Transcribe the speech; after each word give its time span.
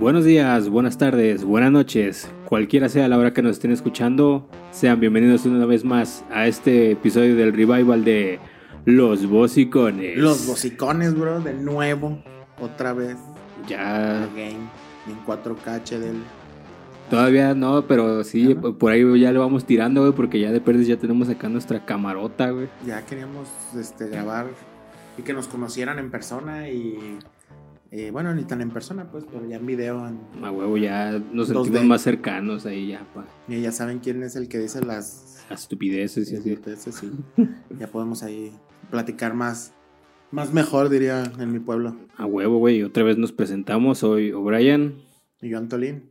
Buenos 0.00 0.24
días, 0.24 0.68
buenas 0.68 0.98
tardes, 0.98 1.44
buenas 1.44 1.70
noches, 1.70 2.28
cualquiera 2.46 2.88
sea 2.88 3.06
la 3.06 3.16
hora 3.16 3.32
que 3.32 3.42
nos 3.42 3.52
estén 3.52 3.70
escuchando, 3.70 4.44
sean 4.72 4.98
bienvenidos 4.98 5.46
una 5.46 5.64
vez 5.66 5.84
más 5.84 6.24
a 6.32 6.48
este 6.48 6.90
episodio 6.90 7.36
del 7.36 7.52
revival 7.52 8.04
de 8.04 8.40
Los 8.84 9.26
Bocicones. 9.28 10.18
Los 10.18 10.48
bocicones, 10.48 11.14
bro, 11.14 11.40
de 11.40 11.54
nuevo, 11.54 12.18
otra 12.60 12.92
vez. 12.92 13.16
Ya, 13.68 14.24
Again, 14.24 14.68
en 15.06 15.24
4K 15.24 15.82
HDL. 15.84 16.22
todavía 17.08 17.54
no, 17.54 17.86
pero 17.86 18.24
sí, 18.24 18.54
por 18.54 18.90
ahí 18.90 19.20
ya 19.20 19.30
lo 19.30 19.40
vamos 19.40 19.64
tirando, 19.64 20.00
güey, 20.00 20.12
porque 20.12 20.40
ya 20.40 20.50
de 20.50 20.60
perdes 20.60 20.88
ya 20.88 20.96
tenemos 20.96 21.28
acá 21.28 21.48
nuestra 21.48 21.86
camarota, 21.86 22.50
güey. 22.50 22.68
Ya 22.84 23.06
queríamos 23.06 23.48
este, 23.78 24.08
grabar 24.08 24.46
y 25.16 25.22
que 25.22 25.32
nos 25.32 25.46
conocieran 25.46 26.00
en 26.00 26.10
persona 26.10 26.68
y. 26.68 27.18
eh, 27.90 28.10
bueno, 28.10 28.34
ni 28.34 28.44
tan 28.44 28.60
en 28.60 28.70
persona, 28.70 29.10
pues, 29.10 29.24
pero 29.30 29.48
ya 29.48 29.56
en 29.56 29.66
video. 29.66 30.06
en- 30.08 30.44
A 30.44 30.50
huevo, 30.50 30.76
ya 30.76 31.20
nos 31.32 31.48
sentimos 31.48 31.84
más 31.84 32.02
cercanos 32.02 32.66
ahí 32.66 32.88
ya, 32.88 33.06
pa. 33.14 33.26
y 33.48 33.60
ya 33.60 33.72
saben 33.72 33.98
quién 34.00 34.22
es 34.22 34.36
el 34.36 34.48
que 34.48 34.58
dice 34.58 34.84
las. 34.84 35.44
Las 35.50 35.62
estupideces 35.62 36.32
y 36.32 36.36
así. 36.36 36.50
estupideces, 36.52 36.94
sí. 36.94 37.10
ya 37.78 37.86
podemos 37.88 38.22
ahí 38.22 38.52
platicar 38.90 39.34
más. 39.34 39.72
Más 40.30 40.52
mejor, 40.52 40.88
diría 40.88 41.22
en 41.38 41.52
mi 41.52 41.60
pueblo. 41.60 41.96
A 42.16 42.26
huevo, 42.26 42.58
güey, 42.58 42.82
otra 42.82 43.04
vez 43.04 43.16
nos 43.18 43.30
presentamos, 43.30 43.98
soy 43.98 44.32
O'Brien. 44.32 44.96
Y 45.40 45.50
yo, 45.50 45.58
Antolín. 45.58 46.10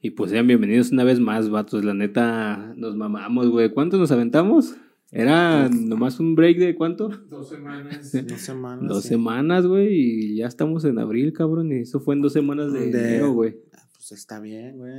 Y 0.00 0.10
pues 0.10 0.30
sean 0.30 0.46
bienvenidos 0.46 0.90
una 0.92 1.04
vez 1.04 1.18
más, 1.20 1.50
vatos. 1.50 1.84
La 1.84 1.92
neta, 1.94 2.72
nos 2.76 2.94
mamamos, 2.96 3.48
güey. 3.50 3.70
¿Cuántos 3.72 3.98
nos 4.00 4.10
aventamos? 4.12 4.76
Era 5.16 5.68
nomás 5.68 6.18
un 6.18 6.34
break 6.34 6.58
de 6.58 6.74
cuánto? 6.74 7.08
Dos 7.30 7.48
semanas. 7.48 8.10
Dos 8.26 8.40
semanas. 8.40 8.88
Dos 8.88 9.02
sí. 9.04 9.08
semanas, 9.10 9.66
güey. 9.66 9.88
Y 9.94 10.36
ya 10.36 10.46
estamos 10.48 10.84
en 10.84 10.98
abril, 10.98 11.32
cabrón. 11.32 11.70
Y 11.72 11.76
eso 11.82 12.00
fue 12.00 12.16
en 12.16 12.22
dos 12.22 12.32
semanas 12.32 12.72
de, 12.72 12.90
De- 12.90 13.08
enero, 13.08 13.32
güey. 13.32 13.56
Pues 13.92 14.10
está 14.12 14.40
bien, 14.40 14.76
güey. 14.76 14.92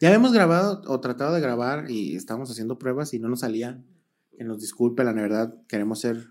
Ya 0.00 0.08
habíamos 0.08 0.32
grabado 0.32 0.82
o 0.86 1.00
tratado 1.00 1.34
de 1.34 1.40
grabar 1.40 1.90
y 1.90 2.16
estábamos 2.16 2.50
haciendo 2.50 2.78
pruebas 2.78 3.14
y 3.14 3.20
no 3.20 3.28
nos 3.28 3.40
salían. 3.40 3.86
Que 4.36 4.42
nos 4.42 4.60
disculpe, 4.60 5.04
la 5.04 5.12
verdad, 5.12 5.54
queremos 5.68 6.00
ser 6.00 6.26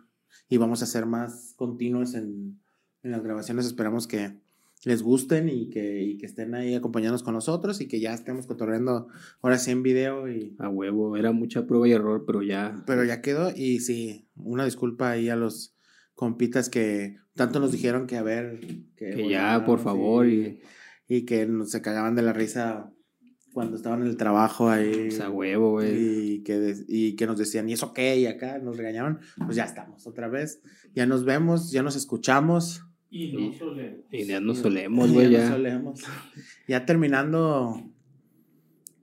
y 0.49 0.58
vamos 0.58 0.83
a 0.83 0.85
ser 0.85 1.05
más 1.05 1.53
continuos 1.55 2.13
en, 2.15 2.59
en 3.02 3.11
las 3.11 3.23
grabaciones. 3.23 3.65
Esperamos 3.65 4.05
que 4.08 4.37
les 4.86 5.02
gusten 5.02 5.48
y 5.50 5.70
que, 5.70 6.02
y 6.02 6.17
que 6.17 6.26
estén 6.26 6.56
ahí 6.56 6.76
acompañándonos 6.76 7.23
con 7.23 7.34
nosotros 7.34 7.80
y 7.81 7.88
que 7.88 8.00
ya 8.00 8.14
estemos 8.14 8.48
cotorreando 8.48 9.08
ahora 9.42 9.58
sí 9.58 9.72
en 9.72 9.81
video. 9.84 10.28
Y, 10.30 10.56
A 10.59 10.67
huevo. 10.70 11.16
Era 11.17 11.31
mucha 11.31 11.66
prueba 11.66 11.88
y 11.88 11.92
error, 11.94 12.23
pero 12.28 12.42
ya. 12.42 12.84
pero 12.86 13.04
ya 13.04 13.22
quedó 13.22 13.52
y 13.56 13.80
sí, 13.80 14.28
una 14.36 14.66
disculpa 14.66 15.11
ahí 15.11 15.30
a 15.30 15.36
los 15.36 15.76
compitas 16.16 16.70
que 16.70 17.17
tanto 17.36 17.59
nos 17.59 17.72
dijeron 17.72 18.08
que 18.08 18.17
a 18.17 18.23
ver. 18.23 18.59
Que 18.98 19.28
ya, 19.30 19.64
por 19.66 19.80
favor. 19.80 20.28
Y, 20.28 20.59
y 21.08 21.26
que 21.26 21.45
nos- 21.45 21.72
se 21.72 21.81
cagaban 21.81 22.16
de 22.16 22.22
la 22.22 22.34
risa 22.34 22.92
cuando 23.54 23.78
estaban 23.78 24.02
en 24.02 24.08
el 24.08 24.17
trabajo 24.17 24.70
ahí. 24.70 24.92
pues, 25.09 25.20
a 25.22 25.30
huevo, 25.30 25.72
güey. 25.72 26.34
y, 26.36 26.44
que 26.44 26.59
de- 26.59 26.86
y 26.88 27.16
que 27.16 27.26
nos 27.28 27.38
decían, 27.38 27.70
¿y 27.70 27.73
eso 27.73 27.94
qué? 27.94 28.17
Y 28.20 28.26
acá 28.26 28.59
nos 28.59 28.78
regañaban. 28.78 29.20
Pues 29.45 29.56
ya 29.56 29.64
estamos 29.64 30.06
otra 30.08 30.28
vez. 30.28 30.61
Ya 30.94 31.06
nos 31.06 31.23
vemos, 31.23 31.72
ya 31.72 31.84
nos 31.84 31.95
escuchamos. 31.95 32.84
Y 33.16 33.31
no 33.31 33.53
solemos. 33.53 34.06
Y 34.09 34.25
ya 34.25 34.39
nos 34.39 34.58
solemos, 34.58 35.11
güey, 35.11 35.28
nos 35.28 35.33
ya. 35.33 35.50
solemos. 35.50 36.02
Ya 36.67 36.83
terminando, 36.83 37.80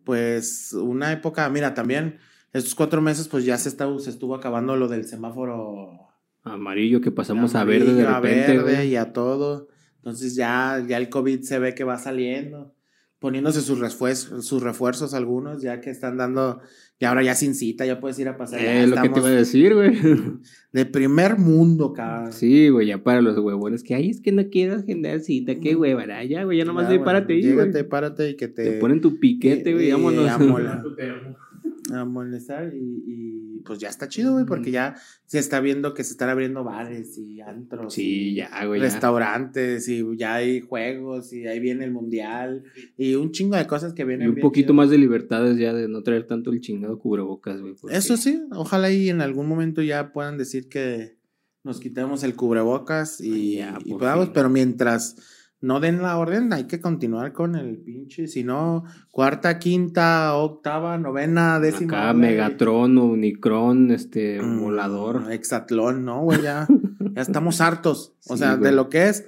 pues 0.03 0.73
una 0.73 1.13
época, 1.13 1.49
mira, 1.49 1.75
también 1.75 2.19
estos 2.53 2.75
cuatro 2.75 3.01
meses, 3.01 3.29
pues 3.29 3.45
ya 3.45 3.57
se, 3.57 3.69
está, 3.69 3.87
se 4.01 4.11
estuvo 4.11 4.35
acabando 4.35 4.75
lo 4.75 4.89
del 4.89 5.05
semáforo 5.05 6.09
Amarillo 6.43 7.01
que 7.01 7.13
pasamos 7.13 7.55
a 7.55 7.63
verde 7.63 7.95
de 7.95 8.05
a 8.05 8.19
repente, 8.19 8.57
verde 8.59 8.75
güey. 8.79 8.89
y 8.89 8.97
a 8.97 9.13
todo. 9.13 9.69
Entonces 9.99 10.35
ya, 10.35 10.85
ya 10.89 10.97
el 10.97 11.09
COVID 11.09 11.43
se 11.43 11.61
ve 11.61 11.77
que 11.77 11.85
va 11.85 11.97
saliendo, 11.97 12.75
poniéndose 13.21 13.61
sus 13.61 13.79
refuerzos, 13.79 14.45
sus 14.47 14.63
refuerzos 14.63 15.15
algunos, 15.15 15.63
ya 15.63 15.81
que 15.81 15.91
están 15.91 16.17
dando, 16.17 16.61
y 16.99 17.05
ahora 17.05 17.23
ya 17.23 17.35
sin 17.35 17.55
cita, 17.55 17.85
ya 17.87 18.01
puedes 18.01 18.19
ir 18.19 18.29
a 18.29 18.37
pasar. 18.37 18.61
ya 18.61 18.83
Eh, 18.83 18.87
lo 18.87 18.97
que 19.01 19.09
te 19.11 19.19
iba 19.21 19.29
a 19.29 19.33
decir, 19.33 19.75
güey. 19.75 19.93
De 20.73 20.87
primer 20.87 21.37
mundo, 21.39 21.93
cabrón. 21.93 22.33
Sí, 22.33 22.69
güey, 22.71 22.87
ya 22.89 23.03
para 23.03 23.21
los 23.21 23.37
huevones 23.39 23.83
que, 23.85 23.95
ay, 23.95 24.11
es 24.11 24.21
que 24.21 24.33
no 24.33 24.49
quiero 24.51 24.77
agendar 24.77 25.21
cita, 25.21 25.55
qué 25.61 25.77
huevara, 25.77 26.25
ya, 26.25 26.45
güey, 26.45 26.59
ya 26.59 26.65
nomás 26.65 26.85
Ya, 26.87 26.93
de 26.93 26.97
güey, 26.97 27.05
párate 27.05 27.33
ahí, 27.35 27.43
güey. 27.43 27.53
Llégate, 27.67 27.85
párate 27.85 28.31
y 28.31 28.37
que 28.37 28.49
te, 28.49 28.65
Te 28.65 28.73
ponen 28.79 29.01
tu 29.01 29.21
piquete, 29.21 29.73
güey, 29.75 29.89
y- 29.89 29.93
vámonos. 29.93 30.27
y 31.91 31.95
a 31.95 32.05
molestar 32.05 32.73
y, 32.75 33.05
y, 33.07 33.61
pues 33.65 33.79
ya 33.79 33.89
está 33.89 34.09
chido, 34.09 34.33
güey, 34.33 34.47
porque 34.47 34.71
ya 34.71 34.97
se 35.27 35.39
está 35.39 35.61
viendo 35.61 35.93
que 35.95 36.03
se 36.05 36.13
están 36.13 36.29
abriendo 36.31 36.65
bares 36.65 37.19
y 37.19 37.41
antros. 37.41 37.93
Sí, 37.95 38.31
y 38.31 38.35
ya, 38.37 38.65
güey. 38.67 38.81
ya. 38.81 38.87
Restaurantes 38.87 39.89
y 39.89 40.03
ya 40.17 40.35
hay 40.37 40.61
juegos 40.61 41.33
y 41.33 41.47
ahí 41.47 41.61
viene 41.61 41.85
el 41.85 41.91
mundial 41.93 42.65
y 42.97 43.15
un 43.17 43.33
chingo 43.33 43.57
de 43.57 43.67
cosas 43.67 43.93
que 43.93 44.03
Y 44.03 44.07
vienen 44.07 44.29
un 44.29 44.35
bien 44.37 44.43
poquito 44.43 44.67
chido. 44.69 44.75
más 44.75 44.91
de 44.91 44.99
libertades 44.99 45.59
ya 45.59 45.73
de 45.75 45.89
no 45.89 46.03
traer 46.03 46.27
tanto 46.27 46.51
el 46.53 46.61
chingado 46.61 46.99
cubrebocas, 46.99 47.61
güey. 47.61 47.75
porque- 47.81 47.97
Eso 47.97 48.17
sí, 48.17 48.41
ojalá 48.53 48.91
y 48.91 49.09
en 49.11 49.21
algún 49.21 49.47
momento 49.49 49.83
ya 49.83 50.13
puedan 50.13 50.39
decir 50.39 50.69
que 50.69 51.19
nos 51.63 51.79
quitemos 51.81 52.23
el 52.25 52.35
cubrebocas 52.37 53.21
y, 53.21 53.57
Ya, 53.57 53.79
y 53.85 53.93
podamos, 53.93 54.31
pero 54.31 54.49
mientras 54.49 55.17
no 55.63 55.79
den 55.81 56.01
la 56.03 56.17
orden, 56.17 56.53
hay 56.53 56.65
que 56.65 56.81
continuar 56.81 57.33
con 57.33 57.55
el 57.55 57.77
pinche, 57.77 58.27
si 58.29 58.45
no, 58.45 58.85
cuarta, 59.11 59.59
quinta, 59.59 60.35
octava, 60.35 60.97
novena, 60.99 61.61
décima. 61.61 61.99
Acá 61.99 62.13
güey. 62.13 62.31
Megatron, 62.31 62.97
Unicron, 62.99 63.91
este, 63.91 64.41
Mm, 64.41 64.61
volador. 64.61 65.31
Hexatlón, 65.31 66.05
¿no, 66.05 66.23
güey? 66.23 66.41
Ya, 66.43 66.67
ya 67.15 67.21
estamos 67.23 67.61
hartos. 67.61 68.15
O 68.29 68.35
Sí, 68.35 68.39
sea, 68.41 68.55
güey. 68.57 68.71
de 68.71 68.77
lo 68.77 68.89
que 68.89 69.09
es 69.09 69.27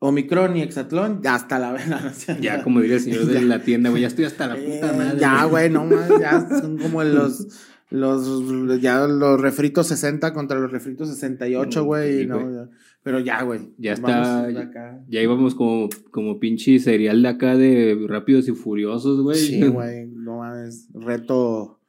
Omicron 0.00 0.56
y 0.56 0.62
Hexatlón, 0.62 1.22
ya 1.22 1.34
hasta 1.36 1.58
la 1.58 1.72
vena. 1.72 2.12
Ya, 2.40 2.62
como 2.62 2.80
diría 2.80 2.96
el 2.96 3.02
señor 3.02 3.24
de 3.26 3.40
la 3.42 3.60
tienda, 3.60 3.90
güey, 3.90 4.02
ya 4.02 4.08
estoy 4.08 4.24
hasta 4.26 4.46
la 4.48 4.56
Eh, 4.58 4.80
puta 4.80 4.92
madre. 4.92 5.18
Ya, 5.20 5.44
güey, 5.44 5.70
no 5.70 5.84
más, 5.84 6.08
ya 6.20 6.46
son 6.60 6.76
como 6.78 7.02
los, 7.04 7.46
los, 7.90 8.80
ya 8.82 9.06
los 9.06 9.40
refritos 9.40 9.86
60 9.86 10.32
contra 10.34 10.58
los 10.58 10.70
refritos 10.72 11.08
68, 11.10 11.82
Mm, 11.82 11.86
güey. 11.86 12.18
sí, 12.22 12.26
no, 12.26 12.40
güey. 12.40 12.54
ya. 12.54 12.68
Pero 13.04 13.20
ya, 13.20 13.42
güey. 13.42 13.60
Ya 13.78 13.92
está- 13.92 14.46
acá. 14.48 15.04
Ya 15.08 15.20
íbamos 15.22 15.54
como, 15.54 15.88
como 16.10 16.40
pinche 16.40 16.78
serial 16.80 17.22
de 17.22 17.28
acá 17.28 17.54
de 17.56 17.96
Rápidos 18.08 18.48
y 18.48 18.52
Furiosos, 18.52 19.20
güey. 19.22 19.36
Sí, 19.38 19.60
güey, 19.68 20.06
no 20.06 20.38
mames. 20.38 20.88
Reto, 20.94 21.80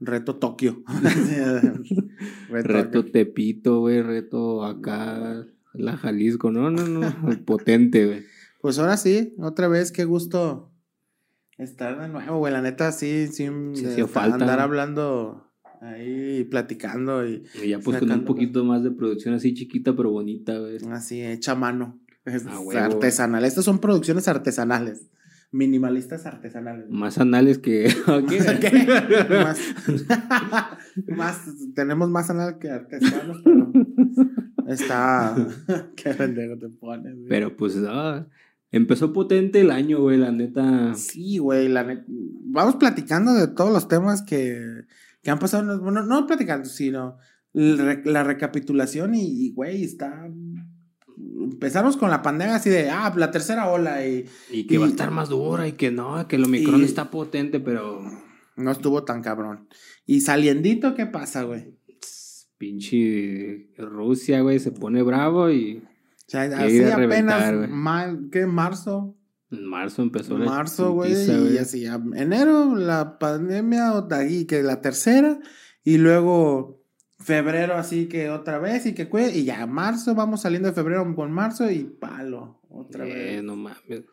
reto 0.00 0.36
Tokio. 0.36 0.82
reto. 2.50 3.04
Tepito, 3.04 3.80
güey, 3.80 4.02
reto 4.02 4.64
acá, 4.64 5.44
la 5.74 5.96
Jalisco, 5.96 6.50
no, 6.50 6.70
no, 6.70 6.86
no, 6.86 7.12
potente, 7.44 8.06
güey. 8.06 8.22
Pues 8.60 8.78
ahora 8.78 8.96
sí, 8.96 9.34
otra 9.38 9.68
vez, 9.68 9.90
qué 9.90 10.04
gusto 10.04 10.70
estar 11.58 12.00
de 12.00 12.08
nuevo, 12.08 12.38
güey. 12.38 12.52
La 12.52 12.62
neta, 12.62 12.92
sí, 12.92 13.26
sí, 13.28 13.48
Sí 13.74 13.84
estar- 13.84 14.06
falta. 14.08 14.34
andar 14.36 14.60
hablando 14.60 15.50
ahí, 15.82 16.44
platicando 16.44 17.26
y 17.26 17.42
Y 17.62 17.68
ya 17.68 17.78
pues 17.80 17.98
con 17.98 18.10
un 18.10 18.24
poquito 18.24 18.64
más 18.64 18.82
de 18.82 18.90
producción 18.90 19.34
así 19.34 19.52
chiquita 19.54 19.94
pero 19.96 20.10
bonita, 20.10 20.56
güey. 20.58 20.78
así, 20.90 21.20
hecha 21.22 21.52
a 21.52 21.56
mano. 21.56 21.98
Es 22.24 22.46
A 22.46 22.60
huevo. 22.60 22.78
artesanal. 22.80 23.44
Estas 23.44 23.64
son 23.64 23.78
producciones 23.80 24.28
artesanales. 24.28 25.08
Minimalistas 25.50 26.24
artesanales. 26.24 26.86
Más 26.88 27.18
anales 27.18 27.58
que... 27.58 27.92
Más, 29.28 29.58
más- 31.08 31.44
tenemos 31.74 32.08
más 32.10 32.30
anal 32.30 32.58
que 32.58 32.70
artesanos, 32.70 33.38
pero 33.44 33.72
está. 34.68 35.34
Qué 35.96 36.10
pendejo 36.14 36.58
te 36.58 36.68
pones, 36.68 37.14
güey. 37.16 37.28
Pero 37.28 37.56
pues 37.56 37.76
ah, 37.86 38.26
empezó 38.70 39.12
potente 39.12 39.60
el 39.60 39.70
año, 39.70 40.00
güey, 40.00 40.18
la 40.18 40.30
neta. 40.32 40.94
Sí, 40.94 41.38
güey, 41.38 41.68
la 41.68 41.84
net- 41.84 42.04
Vamos 42.08 42.76
platicando 42.76 43.34
de 43.34 43.48
todos 43.48 43.72
los 43.72 43.88
temas 43.88 44.22
que, 44.22 44.82
que 45.22 45.30
han 45.30 45.38
pasado. 45.38 45.80
Bueno, 45.80 46.02
no 46.02 46.26
platicando, 46.26 46.68
sino 46.68 47.18
la 47.54 48.24
recapitulación 48.24 49.14
y, 49.14 49.46
y, 49.46 49.52
güey, 49.52 49.84
está... 49.84 50.28
Empezamos 51.16 51.96
con 51.96 52.10
la 52.10 52.22
pandemia 52.22 52.56
así 52.56 52.70
de, 52.70 52.88
ah, 52.90 53.12
la 53.16 53.30
tercera 53.30 53.68
ola 53.70 54.06
y 54.06 54.24
Y 54.50 54.66
que 54.66 54.78
va 54.78 54.86
a 54.86 54.88
Y- 54.88 54.92
estar 54.92 55.10
más 55.10 55.28
dura 55.28 55.68
y 55.68 55.72
que 55.72 55.90
no, 55.90 56.26
que 56.26 56.36
el 56.36 56.44
Omicron 56.44 56.80
y- 56.80 56.84
está 56.84 57.10
potente, 57.10 57.60
pero... 57.60 58.00
no 58.56 58.70
estuvo 58.70 59.04
tan 59.04 59.22
cabrón. 59.22 59.68
Y 60.06 60.22
saliendito, 60.22 60.94
¿qué 60.94 61.06
pasa, 61.06 61.42
güey? 61.44 61.76
Pinche 62.58 63.68
Rusia, 63.76 64.40
güey, 64.40 64.58
se 64.58 64.70
pone 64.70 65.02
bravo 65.02 65.50
y 65.50 65.78
O 65.78 65.84
sea, 66.28 66.42
así 66.42 66.80
reventar, 66.82 67.42
apenas, 67.54 67.70
ma- 67.70 68.18
¿qué? 68.30 68.46
Marzo, 68.46 69.16
en 69.52 69.64
marzo 69.66 70.02
empezó 70.02 70.36
la 70.38 70.46
marzo, 70.46 70.92
güey, 70.92 71.12
y 71.12 71.58
así, 71.58 71.84
enero 71.86 72.74
la 72.74 73.18
pandemia, 73.18 73.92
ahí 74.10 74.44
que 74.46 74.62
la 74.62 74.80
tercera, 74.80 75.38
y 75.84 75.98
luego 75.98 76.82
febrero 77.20 77.74
así 77.74 78.06
que 78.08 78.30
otra 78.30 78.58
vez, 78.58 78.84
y 78.86 78.94
que 78.94 79.08
y 79.34 79.44
ya 79.44 79.66
marzo, 79.66 80.14
vamos 80.14 80.40
saliendo 80.42 80.68
de 80.68 80.74
febrero 80.74 81.14
con 81.14 81.30
marzo, 81.32 81.70
y 81.70 81.84
palo, 81.84 82.60
otra 82.68 83.06
Eh, 83.06 83.12
vez. 83.36 83.44
no 83.44 83.54
mames. 83.56 84.04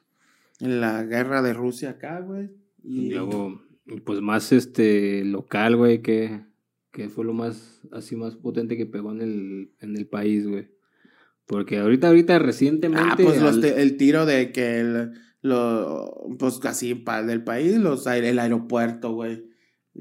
En 0.59 0.81
la 0.81 1.03
guerra 1.03 1.41
de 1.41 1.53
Rusia 1.53 1.91
acá, 1.91 2.19
güey. 2.19 2.49
Y 2.83 3.07
Y 3.07 3.09
luego, 3.11 3.61
pues 4.05 4.19
más 4.21 4.51
este 4.51 5.23
local, 5.25 5.75
güey, 5.77 6.01
que, 6.01 6.41
que 6.91 7.07
fue 7.09 7.23
lo 7.23 7.33
más, 7.33 7.79
así 7.93 8.15
más 8.17 8.35
potente 8.35 8.75
que 8.77 8.85
pegó 8.85 9.11
en 9.13 9.21
el, 9.21 9.71
en 9.79 9.95
el 9.95 10.05
país, 10.07 10.45
güey. 10.47 10.67
Porque 11.45 11.79
ahorita, 11.79 12.09
ahorita 12.09 12.37
recientemente. 12.39 13.07
Ah, 13.09 13.15
pues 13.17 13.41
los 13.41 13.55
al- 13.55 13.61
te- 13.61 13.81
el 13.81 13.97
tiro 13.97 14.25
de 14.27 14.51
que 14.51 14.79
el, 14.81 15.13
lo, 15.41 16.27
pues 16.37 16.59
casi 16.59 16.95
para 16.95 17.23
del 17.23 17.43
país, 17.43 17.77
los, 17.77 18.05
el 18.07 18.39
aeropuerto, 18.39 19.13
güey. 19.13 19.47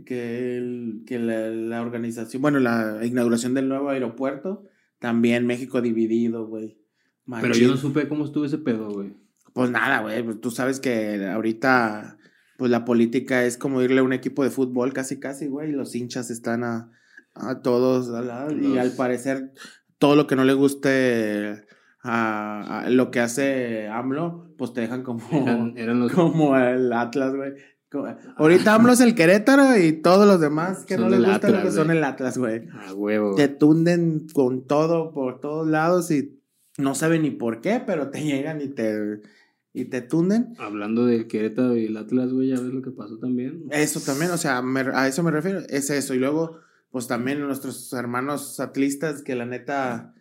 Que, 0.05 0.57
el, 0.57 1.03
que 1.07 1.19
la, 1.19 1.49
la 1.49 1.83
organización, 1.83 2.41
bueno, 2.41 2.61
la 2.61 3.01
inauguración 3.05 3.55
del 3.55 3.69
nuevo 3.69 3.89
aeropuerto, 3.89 4.65
también 4.99 5.47
México 5.47 5.81
dividido, 5.81 6.47
güey. 6.47 6.79
Pero 7.41 7.55
yo 7.55 7.69
no 7.69 7.77
supe 7.77 8.09
cómo 8.09 8.25
estuvo 8.25 8.45
ese 8.45 8.59
pedo, 8.59 8.91
güey. 8.91 9.17
Pues 9.53 9.71
nada, 9.71 10.03
güey, 10.03 10.23
pues 10.23 10.41
tú 10.41 10.51
sabes 10.51 10.79
que 10.79 11.27
ahorita, 11.27 12.19
pues 12.59 12.71
la 12.71 12.85
política 12.85 13.45
es 13.45 13.57
como 13.59 13.83
irle 13.83 14.01
a 14.01 14.05
un 14.05 14.13
equipo 14.13 14.45
de 14.45 14.51
fútbol 14.51 14.93
casi, 14.93 15.19
casi, 15.19 15.49
güey, 15.49 15.71
y 15.71 15.73
los 15.73 15.95
hinchas 15.95 16.31
están 16.31 16.63
a, 16.63 16.93
a 17.35 17.61
todos, 17.61 18.09
y 18.61 18.79
al 18.79 18.93
parecer 18.93 19.53
todo 19.99 20.15
lo 20.15 20.27
que 20.27 20.37
no 20.37 20.45
le 20.45 20.55
guste 20.55 21.67
a, 22.09 22.81
a 22.81 22.91
lo 22.91 23.11
que 23.11 23.21
hace 23.21 23.89
AMLO, 23.89 24.55
pues 24.57 24.73
te 24.73 24.81
dejan 24.81 25.03
como, 25.03 25.21
Eran, 25.31 25.75
eran 25.77 26.01
los. 26.01 26.13
como 26.13 26.57
el 26.57 26.93
Atlas, 26.93 27.35
güey. 27.35 27.53
Ahorita 28.37 28.75
AMLO 28.75 28.93
es 28.93 29.01
el 29.01 29.15
Querétaro 29.15 29.77
y 29.79 29.93
todos 29.93 30.27
los 30.27 30.41
demás 30.41 30.85
que 30.85 30.97
Son 30.97 31.05
no 31.05 31.11
les 31.11 31.21
gusta 31.21 31.47
lo 31.49 31.53
que 31.55 31.59
Atlas, 31.61 31.75
son 31.75 31.91
el 31.91 32.05
Atlas, 32.05 32.37
güey 32.37 32.69
A 32.87 32.93
huevo. 32.93 33.35
te 33.35 33.49
tunden 33.49 34.27
con 34.35 34.67
todo 34.67 35.11
por 35.13 35.41
todos 35.41 35.67
lados 35.67 36.11
y 36.11 36.39
no 36.77 36.95
saben 36.95 37.23
ni 37.23 37.31
por 37.31 37.61
qué, 37.63 37.83
pero 37.85 38.11
te 38.11 38.23
llegan 38.23 38.61
y 38.61 38.69
te, 38.69 39.23
y 39.73 39.87
te 39.87 40.03
tunden. 40.03 40.53
Hablando 40.59 41.07
del 41.07 41.27
Querétaro 41.29 41.77
y 41.79 41.87
el 41.87 41.97
Atlas, 41.97 42.31
güey, 42.33 42.49
ya 42.49 42.57
ves 42.61 42.75
lo 42.75 42.83
que 42.83 42.91
pasó 42.91 43.19
también. 43.19 43.65
Eso 43.71 44.01
también, 44.01 44.33
o 44.33 44.37
sea, 44.37 44.61
me- 44.61 44.81
a 44.93 45.09
eso 45.09 45.23
me 45.23 45.31
refiero, 45.31 45.61
es 45.69 45.89
eso. 45.89 46.13
Y 46.15 46.19
luego, 46.19 46.59
pues 46.91 47.07
también 47.07 47.41
nuestros 47.41 47.91
hermanos 47.95 48.61
atlistas 48.61 49.23
que 49.23 49.35
la 49.35 49.47
neta, 49.47 50.15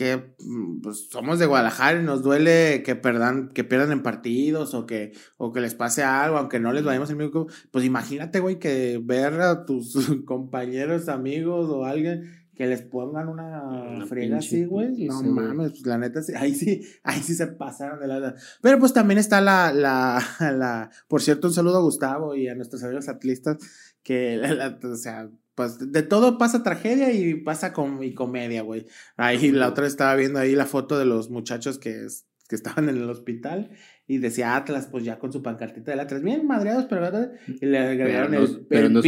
que 0.00 0.34
mm, 0.38 0.80
pues, 0.80 1.10
somos 1.10 1.38
de 1.38 1.44
Guadalajara 1.44 2.00
y 2.00 2.02
nos 2.02 2.22
duele 2.22 2.82
que 2.82 2.96
perdan, 2.96 3.50
que 3.50 3.64
pierdan 3.64 3.92
en 3.92 4.02
partidos 4.02 4.72
o 4.72 4.86
que, 4.86 5.12
o 5.36 5.52
que 5.52 5.60
les 5.60 5.74
pase 5.74 6.02
algo, 6.02 6.38
aunque 6.38 6.58
no 6.58 6.72
les 6.72 6.84
vayamos 6.84 7.10
el 7.10 7.16
mismo. 7.16 7.48
Pues 7.70 7.84
imagínate, 7.84 8.40
güey, 8.40 8.58
que 8.58 8.98
ver 9.04 9.38
a 9.42 9.66
tus 9.66 9.92
compañeros, 10.24 11.10
amigos 11.10 11.68
o 11.68 11.84
alguien 11.84 12.32
que 12.54 12.66
les 12.66 12.80
pongan 12.80 13.28
una, 13.28 13.62
Una 13.62 14.06
friega 14.06 14.38
así, 14.38 14.64
güey. 14.64 15.04
No 15.06 15.20
mames, 15.22 15.72
pues 15.72 15.84
la 15.86 15.98
neta, 15.98 16.22
sí, 16.22 16.32
ahí 16.34 16.54
sí, 16.54 16.80
ahí 17.04 17.20
sí 17.20 17.34
se 17.34 17.48
pasaron 17.48 18.00
de 18.00 18.06
la... 18.06 18.34
Pero 18.62 18.78
pues 18.78 18.94
también 18.94 19.18
está 19.18 19.42
la, 19.42 19.70
la, 19.74 20.22
la, 20.40 20.90
por 21.08 21.20
cierto, 21.20 21.48
un 21.48 21.52
saludo 21.52 21.76
a 21.76 21.82
Gustavo 21.82 22.34
y 22.34 22.48
a 22.48 22.54
nuestros 22.54 22.82
amigos 22.84 23.06
atlistas, 23.10 23.58
que, 24.02 24.36
la- 24.40 24.54
la- 24.54 24.78
o 24.82 24.96
sea, 24.96 25.28
pues 25.60 25.92
de 25.92 26.02
todo 26.02 26.38
pasa 26.38 26.62
tragedia 26.62 27.12
y 27.12 27.34
pasa 27.34 27.72
com 27.72 28.02
y 28.02 28.14
comedia, 28.14 28.62
güey. 28.62 28.86
Ahí 29.16 29.50
la 29.52 29.68
otra 29.68 29.86
estaba 29.86 30.14
viendo 30.14 30.38
ahí 30.38 30.54
la 30.54 30.64
foto 30.66 30.98
de 30.98 31.04
los 31.04 31.28
muchachos 31.30 31.78
que, 31.78 32.04
es- 32.06 32.26
que 32.48 32.56
estaban 32.56 32.88
en 32.88 32.96
el 32.96 33.08
hospital 33.10 33.70
y 34.06 34.18
decía 34.18 34.56
Atlas, 34.56 34.88
pues 34.90 35.04
ya 35.04 35.18
con 35.18 35.32
su 35.32 35.42
pancartita 35.42 35.90
del 35.92 36.00
Atlas, 36.00 36.22
bien 36.22 36.46
madreados, 36.46 36.86
pero 36.88 37.02
¿verdad? 37.02 37.32
Y 37.60 37.66
le 37.66 37.78
agregaron 37.78 38.30
Pero 38.30 38.40
no- 38.42 38.46
el, 38.48 38.66
pero 38.68 38.86
el 38.86 38.92
no 38.94 39.02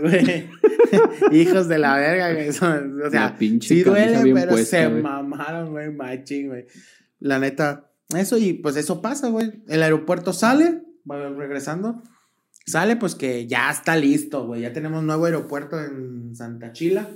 güey. 0.00 0.48
Hijos 1.32 1.68
de 1.68 1.78
la 1.78 1.96
verga, 1.96 2.32
güey. 2.34 2.48
O 2.48 2.52
sea, 3.10 3.36
sí 3.60 3.82
duele, 3.82 4.32
pero 4.34 4.52
puesta, 4.52 4.76
se 4.82 4.88
güey. 4.88 5.02
mamaron, 5.02 5.70
güey, 5.70 5.90
machín, 5.92 6.48
güey. 6.48 6.66
La 7.18 7.38
neta, 7.38 7.90
eso 8.16 8.38
y 8.38 8.52
pues 8.54 8.76
eso 8.76 9.00
pasa, 9.02 9.28
güey. 9.28 9.62
El 9.68 9.82
aeropuerto 9.82 10.32
sale, 10.32 10.82
bueno, 11.04 11.34
regresando, 11.38 12.02
sale 12.66 12.96
pues 12.96 13.14
que 13.14 13.46
ya 13.46 13.70
está 13.70 13.96
listo, 13.96 14.46
güey. 14.46 14.62
Ya 14.62 14.72
tenemos 14.72 15.02
nuevo 15.02 15.24
aeropuerto 15.26 15.78
en 15.80 16.34
Santa 16.34 16.72
Chila. 16.72 17.08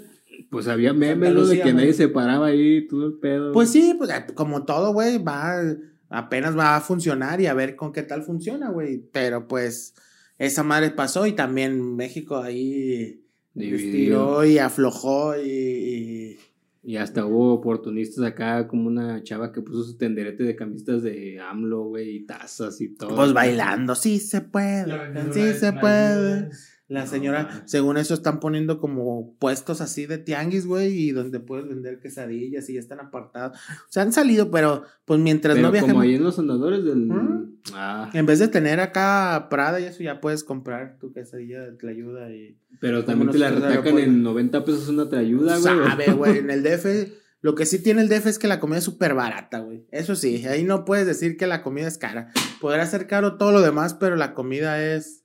Pues 0.50 0.67
había 0.69 0.93
memes, 0.93 1.32
¿no? 1.32 1.41
De 1.41 1.46
Lucía, 1.49 1.64
que 1.64 1.73
nadie 1.73 1.93
se 1.93 2.08
paraba 2.08 2.46
ahí, 2.49 2.87
todo 2.88 3.06
el 3.06 3.14
pedo. 3.14 3.52
Pues 3.52 3.70
sí, 3.70 3.94
pues 3.96 4.11
como 4.35 4.64
todo, 4.64 4.93
güey, 4.93 5.19
va, 5.19 5.62
apenas 6.08 6.56
va 6.58 6.76
a 6.76 6.81
funcionar 6.81 7.41
y 7.41 7.46
a 7.46 7.55
ver 7.55 7.76
con 7.76 7.93
qué 7.93 8.02
tal 8.02 8.23
funciona, 8.25 8.70
güey. 8.70 8.99
Pero 9.12 9.46
pues 9.46 9.94
esa 10.38 10.64
madre 10.64 10.91
pasó 10.91 11.26
y 11.26 11.32
también 11.32 11.94
México 11.94 12.38
ahí 12.38 13.20
estiró 13.55 14.44
y 14.44 14.58
aflojó 14.58 15.37
y- 15.38 15.49
y 15.49 16.38
Y 16.86 16.98
hasta 16.98 17.25
hubo 17.25 17.54
oportunistas 17.54 18.22
acá, 18.25 18.69
como 18.69 18.88
una 18.88 19.22
chava 19.22 19.52
que 19.52 19.62
puso 19.62 19.84
su 19.84 19.96
tenderete 19.96 20.44
de 20.44 20.54
camisas 20.54 21.02
de 21.02 21.40
AMLO, 21.40 21.84
güey, 21.84 22.16
y 22.16 22.26
tazas 22.26 22.78
y 22.82 22.94
todo. 22.94 23.16
Pues 23.16 23.32
bailando, 23.32 23.94
sí 23.94 24.19
se 24.19 24.42
puede, 24.42 25.32
sí 25.32 25.54
se 25.54 25.72
puede. 25.72 26.50
La 26.86 27.06
señora, 27.06 27.62
según 27.64 27.96
eso, 27.96 28.12
están 28.12 28.40
poniendo 28.40 28.78
como 28.78 29.34
puestos 29.38 29.81
así 29.81 30.04
de 30.04 30.19
tianguis, 30.19 30.66
güey, 30.66 30.92
y 30.92 31.12
donde 31.12 31.40
puedes 31.40 31.66
vender 31.66 31.98
quesadillas 31.98 32.69
y 32.69 32.75
ya 32.75 32.81
están 32.81 33.00
apartados. 33.00 33.56
O 33.58 33.90
sea, 33.90 34.02
han 34.02 34.12
salido, 34.12 34.50
pero 34.50 34.84
pues 35.06 35.19
mientras 35.19 35.54
Pero 35.54 35.66
no 35.66 35.72
viajemos. 35.72 35.94
como 35.94 36.02
ahí 36.02 36.14
en 36.14 36.22
los 36.22 36.38
andadores 36.38 36.84
del... 36.84 37.06
¿Mm? 37.06 37.60
Ah, 37.72 38.10
En 38.12 38.26
vez 38.26 38.38
de 38.38 38.48
tener 38.48 38.81
acá 38.81 39.46
Prada 39.48 39.81
y 39.81 39.84
eso, 39.84 40.02
ya 40.02 40.20
puedes 40.20 40.44
comprar 40.44 40.98
tu 40.98 41.12
quesadilla, 41.14 41.75
te 41.78 41.86
la 41.86 41.92
ayuda 41.92 42.31
y. 42.31 42.58
pero 42.81 43.04
también 43.06 43.30
te 43.30 43.38
la 43.38 43.50
retacan 43.50 43.98
en 43.98 44.22
90 44.22 44.64
pesos 44.66 44.88
una 44.90 45.08
trayuda, 45.08 45.56
güey. 45.58 45.88
Sabe, 45.88 46.12
güey, 46.12 46.38
en 46.38 46.50
el 46.50 46.62
DF. 46.62 47.12
Lo 47.40 47.54
que 47.54 47.64
sí 47.66 47.82
tiene 47.82 48.02
el 48.02 48.08
DF 48.10 48.26
es 48.26 48.38
que 48.38 48.48
la 48.48 48.60
comida 48.60 48.78
es 48.78 48.84
súper 48.84 49.14
barata, 49.14 49.60
güey. 49.60 49.87
Eso 49.90 50.16
sí, 50.16 50.46
ahí 50.46 50.64
no 50.64 50.84
puedes 50.84 51.06
decir 51.06 51.38
que 51.38 51.46
la 51.46 51.62
comida 51.62 51.88
es 51.88 51.98
cara. 51.98 52.30
Podrá 52.60 52.84
ser 52.87 53.06
caro 53.06 53.37
todo 53.37 53.52
lo 53.52 53.62
demás, 53.62 53.94
pero 53.94 54.16
la 54.16 54.34
comida 54.34 54.82
es 54.82 55.24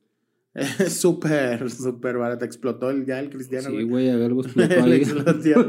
súper, 0.90 1.70
súper 1.70 2.18
barata. 2.18 2.46
Explotó 2.46 2.90
el, 2.90 3.06
ya 3.06 3.20
el 3.20 3.30
cristiano, 3.30 3.70
Sí, 3.70 3.84
güey. 3.84 4.10
a 4.10 4.16
ver, 4.16 4.26
algo 4.32 4.42
explotó. 4.44 5.64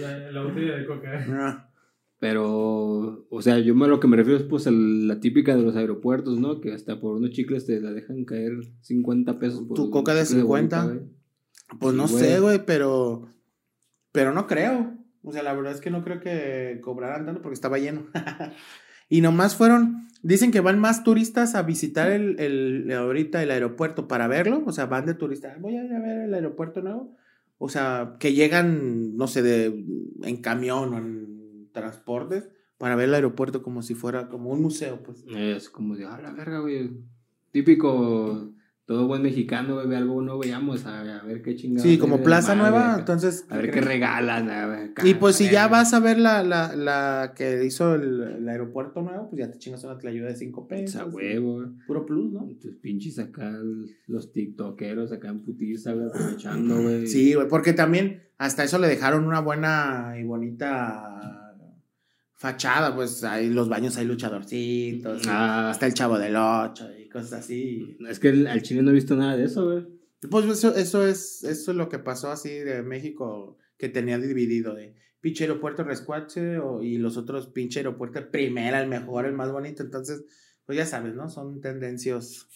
La, 0.00 0.30
la 0.32 0.42
botella 0.42 0.76
de 0.76 0.86
coca. 0.86 1.26
Ah, 1.30 1.70
Pero, 2.18 3.26
o 3.30 3.42
sea, 3.42 3.58
yo 3.58 3.74
me, 3.74 3.86
lo 3.88 4.00
que 4.00 4.08
me 4.08 4.16
refiero 4.16 4.38
es 4.38 4.44
pues 4.46 4.66
a 4.66 4.70
la 4.70 5.20
típica 5.20 5.54
de 5.56 5.62
los 5.62 5.76
aeropuertos, 5.76 6.38
¿no? 6.40 6.60
Que 6.60 6.72
hasta 6.72 7.00
por 7.00 7.16
unos 7.16 7.30
chicles 7.30 7.66
te 7.66 7.80
la 7.80 7.92
dejan 7.92 8.24
caer 8.24 8.52
50 8.82 9.38
pesos. 9.38 9.62
Por 9.66 9.76
Tu 9.76 9.90
coca 9.90 10.14
de 10.14 10.22
chicle 10.24 10.40
50. 10.42 10.82
bolita, 10.84 10.84
güey. 11.00 11.14
Pues 11.80 11.92
Sí, 11.92 11.96
no 11.98 12.06
güey. 12.08 12.24
sé, 12.24 12.40
güey, 12.40 12.66
pero. 12.66 13.28
Pero 14.12 14.32
no 14.32 14.46
creo. 14.46 14.94
O 15.22 15.32
sea, 15.32 15.42
la 15.42 15.54
verdad 15.54 15.72
es 15.72 15.80
que 15.80 15.90
no 15.90 16.04
creo 16.04 16.20
que 16.20 16.80
cobraran 16.82 17.24
tanto 17.26 17.40
porque 17.40 17.54
estaba 17.54 17.78
lleno. 17.78 18.06
y 19.08 19.20
nomás 19.20 19.56
fueron. 19.56 20.08
Dicen 20.22 20.50
que 20.50 20.60
van 20.60 20.78
más 20.78 21.04
turistas 21.04 21.54
a 21.54 21.62
visitar 21.62 22.10
el, 22.10 22.40
el- 22.40 22.90
ahorita 22.92 23.42
el 23.42 23.50
aeropuerto 23.50 24.08
para 24.08 24.26
verlo. 24.26 24.62
O 24.64 24.72
sea, 24.72 24.86
van 24.86 25.04
de 25.06 25.14
turistas. 25.14 25.60
Voy 25.60 25.76
a 25.76 25.84
ir 25.84 25.92
a 25.92 26.00
ver 26.00 26.18
el 26.22 26.34
aeropuerto 26.34 26.80
nuevo. 26.80 27.14
O 27.58 27.68
sea, 27.68 28.16
que 28.18 28.32
llegan, 28.32 29.16
no 29.16 29.26
sé, 29.26 29.42
de, 29.42 29.84
en 30.22 30.36
camión 30.38 30.94
o 30.94 30.98
en 30.98 31.68
transportes 31.72 32.48
para 32.78 32.96
ver 32.96 33.08
el 33.08 33.14
aeropuerto 33.14 33.62
como 33.62 33.82
si 33.82 33.94
fuera 33.94 34.28
como 34.28 34.50
un 34.50 34.62
museo, 34.62 35.02
pues. 35.02 35.24
Es 35.28 35.68
como 35.68 35.94
de, 35.94 36.06
a 36.06 36.18
la 36.20 36.32
verga, 36.32 36.60
güey. 36.60 36.90
Típico, 37.52 38.50
todo 38.86 39.06
buen 39.06 39.22
mexicano, 39.22 39.76
ve 39.86 39.96
algo 39.96 40.20
nuevo, 40.20 40.40
veamos 40.40 40.84
a, 40.84 41.00
a 41.00 41.22
ver 41.24 41.40
qué 41.40 41.56
chingados. 41.56 41.82
Sí, 41.88 41.96
como 41.96 42.22
Plaza 42.22 42.54
Nueva, 42.54 42.96
entonces. 42.98 43.46
A 43.48 43.56
ver 43.56 43.70
qué 43.70 43.80
regalan. 43.80 44.50
A 44.50 44.66
ver, 44.66 44.92
Y 45.04 45.14
pues 45.14 45.36
si 45.36 45.46
a 45.48 45.52
ya 45.52 45.68
vas 45.68 45.94
a 45.94 46.00
ver 46.00 46.18
la, 46.18 46.42
la, 46.42 46.76
la 46.76 47.32
que 47.34 47.64
hizo 47.64 47.94
el, 47.94 48.22
el 48.22 48.48
aeropuerto 48.48 49.00
nuevo, 49.00 49.30
pues 49.30 49.40
ya 49.40 49.50
te 49.50 49.58
chingas 49.58 49.82
una 49.84 49.96
ayuda 50.06 50.28
de 50.28 50.36
5 50.36 50.68
pesos. 50.68 50.94
Esa 50.96 51.06
huevo, 51.06 51.54
güey. 51.54 51.68
Puro 51.86 52.04
plus, 52.04 52.32
¿no? 52.32 52.46
Tus 52.60 52.76
pinches 52.76 53.18
acá, 53.18 53.50
los 54.06 54.32
tiktokeros 54.32 55.12
acá 55.12 55.28
en 55.28 55.40
putiza, 55.44 55.92
aprovechando, 55.92 56.82
güey. 56.82 57.06
Sí, 57.06 57.32
güey, 57.32 57.48
porque 57.48 57.72
también 57.72 58.22
hasta 58.36 58.64
eso 58.64 58.78
le 58.78 58.88
dejaron 58.88 59.24
una 59.24 59.40
buena 59.40 60.14
y 60.20 60.24
bonita 60.24 61.54
fachada, 62.34 62.94
pues 62.94 63.24
hay 63.24 63.48
los 63.48 63.70
baños 63.70 63.96
hay 63.96 64.04
luchadorcitos, 64.04 65.26
Ah, 65.26 65.70
hasta 65.70 65.86
el 65.86 65.94
chavo 65.94 66.18
del 66.18 66.36
8 66.36 66.90
y 66.98 67.03
cosas 67.14 67.44
así. 67.44 67.96
es 68.08 68.18
que 68.18 68.28
al 68.28 68.62
chile 68.62 68.82
no 68.82 68.90
he 68.90 68.94
visto 68.94 69.14
nada 69.14 69.36
de 69.36 69.44
eso, 69.44 69.64
güey. 69.64 69.86
Pues 70.28 70.46
eso, 70.46 70.74
eso 70.74 71.06
es 71.06 71.44
eso 71.44 71.70
es 71.70 71.76
lo 71.76 71.88
que 71.88 72.00
pasó 72.00 72.30
así 72.30 72.50
de 72.50 72.82
México 72.82 73.56
que 73.78 73.88
tenía 73.88 74.18
dividido 74.18 74.74
de 74.74 74.96
pinche 75.20 75.44
aeropuerto 75.44 75.84
rescuache 75.84 76.58
o, 76.58 76.82
y 76.82 76.98
los 76.98 77.16
otros 77.16 77.46
pinche 77.46 77.78
aeropuerto 77.78 78.30
primera, 78.32 78.82
el 78.82 78.88
mejor, 78.88 79.26
el 79.26 79.32
más 79.32 79.52
bonito. 79.52 79.84
Entonces, 79.84 80.24
pues 80.66 80.76
ya 80.76 80.86
sabes, 80.86 81.14
¿no? 81.14 81.28
Son 81.28 81.60
tendencios, 81.60 82.48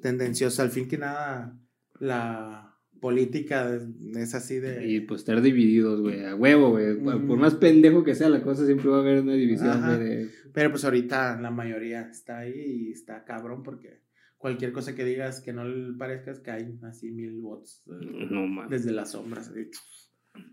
tendenciosos. 0.00 0.60
Al 0.60 0.70
fin 0.70 0.86
que 0.86 0.98
nada, 0.98 1.58
la 1.98 2.77
política 3.00 3.78
es 4.16 4.34
así 4.34 4.54
Y 4.54 4.58
de... 4.60 5.04
pues 5.06 5.20
estar 5.22 5.40
divididos, 5.42 6.00
güey, 6.00 6.24
a 6.24 6.34
huevo, 6.34 6.70
güey. 6.70 6.96
Por- 6.98 7.26
Por 7.26 7.36
Mm. 7.36 7.40
más 7.40 7.54
pendejo 7.54 8.04
que 8.04 8.14
sea 8.14 8.28
la 8.28 8.42
cosa, 8.42 8.64
siempre 8.66 8.88
va 8.88 8.98
a 8.98 9.00
haber 9.00 9.22
una 9.22 9.34
división, 9.34 9.80
güey. 9.84 9.98
de- 9.98 10.28
Pero 10.52 10.70
pues 10.70 10.84
ahorita 10.84 11.40
la 11.40 11.50
mayoría 11.50 12.08
está 12.10 12.38
ahí 12.38 12.52
y 12.88 12.90
está 12.92 13.24
cabrón 13.24 13.62
porque 13.62 14.00
cualquier 14.36 14.72
cosa 14.72 14.94
que 14.94 15.04
digas 15.04 15.40
que 15.40 15.52
no 15.52 15.64
le 15.64 15.96
parezcas 15.98 16.40
caen 16.40 16.78
así 16.84 17.10
mil 17.10 17.40
votos 17.40 17.82
eh, 17.88 18.26
No 18.30 18.68
desde 18.68 18.92
las 18.92 19.12
sombras. 19.12 19.48
así. 19.48 19.68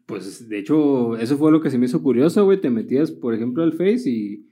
Pues 0.05 0.49
de 0.49 0.59
hecho, 0.59 1.15
eso 1.17 1.37
fue 1.37 1.51
lo 1.51 1.61
que 1.61 1.69
se 1.69 1.77
me 1.77 1.85
hizo 1.85 2.01
curioso, 2.01 2.43
güey. 2.45 2.59
Te 2.59 2.69
metías, 2.69 3.11
por 3.11 3.33
ejemplo, 3.35 3.63
al 3.63 3.73
Face 3.73 4.09
y 4.09 4.47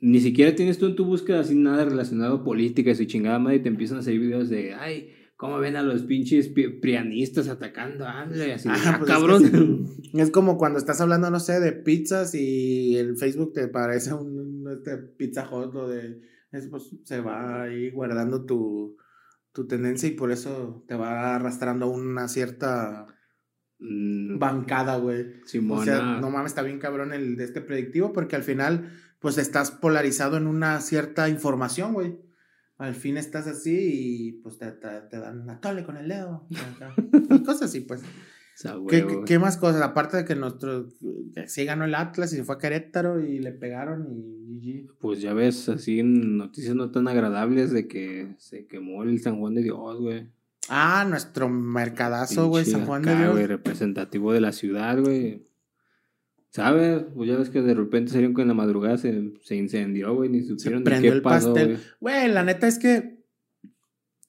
ni 0.00 0.20
siquiera 0.20 0.54
tienes 0.54 0.78
tú 0.78 0.86
en 0.86 0.94
tu 0.96 1.04
búsqueda 1.04 1.40
así 1.40 1.54
nada 1.54 1.84
relacionado 1.84 2.36
a 2.36 2.44
política 2.44 2.90
y 2.90 2.94
su 2.94 3.04
chingada 3.04 3.38
madre 3.38 3.56
y 3.58 3.62
te 3.62 3.68
empiezan 3.68 3.98
a 3.98 4.02
salir 4.02 4.20
videos 4.20 4.48
de, 4.48 4.72
ay, 4.74 5.10
¿Cómo 5.38 5.58
ven 5.58 5.76
a 5.76 5.82
los 5.82 6.02
pinches 6.02 6.48
pi- 6.48 6.68
prianistas 6.80 7.48
atacando? 7.48 8.04
Ándale, 8.06 8.54
así, 8.54 8.68
Ah, 8.68 8.76
ah, 8.86 8.96
pues 8.98 9.08
es 9.10 9.16
cabrón. 9.16 9.86
Es 10.12 10.30
como 10.32 10.58
cuando 10.58 10.78
estás 10.80 11.00
hablando, 11.00 11.30
no 11.30 11.38
sé, 11.40 11.60
de 11.60 11.72
pizzas 11.72 12.34
y 12.34 12.98
en 12.98 13.16
Facebook 13.16 13.52
te 13.52 13.68
parece 13.68 14.12
un, 14.14 14.36
un, 14.66 14.72
este, 14.72 14.96
pizza 14.98 15.46
hot 15.46 15.74
o 15.76 15.88
de... 15.88 16.20
Es, 16.50 16.66
pues 16.66 16.90
se 17.04 17.20
va 17.20 17.62
ahí 17.62 17.90
guardando 17.90 18.44
tu, 18.46 18.96
tu 19.52 19.66
tendencia 19.68 20.08
y 20.08 20.12
por 20.12 20.32
eso 20.32 20.84
te 20.88 20.96
va 20.96 21.36
arrastrando 21.36 21.86
a 21.86 21.90
una 21.90 22.26
cierta 22.28 23.06
Mm, 23.80 24.40
bancada, 24.40 24.96
güey. 24.96 25.34
Simona. 25.44 25.80
O 25.80 25.84
sea, 25.84 26.20
no 26.20 26.30
mames, 26.30 26.50
está 26.50 26.62
bien 26.62 26.80
cabrón 26.80 27.12
el 27.12 27.36
de 27.36 27.44
este 27.44 27.60
predictivo 27.60 28.12
porque 28.12 28.34
al 28.34 28.42
final, 28.42 28.90
pues 29.20 29.38
estás 29.38 29.70
polarizado 29.70 30.36
en 30.36 30.48
una 30.48 30.80
cierta 30.80 31.28
información, 31.28 31.92
güey. 31.92 32.18
Al 32.78 32.94
fin 32.94 33.16
estás 33.16 33.46
así 33.48 33.76
y 33.76 34.32
pues 34.32 34.56
te, 34.58 34.70
te, 34.72 34.88
te 35.10 35.18
dan 35.18 35.40
una 35.40 35.60
tole 35.60 35.84
con 35.84 35.96
el 35.96 36.08
dedo. 36.08 36.46
y 37.30 37.42
cosas 37.42 37.62
así, 37.62 37.80
pues. 37.80 38.02
O 38.02 38.60
sea, 38.60 38.76
¿Qué, 38.88 39.06
qué- 39.06 39.22
qué 39.24 39.38
más 39.38 39.56
cosas? 39.56 39.82
Aparte 39.82 40.16
de 40.16 40.24
que 40.24 40.34
nuestro. 40.34 40.88
Que 41.34 41.48
sí 41.48 41.64
ganó 41.64 41.84
el 41.84 41.94
Atlas 41.94 42.32
y 42.32 42.36
se 42.36 42.44
fue 42.44 42.54
a 42.56 42.58
Querétaro 42.58 43.20
y 43.24 43.38
le 43.40 43.52
pegaron 43.52 44.06
y. 44.10 44.86
Pues 45.00 45.20
ya 45.20 45.32
ves, 45.34 45.68
así 45.68 46.02
noticias 46.02 46.74
no 46.74 46.90
tan 46.90 47.06
agradables 47.08 47.70
de 47.72 47.86
que 47.88 48.34
se 48.38 48.66
quemó 48.66 49.02
el 49.04 49.20
San 49.20 49.38
Juan 49.38 49.54
de 49.54 49.62
Dios, 49.62 50.00
güey. 50.00 50.28
Ah, 50.68 51.06
nuestro 51.08 51.48
mercadazo, 51.48 52.48
güey, 52.48 52.64
San 52.64 52.84
Juan 52.84 53.02
de 53.02 53.16
Dios. 53.16 53.32
güey, 53.32 53.46
representativo 53.46 54.32
de 54.32 54.40
la 54.40 54.52
ciudad, 54.52 55.00
güey. 55.00 55.44
¿Sabes? 56.50 57.04
Pues 57.14 57.28
ya 57.28 57.36
ves 57.36 57.50
que 57.50 57.60
de 57.62 57.74
repente 57.74 58.10
salieron 58.10 58.34
que 58.34 58.42
en 58.42 58.48
la 58.48 58.54
madrugada 58.54 58.96
se, 58.98 59.34
se 59.42 59.54
incendió, 59.56 60.14
güey, 60.14 60.30
ni 60.30 60.42
supieron 60.42 60.80
ni 60.80 60.84
prendió 60.84 61.10
qué 61.10 61.16
el 61.16 61.22
pasó, 61.22 61.52
pastel. 61.54 61.78
güey. 62.00 62.28
La 62.28 62.42
neta 62.42 62.66
es 62.66 62.78
que 62.78 63.18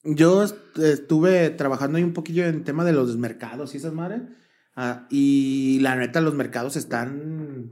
yo 0.04 0.42
est- 0.44 0.78
estuve 0.78 1.50
trabajando 1.50 1.98
ahí 1.98 2.04
un 2.04 2.12
poquillo 2.12 2.44
en 2.46 2.64
tema 2.64 2.84
de 2.84 2.92
los 2.92 3.16
mercados 3.16 3.74
y 3.74 3.78
esas 3.78 3.92
madres. 3.92 4.22
ah, 4.76 5.06
y 5.10 5.78
la 5.80 5.96
neta, 5.96 6.20
los 6.20 6.34
mercados 6.34 6.76
están. 6.76 7.70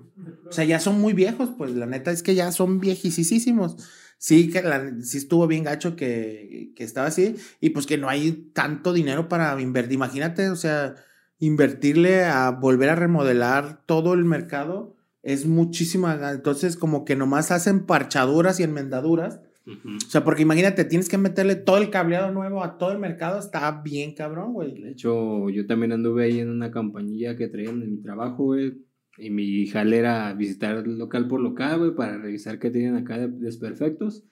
O 0.49 0.53
sea, 0.53 0.65
ya 0.65 0.81
son 0.81 1.01
muy 1.01 1.13
viejos, 1.13 1.51
pues 1.57 1.73
la 1.75 1.87
neta 1.87 2.11
es 2.11 2.23
que 2.23 2.35
ya 2.35 2.51
son 2.53 2.81
viejísimos. 2.81 3.77
Sí, 4.19 4.51
que 4.51 4.63
la- 4.63 4.93
sí 5.03 5.19
estuvo 5.19 5.47
bien 5.47 5.63
gacho 5.65 5.95
que, 5.95 6.73
que 6.75 6.85
estaba 6.85 7.07
así. 7.07 7.37
Y 7.61 7.71
pues 7.71 7.87
que 7.87 7.99
no 7.99 8.09
hay 8.09 8.51
tanto 8.53 8.93
dinero 8.93 9.29
para 9.29 9.59
invertir. 9.61 9.93
Imagínate, 9.95 10.51
o 10.51 10.57
sea, 10.57 10.97
invertirle 11.39 12.25
a 12.25 12.51
volver 12.51 12.91
a 12.91 12.95
remodelar 12.95 13.83
todo 13.87 14.15
el 14.15 14.25
mercado 14.25 14.97
es 15.23 15.47
muchísima. 15.47 16.19
Entonces, 16.33 16.77
como 16.77 17.05
que 17.05 17.17
nomás 17.17 17.51
hacen 17.51 17.87
parchaduras 17.87 18.61
y 18.61 18.63
enmendaduras. 18.63 19.41
O 19.67 20.09
sea, 20.09 20.25
porque 20.25 20.43
imagínate, 20.43 20.87
tienes 20.87 21.11
que 21.11 21.19
meterle 21.19 21.55
todo 21.55 21.77
el 21.77 21.91
cableado 21.91 22.33
nuevo 22.33 22.65
a 22.65 22.79
todo 22.79 22.91
el 22.93 22.99
mercado. 22.99 23.39
Está 23.39 23.83
bien 23.83 24.15
cabrón, 24.15 24.55
güey. 24.55 24.81
De 24.81 24.93
hecho, 24.93 25.51
yo 25.51 25.67
también 25.67 25.93
anduve 25.93 26.25
ahí 26.25 26.41
en 26.41 26.49
una 26.49 26.71
campañilla 26.71 27.37
que 27.37 27.49
traían 27.49 27.83
en 27.83 27.91
mi 27.91 28.03
trabajo, 28.03 28.45
güey. 28.45 28.83
Y 29.19 29.31
mi 29.31 29.67
jale 29.67 29.99
era 29.99 30.33
visitar 30.33 30.87
local 30.87 31.29
por 31.29 31.41
local, 31.41 31.81
güey, 31.81 31.95
para 31.95 32.17
revisar 32.17 32.59
qué 32.59 32.71
tenían 32.71 32.97
acá 32.97 33.19
de 33.19 33.29
desperfectos. 33.29 34.25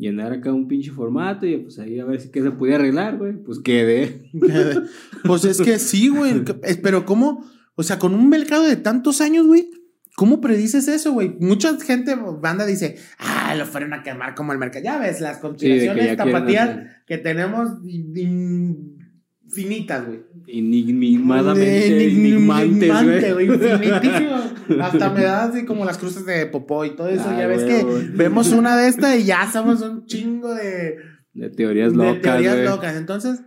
Llenar 0.00 0.32
acá 0.32 0.50
un 0.52 0.66
pinche 0.66 0.90
formato 0.90 1.44
y 1.46 1.58
pues 1.58 1.78
ahí 1.78 2.00
a 2.00 2.06
ver 2.06 2.20
si 2.20 2.30
qué 2.30 2.40
se 2.40 2.50
podía 2.52 2.76
arreglar, 2.76 3.18
güey. 3.18 3.34
Pues 3.34 3.58
quedé. 3.58 4.30
pues 5.24 5.44
es 5.44 5.60
que 5.60 5.78
sí, 5.78 6.08
güey. 6.08 6.42
Pero 6.82 7.04
¿cómo? 7.04 7.44
O 7.74 7.82
sea, 7.82 7.98
con 7.98 8.14
un 8.14 8.28
mercado 8.30 8.64
de 8.64 8.76
tantos 8.76 9.20
años, 9.20 9.46
güey. 9.46 9.68
¿Cómo 10.16 10.40
predices 10.40 10.88
eso, 10.88 11.12
güey? 11.12 11.36
Mucha 11.40 11.78
gente, 11.80 12.14
banda 12.14 12.66
dice, 12.66 12.96
ah, 13.18 13.54
lo 13.54 13.64
fueron 13.66 13.92
a 13.94 14.02
quemar 14.02 14.34
como 14.34 14.52
el 14.52 14.58
mercado. 14.58 14.84
Ya 14.84 14.98
ves, 14.98 15.20
las 15.20 15.36
Sí, 15.36 15.40
que 15.42 15.48
conspiraciones 15.48 16.04
ya 16.06 16.16
quieren 16.16 16.32
tapatías 16.32 16.78
que 17.06 17.18
tenemos 17.18 17.68
in- 17.86 18.98
infinitas, 19.46 20.06
güey. 20.06 20.20
enigmadamente 20.46 22.04
enigmantes, 22.10 22.90
Enigmante, 22.90 23.32
güey. 23.32 23.46
infinitísimo. 23.46 24.36
Hasta 24.80 25.10
me 25.10 25.22
da 25.22 25.44
así 25.44 25.64
como 25.64 25.84
las 25.84 25.98
cruces 25.98 26.26
de 26.26 26.46
popó 26.46 26.84
y 26.84 26.94
todo 26.96 27.08
eso. 27.08 27.30
Ya 27.36 27.46
ves 27.46 27.64
que 27.64 27.84
vemos 28.14 28.52
una 28.52 28.76
de 28.76 28.88
estas 28.88 29.16
y 29.16 29.24
ya 29.24 29.50
somos 29.50 29.80
un 29.82 30.06
chingo 30.06 30.54
de, 30.54 30.96
De 31.32 31.50
teorías 31.50 31.92
de 31.92 31.96
locas, 31.98 32.22
teorías 32.22 32.54
güey. 32.56 32.66
locas. 32.66 32.96
Entonces, 32.96 33.40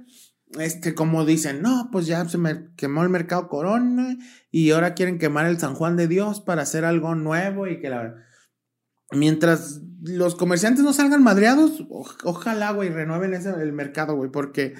este, 0.60 0.94
como 0.94 1.26
dicen, 1.26 1.62
no, 1.62 1.90
pues 1.92 2.06
ya 2.08 2.28
se 2.28 2.38
me 2.38 2.68
quemó 2.76 3.04
el 3.04 3.10
mercado 3.10 3.48
Corona 3.48 4.18
y 4.52 4.72
ahora 4.72 4.94
quieren 4.94 5.18
quemar 5.20 5.46
el 5.48 5.60
San 5.60 5.74
Juan 5.76 5.96
de 5.98 6.08
Dios 6.08 6.42
para 6.42 6.62
hacer 6.64 6.86
algo 6.86 7.16
nuevo 7.16 7.68
y 7.68 7.80
que 7.80 7.90
la 7.90 8.16
mientras 9.12 9.82
los 10.02 10.36
comerciantes 10.36 10.84
no 10.84 10.92
salgan 10.94 11.24
madreados, 11.24 11.86
o- 11.90 12.06
ojalá, 12.24 12.72
güey, 12.72 12.90
renueven 12.90 13.34
ese, 13.34 13.50
el 13.62 13.72
mercado, 13.72 14.16
güey, 14.16 14.32
porque 14.32 14.74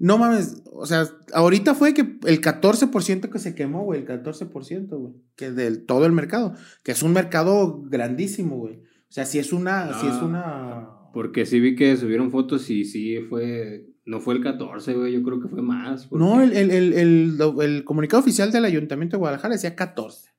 no 0.00 0.16
mames, 0.16 0.62
o 0.72 0.86
sea, 0.86 1.06
ahorita 1.34 1.74
fue 1.74 1.92
que 1.92 2.18
el 2.24 2.40
14% 2.40 3.28
que 3.30 3.38
se 3.38 3.54
quemó, 3.54 3.84
güey, 3.84 4.00
el 4.00 4.06
14%, 4.06 4.88
güey, 4.88 5.12
que 5.36 5.52
del 5.52 5.84
todo 5.84 6.06
el 6.06 6.12
mercado, 6.12 6.54
que 6.82 6.92
es 6.92 7.02
un 7.02 7.12
mercado 7.12 7.82
grandísimo, 7.82 8.56
güey. 8.56 8.76
O 8.76 9.12
sea, 9.12 9.26
si 9.26 9.38
es 9.38 9.52
una, 9.52 9.92
si 10.00 10.06
es 10.06 10.22
una 10.22 10.88
Porque 11.12 11.44
sí 11.44 11.60
vi 11.60 11.76
que 11.76 11.96
subieron 11.96 12.30
fotos 12.30 12.70
y 12.70 12.84
sí 12.84 13.18
fue. 13.28 13.86
No 14.06 14.20
fue 14.20 14.34
el 14.34 14.42
14, 14.42 14.94
güey. 14.94 15.12
Yo 15.12 15.22
creo 15.22 15.40
que 15.40 15.48
fue 15.48 15.60
más. 15.62 16.06
porque- 16.06 16.24
No, 16.24 16.40
el, 16.40 16.52
el, 16.54 16.70
el, 16.70 17.38
el, 17.60 17.84
comunicado 17.84 18.20
oficial 18.22 18.50
del 18.50 18.64
Ayuntamiento 18.64 19.16
de 19.16 19.18
Guadalajara 19.18 19.54
decía 19.54 19.76
14. 19.76 20.30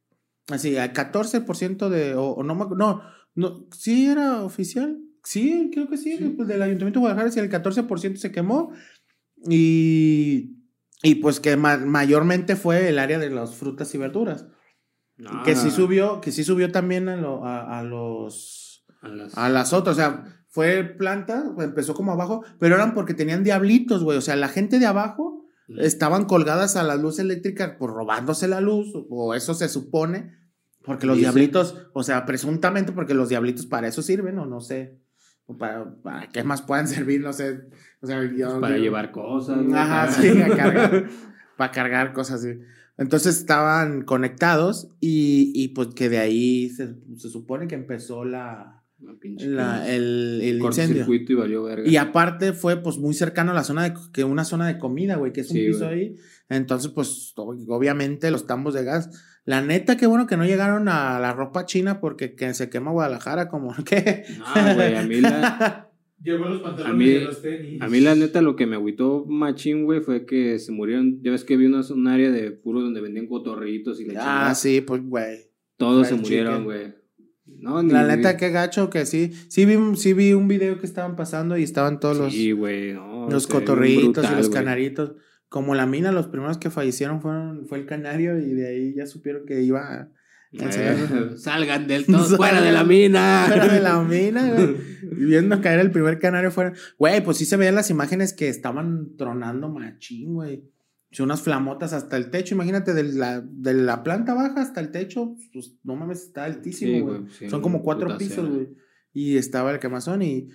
Así, 0.50 0.75
al 0.77 0.91
14% 0.91 1.89
de. 1.89 2.15
O, 2.15 2.32
o 2.32 2.44
no, 2.44 2.56
no, 2.56 3.01
no, 3.36 3.68
sí 3.72 4.08
era 4.08 4.41
oficial. 4.41 5.00
Sí, 5.24 5.70
creo 5.72 5.88
que 5.88 5.98
sí. 5.98 6.18
pues, 6.36 6.48
del 6.48 6.62
Ayuntamiento 6.63 7.00
de 7.00 7.01
Guadalajara 7.01 7.30
decía 7.30 7.44
el 7.44 7.51
14% 7.51 8.15
se 8.15 8.32
quemó. 8.32 8.72
Y. 9.50 10.57
Y 11.03 11.15
pues 11.15 11.39
que 11.39 11.57
ma- 11.57 11.77
mayormente 11.77 12.55
fue 12.55 12.88
el 12.89 13.00
área 13.00 13.17
de 13.17 13.29
las 13.31 13.55
frutas 13.55 13.93
y 13.95 13.98
verduras. 13.98 14.45
No, 15.17 15.43
Que 15.43 15.55
sí 15.55 15.71
subió, 15.71 16.21
que 16.21 16.31
sí 16.31 16.43
subió 16.43 16.71
también 16.71 17.10
a, 17.10 17.15
lo- 17.15 17.45
a, 17.45 17.79
a 17.79 17.83
los. 17.83 18.86
A 19.01 19.07
las- 19.07 19.38
A 19.38 19.50
las 19.50 19.74
otras, 19.74 19.95
o 19.98 20.00
sea, 20.00 20.25
fue 20.50 20.83
planta, 20.83 21.43
empezó 21.60 21.93
como 21.95 22.12
abajo, 22.12 22.43
pero 22.60 22.75
eran 22.75 22.93
porque 22.93 23.13
tenían 23.15 23.43
diablitos, 23.43 24.03
güey. 24.03 24.17
O 24.17 24.21
sea, 24.21 24.36
la 24.36 24.48
gente 24.48 24.77
de 24.79 24.86
abajo 24.86 25.43
estaban 25.79 26.25
colgadas 26.25 26.75
a 26.75 26.83
la 26.83 26.95
luz 26.98 27.17
eléctrica 27.17 27.77
por 27.77 27.93
robándose 27.93 28.48
la 28.48 28.62
luz, 28.62 28.91
o 29.10 29.33
eso 29.33 29.53
se 29.55 29.69
supone, 29.69 30.33
porque 30.83 31.07
los 31.07 31.15
Dice. 31.17 31.27
diablitos, 31.29 31.88
o 31.93 32.03
sea, 32.03 32.25
presuntamente 32.25 32.91
porque 32.91 33.13
los 33.13 33.29
diablitos 33.29 33.65
para 33.65 33.88
eso 33.88 34.01
sirven, 34.01 34.38
o 34.38 34.45
no 34.45 34.60
sé, 34.60 35.00
o 35.45 35.57
para, 35.57 35.95
para 36.03 36.27
qué 36.29 36.43
más 36.43 36.62
puedan 36.62 36.88
servir, 36.88 37.21
no 37.21 37.31
sé. 37.33 37.62
O 38.01 38.08
sea, 38.08 38.24
yo- 38.36 38.60
Para 38.60 38.77
yo- 38.77 38.84
llevar 38.84 39.12
cosas. 39.12 39.60
Ajá, 39.74 40.08
para- 40.08 40.12
sí, 40.12 40.41
a 40.41 40.48
cargar. 40.55 41.05
para 41.58 41.72
cargar 41.72 42.13
cosas. 42.13 42.46
Entonces 42.98 43.38
estaban 43.38 44.03
conectados 44.03 44.89
y, 45.00 45.51
y 45.55 45.70
pues 45.70 45.89
que 45.96 46.10
de 46.10 46.17
ahí 46.20 46.70
se, 46.70 46.96
se 47.17 47.29
supone 47.29 47.67
que 47.67 47.75
empezó 47.75 48.25
la, 48.25 48.84
la- 49.39 49.88
el, 49.89 50.39
el 50.43 50.60
incendio. 50.60 51.05
y 51.12 51.34
valió 51.34 51.63
verga. 51.63 51.88
Y 51.89 51.98
aparte 51.98 52.53
fue 52.53 52.77
pues 52.77 52.98
muy 52.98 53.13
cercano 53.13 53.51
a 53.51 53.55
la 53.55 53.63
zona 53.63 53.84
de 53.84 53.93
que 54.13 54.24
una 54.24 54.43
zona 54.46 54.67
de 54.67 54.77
comida, 54.77 55.15
güey, 55.15 55.31
que 55.34 55.41
es 55.41 55.50
un 55.51 55.58
Sí, 55.58 55.67
piso 55.67 55.86
güey. 55.88 56.00
ahí. 56.00 56.15
Entonces, 56.50 56.91
pues 56.91 57.34
obviamente 57.38 58.29
los 58.29 58.46
tambos 58.46 58.74
de 58.74 58.84
gas. 58.84 59.10
La 59.46 59.62
neta, 59.62 59.98
qué 59.98 60.05
bueno 60.05 60.27
que 60.27 60.38
no 60.38 60.46
llegaron 60.46 60.88
a 60.88 61.20
la 61.20 61.34
ropa 61.34 61.65
china 61.65 62.00
porque 62.00 62.36
que 62.36 62.53
se 62.53 62.70
quema 62.70 62.91
Guadalajara 62.91 63.48
como 63.48 63.74
que. 63.86 64.25
No, 64.38 64.75
güey, 64.75 64.96
a 64.96 65.03
mí 65.03 65.22
la, 65.22 65.89
Llevó 66.24 66.46
los 66.46 66.62
pantalones 66.62 66.94
A 66.94 66.98
mí- 66.98 67.06
y 67.10 67.20
los 67.24 67.42
tenis. 67.42 67.82
a 67.82 67.88
mí 67.88 68.00
la 68.00 68.13
neta 68.16 68.42
lo 68.42 68.56
que 68.56 68.68
me 68.68 68.75
agüitó 68.75 69.25
machín, 69.28 69.86
güey, 69.86 70.01
fue 70.01 70.25
que 70.25 70.60
se 70.60 70.72
murieron. 70.72 71.22
Ya 71.24 71.32
ves 71.32 71.44
que 71.44 71.58
vi 71.58 71.66
una- 71.66 71.82
un 71.90 72.08
área 72.08 72.30
de 72.32 72.51
puro 72.51 72.82
donde 72.82 73.01
vendían 73.01 73.28
cotorritos 73.28 74.00
y 74.00 74.06
la 74.06 74.13
ah, 74.13 74.16
chingada. 74.24 74.56
sí, 74.56 74.82
pues 74.82 75.01
güey. 75.04 75.38
Todos 75.78 76.08
se 76.08 76.16
murieron, 76.16 76.54
chicken. 76.60 76.63
güey. 76.66 76.94
No, 77.46 77.82
ni- 77.84 77.92
La 77.92 78.06
neta, 78.08 78.38
qué 78.38 78.50
gacho 78.50 78.90
que 78.90 79.06
sí. 79.06 79.32
Sí 79.50 79.66
vi, 79.66 79.75
un- 79.75 79.98
sí 79.98 80.13
vi 80.13 80.34
un 80.34 80.48
video 80.48 80.80
que 80.80 80.86
estaban 80.86 81.16
pasando 81.16 81.58
y 81.58 81.63
estaban 81.63 82.00
todos 82.00 82.18
los, 82.18 82.32
Sí, 82.34 82.51
güey, 82.51 82.94
no. 82.94 83.28
los 83.30 83.48
cotorritos 83.48 84.24
y 84.32 84.36
los 84.36 84.50
güey. 84.50 84.60
canaritos. 84.63 85.13
Como 85.50 85.75
la 85.75 85.86
mina, 85.86 86.12
los 86.13 86.28
primeros 86.28 86.58
que 86.60 86.70
fallecieron 86.70 87.20
fueron, 87.22 87.66
fue 87.68 87.80
el 87.80 87.86
canario 87.86 88.40
y 88.40 88.54
de 88.54 88.68
ahí 88.68 88.94
ya 88.96 89.06
supieron 89.06 89.46
que 89.46 89.62
iba 89.63 89.82
a 89.82 90.12
Eh, 90.53 91.31
salgan 91.38 91.88
del 91.88 92.05
todo, 92.05 92.24
fuera 92.38 92.62
de 92.62 92.72
la 92.72 92.84
mina. 92.84 93.46
fuera 93.48 93.67
de 93.67 93.79
la 93.79 94.01
mina, 94.01 94.53
güey. 94.53 94.75
Y 95.12 95.25
Viendo 95.25 95.60
caer 95.62 95.79
el 95.79 95.91
primer 95.91 96.20
canario 96.20 96.51
fuera. 96.51 96.74
Güey, 96.98 97.24
pues 97.24 97.38
sí 97.38 97.46
se 97.46 97.58
veían 97.58 97.75
las 97.75 97.89
imágenes 97.89 98.34
que 98.34 98.48
estaban 98.50 99.15
tronando 99.17 99.67
machín, 99.70 100.34
güey. 100.34 100.63
Sí, 101.12 101.22
unas 101.22 101.41
flamotas 101.41 101.91
hasta 101.91 102.15
el 102.17 102.29
techo. 102.29 102.55
Imagínate, 102.55 102.93
de 102.93 103.03
la, 103.03 103.41
de 103.41 103.74
la 103.74 104.03
planta 104.03 104.34
baja 104.34 104.62
hasta 104.62 104.79
el 104.79 104.91
techo, 104.91 105.36
pues 105.51 105.75
no 105.84 105.96
mames, 105.98 106.24
está 106.24 106.46
altísimo, 106.46 106.91
Sí, 106.93 107.00
güey. 107.01 107.22
sí, 107.38 107.50
Son 107.50 107.62
como 107.62 107.84
cuatro 107.84 108.17
pisos, 108.17 108.50
güey. 108.50 108.70
Y 109.13 109.36
estaba 109.38 109.72
el 109.72 109.79
quemazón 109.79 110.22
y 110.22 110.48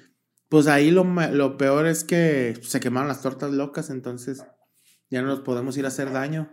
pues 0.48 0.66
ahí 0.68 0.90
lo, 0.90 1.04
lo 1.04 1.58
peor 1.58 1.86
es 1.86 2.04
que 2.04 2.54
se 2.62 2.80
quemaron 2.80 3.08
las 3.08 3.20
tortas 3.20 3.52
locas, 3.52 3.90
entonces 3.90 4.42
ya 5.10 5.20
no 5.20 5.28
nos 5.28 5.40
podemos 5.40 5.76
ir 5.76 5.84
a 5.84 5.88
hacer 5.88 6.10
daño. 6.12 6.50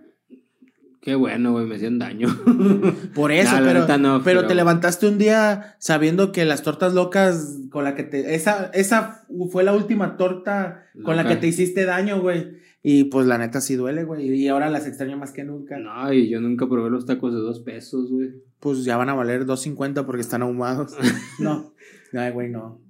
Qué 1.03 1.15
bueno, 1.15 1.51
güey, 1.51 1.65
me 1.65 1.75
hacían 1.75 1.99
daño. 1.99 2.29
Por 3.13 3.33
eso, 3.33 3.51
Nah, 3.59 3.65
pero, 3.65 3.79
no, 3.97 4.21
pero 4.23 4.39
pero- 4.39 4.47
te 4.47 4.55
levantaste 4.55 5.05
un 5.05 5.17
día 5.17 5.75
sabiendo 5.77 6.31
que 6.31 6.45
las 6.45 6.63
tortas 6.63 6.93
locas 6.93 7.59
con 7.71 7.83
la 7.83 7.93
que 7.93 8.03
te. 8.03 8.35
Esa, 8.35 8.71
esa 8.73 9.25
fue 9.51 9.65
la 9.65 9.73
última 9.73 10.15
torta 10.15 10.85
con 11.03 11.17
la 11.17 11.27
que 11.27 11.35
te 11.35 11.47
hiciste 11.47 11.83
daño, 11.83 12.21
güey. 12.21 12.63
Y 12.81 13.05
pues 13.05 13.27
la 13.27 13.37
neta 13.37 13.59
sí 13.59 13.75
duele, 13.75 14.05
güey. 14.05 14.29
Y 14.33 14.47
ahora 14.47 14.69
las 14.69 14.87
extraño 14.87 15.17
más 15.17 15.33
que 15.33 15.43
nunca. 15.43 15.77
No, 15.77 16.11
y 16.13 16.29
yo 16.29 16.39
nunca 16.39 16.67
probé 16.69 16.89
los 16.89 17.05
tacos 17.05 17.33
de 17.33 17.39
dos 17.39 17.59
pesos, 17.59 18.09
güey. 18.09 18.31
Pues 18.61 18.85
ya 18.85 18.95
van 18.95 19.09
a 19.09 19.13
valer 19.13 19.45
2.50 19.45 20.05
porque 20.05 20.21
están 20.21 20.41
ahumados. 20.41 20.95
no. 21.39 21.73
Ay, 22.13 22.31
güey, 22.31 22.49
no. 22.49 22.81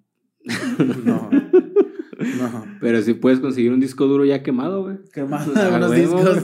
No. 1.03 1.29
No. 1.31 2.65
Pero 2.79 3.01
si 3.01 3.15
puedes 3.15 3.39
conseguir 3.39 3.71
un 3.71 3.79
disco 3.79 4.05
duro 4.05 4.23
ya 4.25 4.43
quemado, 4.43 4.83
güey. 4.83 4.97
Queman 5.13 5.41
A 5.57 5.75
unos 5.77 5.95
discos. 5.95 6.43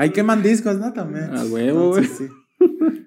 Ahí 0.00 0.10
queman 0.10 0.42
discos, 0.42 0.78
¿no? 0.78 0.92
También. 0.92 1.24
A 1.36 1.44
huevo, 1.44 1.90
güey. 1.90 2.04
Sí. 2.04 2.24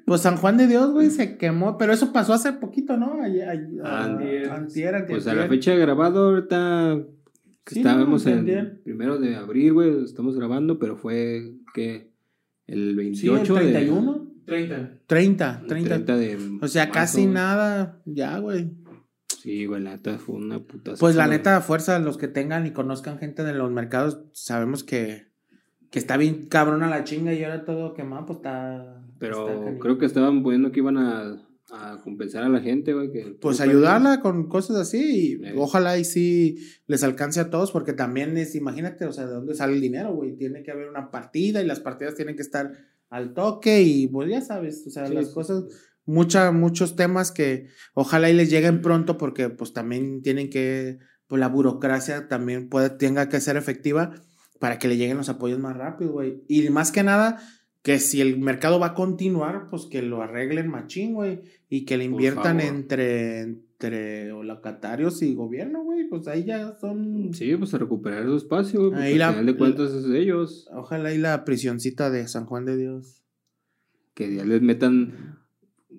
Pues 0.06 0.22
San 0.22 0.38
Juan 0.38 0.58
de 0.58 0.68
Dios, 0.68 0.92
güey, 0.92 1.10
se 1.10 1.38
quemó, 1.38 1.78
pero 1.78 1.94
eso 1.94 2.12
pasó 2.14 2.34
hace 2.34 2.54
poquito, 2.54 2.98
¿no? 2.98 3.22
Ayer, 3.22 3.50
ayer- 3.50 3.82
Antier. 3.86 4.50
antier, 4.52 4.96
antier, 4.96 5.18
Pues 5.18 5.28
a 5.28 5.34
la 5.34 5.48
fecha 5.48 5.72
de 5.72 5.78
grabado, 5.78 6.30
ahorita 6.30 7.00
Sí, 7.66 7.80
estábamos 7.80 8.26
no, 8.26 8.32
en 8.32 8.82
primero 8.84 9.18
de 9.18 9.36
abril, 9.36 9.74
güey, 9.74 10.04
estamos 10.04 10.36
grabando, 10.36 10.78
pero 10.78 10.98
fue 10.98 11.54
que 11.74 12.12
el 12.68 12.78
Sí, 12.78 12.90
el 12.90 12.96
28 12.96 13.54
de 13.56 13.60
31, 13.62 14.28
30. 14.46 14.92
30, 15.08 15.60
el 15.62 15.68
30. 15.68 15.90
30 16.06 16.18
de 16.18 16.36
O 16.62 16.68
sea, 16.68 16.84
marzo, 16.86 16.94
casi 16.94 17.22
güey. 17.22 17.34
nada, 17.34 18.02
ya, 18.06 18.38
güey. 18.40 18.72
Sí, 19.42 19.66
güey, 19.66 19.82
la 19.82 19.92
neta 19.92 20.18
fue 20.20 20.36
una 20.36 20.60
puta. 20.60 20.94
Pues 21.00 21.16
la 21.16 21.28
neta, 21.28 21.60
fuerza, 21.62 21.98
los 22.00 22.18
que 22.18 22.28
tengan 22.28 22.66
y 22.68 22.72
conozcan 22.72 23.18
gente 23.18 23.44
de 23.44 23.54
los 23.54 23.72
mercados, 23.72 24.22
sabemos 24.34 24.84
que, 24.84 25.28
que 25.94 26.00
está 26.00 26.18
bien 26.18 26.48
cabrona 26.48 26.90
la 26.90 27.04
chinga 27.04 27.36
y 27.36 27.44
ahora 27.44 27.66
todo 27.66 27.94
quemado, 27.94 28.26
pues 28.26 28.38
está. 28.38 29.00
Pero 29.20 29.48
está 29.48 29.80
creo 29.80 30.00
que 30.00 30.08
estaban 30.08 30.42
poniendo 30.42 30.72
que 30.72 30.80
iban 30.80 30.98
a, 30.98 31.40
a 31.72 32.02
compensar 32.04 32.42
a 32.44 32.50
la 32.50 32.62
gente, 32.62 32.94
güey. 32.96 33.12
que 33.12 33.38
Pues 33.40 33.62
ayudarla 33.62 34.20
con 34.20 34.50
cosas 34.50 34.78
así 34.78 35.38
y 35.40 35.46
Eh. 35.46 35.54
ojalá 35.56 36.00
y 36.00 36.04
sí 36.04 36.58
les 36.88 37.04
alcance 37.04 37.40
a 37.40 37.52
todos 37.52 37.72
porque 37.72 37.94
también 37.94 38.36
es, 38.38 38.56
imagínate, 38.56 39.06
o 39.06 39.14
sea, 39.14 39.28
de 39.28 39.34
dónde 39.36 39.54
sale 39.54 39.74
el 39.76 39.82
dinero, 39.82 40.16
güey. 40.16 40.36
Tiene 40.36 40.64
que 40.64 40.72
haber 40.72 40.90
una 40.90 41.12
partida 41.12 41.62
y 41.62 41.68
las 41.68 41.80
partidas 41.80 42.16
tienen 42.16 42.36
que 42.36 42.42
estar 42.42 42.72
al 43.12 43.36
toque 43.36 43.84
y 43.84 44.08
pues 44.08 44.32
ya 44.32 44.42
sabes, 44.42 44.84
o 44.88 44.90
sea, 44.90 45.06
Sí, 45.06 45.14
las 45.14 45.28
sí, 45.28 45.34
cosas, 45.36 45.66
mucha, 46.08 46.52
muchos 46.52 46.96
temas 46.96 47.32
que 47.32 47.68
ojalá 47.94 48.32
y 48.32 48.34
les 48.34 48.50
lleguen 48.50 48.82
pronto 48.82 49.20
porque 49.20 49.50
pues 49.50 49.74
también 49.74 50.24
tienen 50.24 50.50
que, 50.50 50.98
pues 51.28 51.40
la 51.40 51.50
burocracia 51.50 52.28
también 52.28 52.68
puede, 52.68 52.90
tenga 52.90 53.30
que 53.30 53.40
ser 53.40 53.58
efectiva 53.58 54.16
para 54.60 54.80
que 54.80 54.88
le 54.88 54.98
lleguen 54.98 55.18
los 55.18 55.30
apoyos 55.30 55.60
más 55.60 55.76
rápido, 55.78 56.12
güey. 56.14 56.44
Y 56.48 56.70
más 56.70 56.92
que 56.92 57.04
nada, 57.04 57.40
que 57.82 58.00
si 58.00 58.22
el 58.22 58.40
mercado 58.40 58.80
va 58.80 58.88
a 58.88 58.94
continuar, 58.94 59.68
pues 59.70 59.86
que 59.86 60.02
lo 60.02 60.22
arreglen 60.22 60.70
machín, 60.70 61.14
güey. 61.14 61.42
Y 61.70 61.86
que 61.86 61.98
le 61.98 62.06
inviertan 62.06 62.62
entre, 62.62 63.42
entre 63.42 64.30
locatarios 64.44 65.22
y 65.22 65.34
gobierno, 65.36 65.84
güey. 65.84 66.08
Pues 66.08 66.28
ahí 66.28 66.46
ya 66.46 66.78
son... 66.80 67.34
Sí, 67.34 67.56
pues 67.58 67.74
a 67.74 67.78
recuperar 67.80 68.26
su 68.26 68.38
espacio, 68.38 68.90
güey. 68.92 69.02
Ahí 69.02 69.18
la- 69.18 69.28
al 69.30 69.34
final 69.34 69.46
de 69.48 69.58
cuentas 69.58 69.92
es 69.92 70.08
de 70.08 70.20
ellos. 70.20 70.70
Ojalá 70.74 71.14
y 71.14 71.18
la 71.18 71.44
prisioncita 71.44 72.10
de 72.10 72.28
San 72.28 72.46
Juan 72.46 72.66
de 72.66 72.78
Dios. 72.78 73.22
Que 74.14 74.34
ya 74.36 74.46
les 74.46 74.62
metan. 74.62 75.40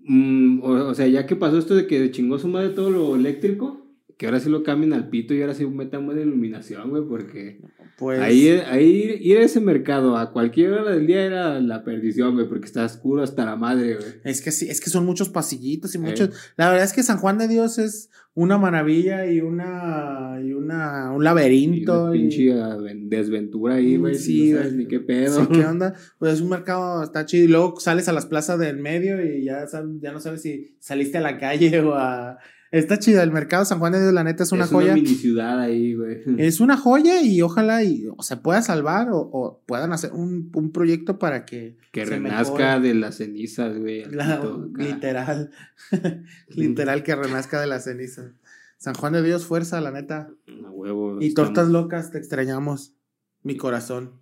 mm, 0.07 0.61
o, 0.63 0.69
o 0.89 0.95
sea, 0.95 1.07
ya 1.09 1.27
que 1.27 1.37
pasó 1.37 1.59
esto 1.59 1.75
de 1.75 1.87
que 1.87 2.11
chingó 2.13 2.39
su 2.39 2.49
madre 2.49 2.71
todo 2.71 2.91
lo 2.91 3.17
eléctrico, 3.17 3.85
que 4.17 4.27
ahora 4.27 4.39
sí 4.41 4.49
lo 4.49 4.63
cambien 4.63 4.93
al 4.93 5.09
pito 5.09 5.35
y 5.35 5.41
ahora 5.41 5.55
sí 5.55 5.67
metan 5.67 6.07
buena 6.07 6.23
iluminación, 6.23 6.91
güey, 6.91 7.03
porque 7.09 7.61
Pues... 7.99 8.21
ahí, 8.21 8.49
ahí 8.49 9.19
ir 9.21 9.39
a 9.39 9.43
ese 9.43 9.61
mercado 9.61 10.17
a 10.17 10.33
cualquier 10.33 10.73
hora 10.73 10.91
del 10.95 11.07
día 11.07 11.25
era 11.25 11.61
la 11.61 11.85
perdición, 11.85 12.35
güey, 12.35 12.49
porque 12.49 12.67
está 12.67 12.85
oscuro 12.85 13.23
hasta 13.23 13.45
la 13.45 13.57
madre, 13.57 13.95
güey. 13.97 14.09
Es 14.25 14.43
que 14.43 14.51
sí, 14.51 14.69
es 14.69 14.81
que 14.81 14.91
son 14.91 15.07
muchos 15.07 15.29
pasillitos 15.29 15.95
y 15.95 15.99
Eh. 15.99 16.01
muchos. 16.01 16.31
La 16.57 16.69
verdad 16.71 16.85
es 16.85 16.93
que 16.93 17.03
San 17.03 17.19
Juan 17.19 17.39
de 17.39 17.47
Dios 17.49 17.79
es 17.79 18.11
una 18.37 18.59
maravilla 18.59 19.27
y 19.31 19.41
una 19.41 20.41
y 20.45 20.53
una 20.53 21.13
un 21.13 21.23
Y 21.23 21.25
laberinto. 21.25 22.07
una 22.07 22.17
y- 22.17 22.21
pinche 22.21 22.53
aven- 22.53 23.09
desventura 23.09 23.77
ahí, 23.77 23.97
güey. 23.97 24.17
Sí, 24.17 24.51
no 24.51 24.59
sabes 24.59 24.75
ni 24.75 24.87
qué 24.89 24.99
pedo. 25.01 25.41
Sí, 25.43 25.49
¿qué 25.53 25.65
onda? 25.65 25.95
Pues 26.19 26.35
es 26.35 26.41
un 26.41 26.49
mercado, 26.49 27.05
está 27.05 27.25
chido. 27.27 27.45
Y 27.45 27.49
luego 27.49 27.79
sales 27.79 28.09
a 28.09 28.13
las 28.13 28.27
plazas 28.27 28.59
del 28.59 28.79
medio 28.79 29.25
y 29.25 29.45
ya, 29.45 29.65
ya 30.01 30.11
no 30.13 30.19
sabes 30.21 30.43
si 30.43 30.77
saliste 30.81 31.19
a 31.19 31.21
la 31.21 31.39
calle 31.39 31.79
o 31.81 31.95
a. 31.95 32.39
Está 32.79 32.99
chido. 32.99 33.23
El 33.23 33.31
mercado 33.31 33.65
San 33.65 33.79
Juan 33.79 33.93
de 33.93 34.01
Dios, 34.03 34.13
la 34.13 34.25
neta, 34.25 34.43
es 34.43 34.53
una 34.53 34.65
es 34.65 34.71
joya. 34.71 34.87
una 34.93 34.95
mini 34.97 35.15
ciudad 35.15 35.61
ahí, 35.61 35.95
güey. 35.95 36.23
Es 36.39 36.61
una 36.61 36.77
joya 36.77 37.23
y 37.23 37.41
ojalá 37.43 37.83
y 37.85 38.07
o 38.17 38.23
se 38.23 38.37
pueda 38.37 38.63
salvar 38.63 39.09
o, 39.11 39.19
o 39.19 39.63
puedan 39.67 39.93
hacer 39.93 40.13
un, 40.13 40.51
un 40.55 40.73
proyecto 40.73 41.19
para 41.19 41.45
que. 41.45 41.77
Que 41.93 42.05
renazca 42.05 42.53
mejore. 42.77 42.89
de 42.89 42.95
las 42.95 43.17
cenizas, 43.17 43.79
güey. 43.79 44.05
La- 44.11 44.43
literal. 44.77 45.51
literal 46.49 47.03
que 47.03 47.15
renazca 47.15 47.61
de 47.61 47.67
las 47.67 47.85
cenizas. 47.85 48.33
San 48.79 48.95
Juan 48.95 49.13
de 49.15 49.23
Dios, 49.23 49.47
fuerza, 49.47 49.81
la 49.81 49.91
neta. 49.91 50.29
A 50.67 50.71
huevo. 50.71 51.19
Y 51.21 51.29
estamos- 51.29 51.53
tortas 51.53 51.69
locas, 51.69 52.11
te 52.11 52.19
extrañamos. 52.19 52.93
Mi 53.45 53.57
corazón. 53.57 54.21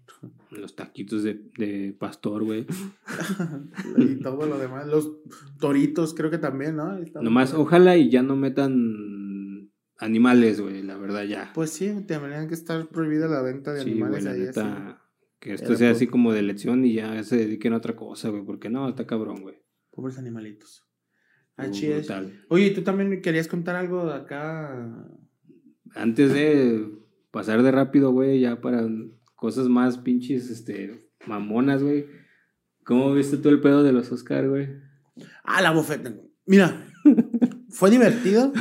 Los 0.51 0.77
taquitos 0.77 1.23
de, 1.23 1.51
de 1.57 1.97
pastor, 1.99 2.45
güey. 2.45 2.67
y 3.97 4.17
todo 4.21 4.47
lo 4.47 4.59
demás. 4.59 4.87
Los 4.87 5.13
toritos, 5.59 6.13
creo 6.13 6.31
que 6.31 6.39
también, 6.39 6.77
¿no? 6.77 6.99
Nomás, 7.23 7.55
ojalá 7.55 7.97
y 7.97 8.11
ya 8.11 8.23
no 8.23 8.37
metan 8.37 9.71
animales, 9.99 10.61
güey, 10.61 10.83
la 10.83 10.99
verdad 10.99 11.23
ya. 11.25 11.53
Pues 11.55 11.71
sí, 11.71 11.91
tendrían 12.07 12.49
que 12.49 12.55
estar 12.55 12.89
prohibida 12.89 13.29
la 13.29 13.41
venta 13.43 13.73
de 13.73 13.83
sí, 13.85 13.93
animales 13.93 14.25
güey, 14.25 14.35
ahí 14.37 14.49
así. 14.49 14.61
neta. 14.61 15.03
Que 15.39 15.55
esto 15.55 15.69
Era 15.69 15.77
sea 15.77 15.89
por- 15.89 15.97
así 15.97 16.07
como 16.09 16.33
de 16.33 16.41
elección 16.41 16.85
y 16.85 16.95
ya 16.95 17.23
se 17.25 17.37
dediquen 17.37 17.73
a 17.73 17.79
otra 17.79 17.97
cosa, 17.97 18.29
güey. 18.29 18.45
Porque 18.45 18.69
no, 18.69 18.89
está 18.89 19.07
cabrón, 19.07 19.41
güey. 19.43 19.57
Pobres 19.91 20.19
animalitos. 20.19 20.85
Brutal. 21.57 22.45
Oye, 22.49 22.71
¿tú 22.71 22.83
también 22.83 23.09
me 23.09 23.21
querías 23.21 23.47
contar 23.47 23.77
algo 23.77 24.11
acá? 24.11 25.07
Antes 25.95 26.33
de 26.33 26.89
pasar 27.33 27.63
de 27.65 27.73
rápido, 27.73 28.13
güey, 28.13 28.41
ya 28.41 28.61
para 28.61 28.87
cosas 29.35 29.69
más 29.69 29.99
pinches, 29.99 30.49
este, 30.51 31.11
mamonas, 31.27 31.83
güey. 31.83 32.07
¿Cómo 32.85 33.13
viste 33.13 33.39
tú 33.39 33.49
el 33.49 33.61
pedo 33.61 33.83
de 33.83 33.93
los 33.93 34.13
Oscar, 34.13 34.49
güey? 34.49 34.69
Ah, 35.43 35.63
la 35.63 35.73
bofeta. 35.73 36.15
Mira, 36.47 36.87
fue 37.71 37.91
divertido, 37.91 38.53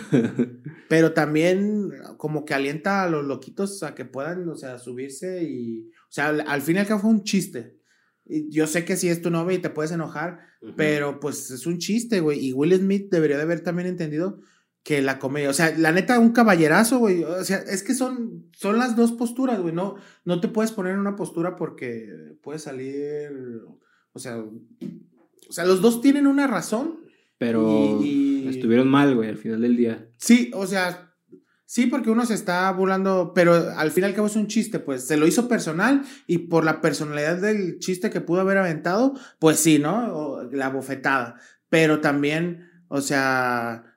pero 0.90 1.14
también 1.14 1.92
como 2.18 2.46
que 2.46 2.54
alienta 2.54 3.04
a 3.04 3.10
los 3.10 3.26
loquitos 3.26 3.84
a 3.84 3.94
que 3.94 4.06
puedan, 4.06 4.48
o 4.50 4.56
sea, 4.56 4.80
subirse 4.80 5.44
y... 5.44 5.90
O 6.10 6.14
sea, 6.14 6.30
al, 6.30 6.42
al 6.42 6.62
fin 6.62 6.78
y 6.78 6.80
al 6.80 6.88
cabo 6.88 7.02
fue 7.02 7.12
un 7.12 7.24
chiste. 7.24 7.80
Yo 8.26 8.68
sé 8.68 8.86
que 8.86 8.96
si 8.96 9.10
es 9.10 9.22
tu 9.22 9.30
novia 9.30 9.58
y 9.58 9.62
te 9.62 9.70
puedes 9.70 9.92
enojar, 9.92 10.40
pero 10.78 11.20
pues 11.20 11.52
es 11.52 11.66
un 11.66 11.80
chiste, 11.80 12.20
güey. 12.20 12.40
Y 12.46 12.54
Will 12.54 12.74
Smith 12.76 13.10
debería 13.12 13.38
de 13.38 13.44
haber 13.44 13.62
también 13.62 13.88
entendido 13.88 14.40
que 14.84 15.02
la 15.02 15.20
comedia, 15.20 15.50
o 15.50 15.54
sea, 15.54 15.76
la 15.78 15.92
neta, 15.92 16.18
un 16.20 16.32
caballerazo, 16.32 16.98
güey. 17.00 17.24
O 17.24 17.44
sea, 17.44 17.58
es 17.58 17.84
que 17.84 17.94
son, 17.94 18.46
son 18.54 18.78
las 18.78 18.96
dos 18.96 19.12
posturas, 19.12 19.60
güey. 19.60 19.74
No, 19.74 19.96
no 20.26 20.42
te 20.42 20.48
puedes 20.48 20.72
poner 20.72 20.94
en 20.94 21.00
una 21.00 21.16
postura 21.16 21.56
porque 21.56 22.10
puede 22.42 22.58
salir, 22.60 23.30
o 24.14 24.20
sea, 24.20 24.38
o 24.40 25.54
sea, 25.54 25.66
los 25.66 25.82
dos 25.82 26.02
tienen 26.02 26.26
una 26.28 26.48
razón. 26.48 27.00
Pero 27.38 28.00
y- 28.02 28.44
y- 28.46 28.48
estuvieron 28.50 28.88
mal, 28.88 29.16
güey, 29.16 29.30
al 29.30 29.38
final 29.38 29.62
del 29.62 29.76
día. 29.76 30.08
Sí, 30.18 30.52
o 30.54 30.68
sea, 30.68 31.12
sí, 31.66 31.88
porque 31.88 32.12
uno 32.12 32.24
se 32.26 32.36
está 32.36 32.72
burlando, 32.72 33.32
pero 33.34 33.54
al 33.56 33.90
fin 33.92 34.04
y 34.04 34.08
al 34.08 34.14
cabo 34.14 34.28
es 34.28 34.36
un 34.36 34.46
chiste, 34.48 34.78
pues 34.80 35.06
se 35.08 35.18
lo 35.18 35.26
hizo 35.26 35.48
personal 35.48 36.04
y 36.28 36.38
por 36.40 36.64
la 36.64 36.82
personalidad 36.82 37.38
del 37.38 37.80
chiste 37.80 38.10
que 38.12 38.22
pudo 38.22 38.42
haber 38.42 38.58
aventado, 38.60 39.14
pues 39.40 39.60
sí, 39.60 39.80
¿no? 39.80 40.14
O 40.16 40.44
la 40.52 40.70
bofetada. 40.70 41.40
Pero 41.70 42.00
también, 42.00 42.70
o 42.90 43.02
sea, 43.02 43.91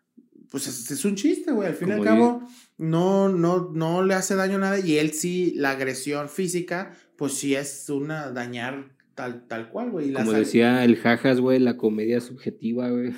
pues 0.54 0.68
es, 0.68 0.88
es 0.88 1.04
un 1.04 1.16
chiste, 1.16 1.50
güey. 1.50 1.66
Al 1.66 1.74
fin 1.74 1.88
y 1.88 1.90
al 1.90 2.04
cabo, 2.04 2.46
no, 2.78 3.28
no, 3.28 3.72
no 3.74 4.04
le 4.04 4.14
hace 4.14 4.36
daño 4.36 4.54
a 4.54 4.60
nada 4.60 4.78
y 4.78 4.98
él 4.98 5.10
sí, 5.12 5.52
la 5.56 5.70
agresión 5.70 6.28
física, 6.28 6.92
pues 7.16 7.32
sí 7.32 7.56
es 7.56 7.90
una 7.90 8.30
dañar 8.30 8.92
tal, 9.16 9.48
tal 9.48 9.68
cual, 9.68 9.90
güey. 9.90 10.12
Como 10.12 10.30
sal- 10.30 10.38
decía 10.38 10.84
el 10.84 10.94
Jajas, 10.96 11.40
güey, 11.40 11.58
la 11.58 11.76
comedia 11.76 12.20
subjetiva, 12.20 12.88
güey. 12.88 13.12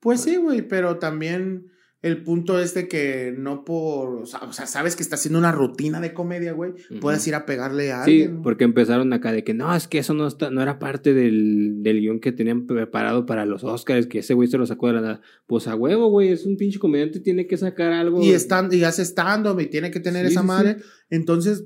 Pues 0.00 0.20
sí, 0.22 0.36
güey, 0.36 0.62
pero 0.66 0.98
también 0.98 1.66
el 2.04 2.22
punto 2.22 2.60
es 2.60 2.74
de 2.74 2.86
que 2.86 3.34
no 3.36 3.64
por, 3.64 4.22
o 4.22 4.26
sea, 4.26 4.40
o 4.40 4.52
sea, 4.52 4.66
sabes 4.66 4.94
que 4.94 5.02
está 5.02 5.16
haciendo 5.16 5.38
una 5.38 5.52
rutina 5.52 6.00
de 6.00 6.12
comedia, 6.12 6.52
güey, 6.52 6.72
puedes 7.00 7.26
ir 7.26 7.34
a 7.34 7.46
pegarle 7.46 7.92
a 7.92 8.04
Sí, 8.04 8.22
alguien. 8.22 8.42
porque 8.42 8.64
empezaron 8.64 9.12
acá 9.12 9.32
de 9.32 9.42
que 9.42 9.54
no, 9.54 9.74
es 9.74 9.88
que 9.88 9.98
eso 9.98 10.12
no, 10.14 10.26
está, 10.26 10.50
no 10.50 10.60
era 10.62 10.78
parte 10.78 11.14
del, 11.14 11.82
del 11.82 12.00
guion 12.00 12.20
que 12.20 12.30
tenían 12.32 12.66
preparado 12.66 13.24
para 13.24 13.46
los 13.46 13.64
Oscars, 13.64 14.06
que 14.06 14.18
ese 14.18 14.34
güey 14.34 14.48
se 14.48 14.58
lo 14.58 14.66
sacó 14.66 14.88
de 14.88 14.92
la 14.92 15.00
nada. 15.00 15.20
Pues 15.46 15.66
a 15.66 15.74
huevo, 15.74 16.08
güey, 16.10 16.28
es 16.28 16.44
un 16.44 16.56
pinche 16.56 16.78
comediante, 16.78 17.20
tiene 17.20 17.46
que 17.46 17.56
sacar 17.56 17.92
algo. 17.92 18.22
Y 18.22 18.30
están, 18.32 18.68
y 18.72 18.84
hace 18.84 19.02
stand 19.02 19.60
y 19.60 19.66
tiene 19.66 19.90
que 19.90 20.00
tener 20.00 20.26
Sí, 20.26 20.32
esa 20.32 20.42
sí, 20.42 20.46
madre. 20.46 20.76
Entonces, 21.10 21.64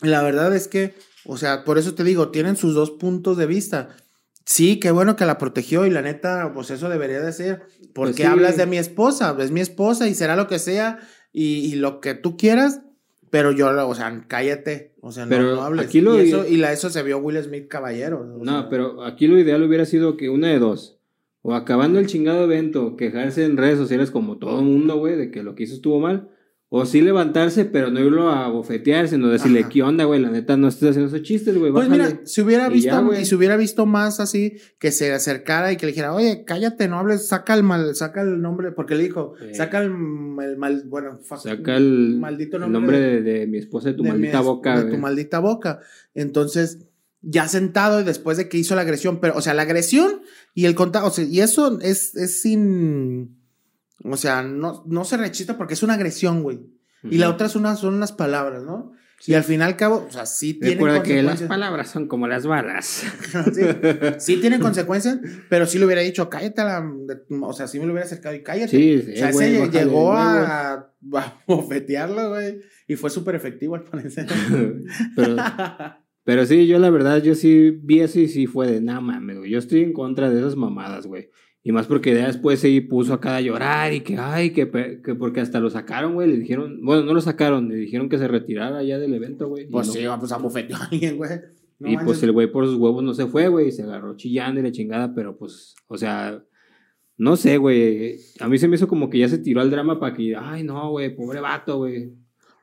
la 0.00 0.22
verdad 0.22 0.54
es 0.54 0.68
que, 0.68 0.94
o 1.24 1.36
sea, 1.36 1.64
por 1.64 1.78
eso 1.78 1.94
te 1.94 2.04
digo, 2.04 2.30
tienen 2.30 2.56
sus 2.56 2.74
dos 2.74 2.90
puntos 2.92 3.36
de 3.36 3.46
vista. 3.46 3.96
Sí, 4.44 4.80
qué 4.80 4.90
bueno 4.90 5.14
que 5.16 5.24
la 5.24 5.38
protegió 5.38 5.86
y 5.86 5.90
la 5.90 6.02
neta, 6.02 6.52
pues 6.54 6.70
eso 6.70 6.88
debería 6.88 7.20
de 7.20 7.32
ser. 7.32 7.62
¿Por 7.92 8.08
Pues 8.08 8.16
sí. 8.16 8.22
hablas 8.24 8.56
de 8.56 8.66
mi 8.66 8.76
esposa? 8.78 9.36
Es 9.38 9.50
mi 9.50 9.60
esposa 9.60 10.08
y 10.08 10.14
será 10.14 10.34
lo 10.36 10.46
que 10.48 10.58
sea 10.58 10.98
y, 11.32 11.58
y 11.72 11.74
lo 11.76 12.00
que 12.00 12.14
tú 12.14 12.36
quieras. 12.36 12.80
Pero 13.30 13.50
yo, 13.52 13.88
o 13.88 13.94
sea, 13.94 14.24
cállate. 14.28 14.94
O 15.00 15.10
sea, 15.12 15.24
no, 15.24 15.30
Pero 15.30 15.54
no 15.54 15.62
hables. 15.62 15.86
aquí 15.86 16.00
lo- 16.02 16.20
y, 16.22 16.28
eso, 16.28 16.46
y 16.46 16.56
la, 16.56 16.72
eso 16.72 16.90
se 16.90 17.02
vio 17.02 17.18
Will 17.18 17.42
Smith 17.42 17.66
caballero. 17.68 18.24
No, 18.24 18.60
sea. 18.60 18.68
pero 18.68 19.04
aquí 19.04 19.26
lo 19.26 19.38
ideal 19.38 19.62
hubiera 19.62 19.86
sido 19.86 20.16
que 20.16 20.28
una 20.28 20.48
de 20.48 20.58
dos. 20.58 20.98
O 21.40 21.54
acabando 21.54 21.98
el 21.98 22.06
chingado 22.06 22.44
evento, 22.44 22.94
quejarse 22.96 23.44
en 23.44 23.56
redes 23.56 23.78
sociales 23.78 24.10
como 24.10 24.38
todo 24.38 24.60
el 24.60 24.66
mundo, 24.66 24.98
güey, 24.98 25.16
de 25.16 25.30
que 25.30 25.42
lo 25.42 25.54
que 25.54 25.62
hizo 25.64 25.74
estuvo 25.74 25.98
mal. 25.98 26.28
O 26.74 26.86
sí 26.86 27.02
levantarse, 27.02 27.66
pero 27.66 27.90
no 27.90 28.00
irlo 28.00 28.30
a 28.30 28.48
bofetear, 28.48 29.06
sino 29.06 29.28
decirle, 29.28 29.60
Ajá. 29.60 29.68
¿qué 29.68 29.82
onda, 29.82 30.04
güey? 30.04 30.20
La 30.20 30.30
neta, 30.30 30.56
no 30.56 30.68
estés 30.68 30.88
haciendo 30.90 31.14
esos 31.14 31.22
chistes, 31.26 31.58
güey. 31.58 31.70
Pues 31.70 31.86
bájale". 31.86 32.08
mira, 32.14 32.20
si 32.24 32.40
hubiera 32.40 32.68
Y 32.68 32.72
visto, 32.72 32.90
ya, 32.92 33.00
güey. 33.00 33.20
y 33.20 33.24
si 33.26 33.34
hubiera 33.34 33.58
visto 33.58 33.84
más 33.84 34.20
así, 34.20 34.56
que 34.78 34.90
se 34.90 35.12
acercara 35.12 35.70
y 35.70 35.76
que 35.76 35.84
le 35.84 35.92
dijera, 35.92 36.14
oye, 36.14 36.44
cállate, 36.46 36.88
no 36.88 36.98
hables, 36.98 37.28
saca 37.28 37.52
el 37.52 37.62
mal, 37.62 37.94
saca 37.94 38.22
el 38.22 38.40
nombre, 38.40 38.72
porque 38.72 38.94
le 38.94 39.02
dijo, 39.02 39.34
Sí. 39.38 39.54
saca 39.54 39.80
el, 39.80 39.90
el 40.42 40.56
mal, 40.56 40.82
bueno, 40.86 41.20
Saca 41.22 41.76
el, 41.76 42.16
maldito 42.18 42.56
el 42.56 42.62
nombre, 42.62 42.80
nombre 42.80 43.00
de, 43.00 43.20
de, 43.22 43.38
de 43.40 43.46
mi 43.48 43.58
esposa 43.58 43.90
de 43.90 43.94
tu 43.94 44.02
de 44.04 44.08
maldita 44.08 44.40
boca, 44.40 44.76
de 44.76 44.80
güey. 44.84 44.94
tu 44.94 44.98
maldita 44.98 45.38
boca. 45.40 45.80
Entonces, 46.14 46.78
ya 47.20 47.48
sentado 47.48 48.00
y 48.00 48.04
después 48.04 48.38
de 48.38 48.48
que 48.48 48.56
hizo 48.56 48.74
la 48.74 48.80
agresión, 48.80 49.20
pero, 49.20 49.36
o 49.36 49.42
sea, 49.42 49.52
la 49.52 49.62
agresión 49.62 50.22
y 50.54 50.64
el 50.64 50.74
contacto, 50.74 51.08
o 51.08 51.10
sea, 51.12 51.24
y 51.24 51.40
eso 51.40 51.78
es, 51.82 52.14
es 52.16 52.40
sin, 52.40 53.41
o 54.04 54.16
sea, 54.16 54.42
no, 54.42 54.84
no 54.86 55.04
se 55.04 55.16
rechista 55.16 55.56
porque 55.56 55.74
es 55.74 55.82
una 55.82 55.94
agresión, 55.94 56.42
güey. 56.42 56.60
Y 57.04 57.18
la 57.18 57.30
otra 57.30 57.48
es 57.48 57.56
una, 57.56 57.74
son 57.74 57.94
unas 57.94 58.12
palabras, 58.12 58.62
¿no? 58.62 58.92
Y 59.24 59.34
al 59.34 59.44
final, 59.44 59.68
al 59.68 59.76
cabo, 59.76 60.04
o 60.08 60.10
sea, 60.10 60.26
sí 60.26 60.54
tiene 60.54 60.74
Recuerda 60.74 61.02
que 61.02 61.22
las 61.22 61.42
palabras 61.42 61.90
son 61.90 62.08
como 62.08 62.26
las 62.26 62.44
balas. 62.44 63.04
sí, 63.54 63.62
sí 64.18 64.36
tiene 64.38 64.58
consecuencias, 64.58 65.18
pero 65.48 65.66
sí 65.66 65.78
le 65.78 65.86
hubiera 65.86 66.02
dicho, 66.02 66.28
cállate, 66.28 66.60
a 66.60 66.64
la, 66.64 66.92
o 67.42 67.52
sea, 67.52 67.68
sí 67.68 67.78
me 67.78 67.86
lo 67.86 67.92
hubiera 67.92 68.06
acercado 68.06 68.34
y 68.34 68.42
cállate. 68.42 68.70
Sí, 68.70 69.02
sí, 69.02 69.12
o 69.12 69.16
sea, 69.16 69.30
güey, 69.30 69.48
ese 69.48 69.60
bájale, 69.60 69.78
llegó 69.78 70.06
güey, 70.06 70.18
a, 70.18 70.72
a 71.14 71.42
bofetearlo, 71.46 72.30
güey, 72.30 72.60
y 72.88 72.96
fue 72.96 73.10
súper 73.10 73.36
efectivo 73.36 73.76
al 73.76 73.84
parecer. 73.84 74.26
pero, 75.16 75.36
pero 76.24 76.46
sí, 76.46 76.66
yo 76.66 76.80
la 76.80 76.90
verdad, 76.90 77.22
yo 77.22 77.36
sí 77.36 77.70
vi 77.70 78.00
eso 78.00 78.18
y 78.18 78.26
sí 78.26 78.46
fue 78.46 78.66
de, 78.66 78.80
nada 78.80 79.00
mames, 79.00 79.38
güey. 79.38 79.50
Yo 79.52 79.58
estoy 79.58 79.82
en 79.82 79.92
contra 79.92 80.30
de 80.30 80.40
esas 80.40 80.56
mamadas, 80.56 81.06
güey. 81.06 81.30
Y 81.64 81.70
más 81.70 81.86
porque 81.86 82.12
ya 82.14 82.26
después 82.26 82.58
se 82.58 82.82
puso 82.82 83.14
acá 83.14 83.36
a 83.36 83.40
llorar 83.40 83.92
y 83.92 84.00
que, 84.00 84.16
ay, 84.18 84.50
que, 84.50 84.68
que 85.04 85.14
porque 85.14 85.40
hasta 85.40 85.60
lo 85.60 85.70
sacaron, 85.70 86.14
güey. 86.14 86.28
Le 86.28 86.36
dijeron, 86.38 86.80
bueno, 86.82 87.04
no 87.04 87.14
lo 87.14 87.20
sacaron, 87.20 87.68
le 87.68 87.76
dijeron 87.76 88.08
que 88.08 88.18
se 88.18 88.26
retirara 88.26 88.82
ya 88.82 88.98
del 88.98 89.14
evento, 89.14 89.48
güey. 89.48 89.68
pues 89.68 89.86
no. 89.86 89.92
sí, 89.92 90.00
pues 90.18 90.32
a 90.32 90.38
bofetear 90.38 90.80
a 90.80 90.84
alguien, 90.86 91.16
güey. 91.16 91.30
No 91.78 91.90
y 91.90 91.96
pues 91.98 92.22
el 92.22 92.32
güey 92.32 92.50
por 92.50 92.66
sus 92.66 92.76
huevos 92.76 93.02
no 93.02 93.14
se 93.14 93.26
fue, 93.26 93.48
güey, 93.48 93.68
y 93.68 93.72
se 93.72 93.82
agarró 93.82 94.16
chillando 94.16 94.60
y 94.60 94.62
la 94.62 94.72
chingada, 94.72 95.14
pero 95.14 95.36
pues, 95.36 95.74
o 95.88 95.96
sea, 95.96 96.42
no 97.16 97.36
sé, 97.36 97.56
güey. 97.58 98.18
A 98.40 98.48
mí 98.48 98.58
se 98.58 98.66
me 98.66 98.76
hizo 98.76 98.88
como 98.88 99.08
que 99.08 99.18
ya 99.18 99.28
se 99.28 99.38
tiró 99.38 99.60
al 99.60 99.70
drama 99.70 100.00
para 100.00 100.14
que, 100.14 100.34
ay, 100.36 100.64
no, 100.64 100.90
güey, 100.90 101.14
pobre 101.14 101.40
vato, 101.40 101.78
güey. 101.78 102.12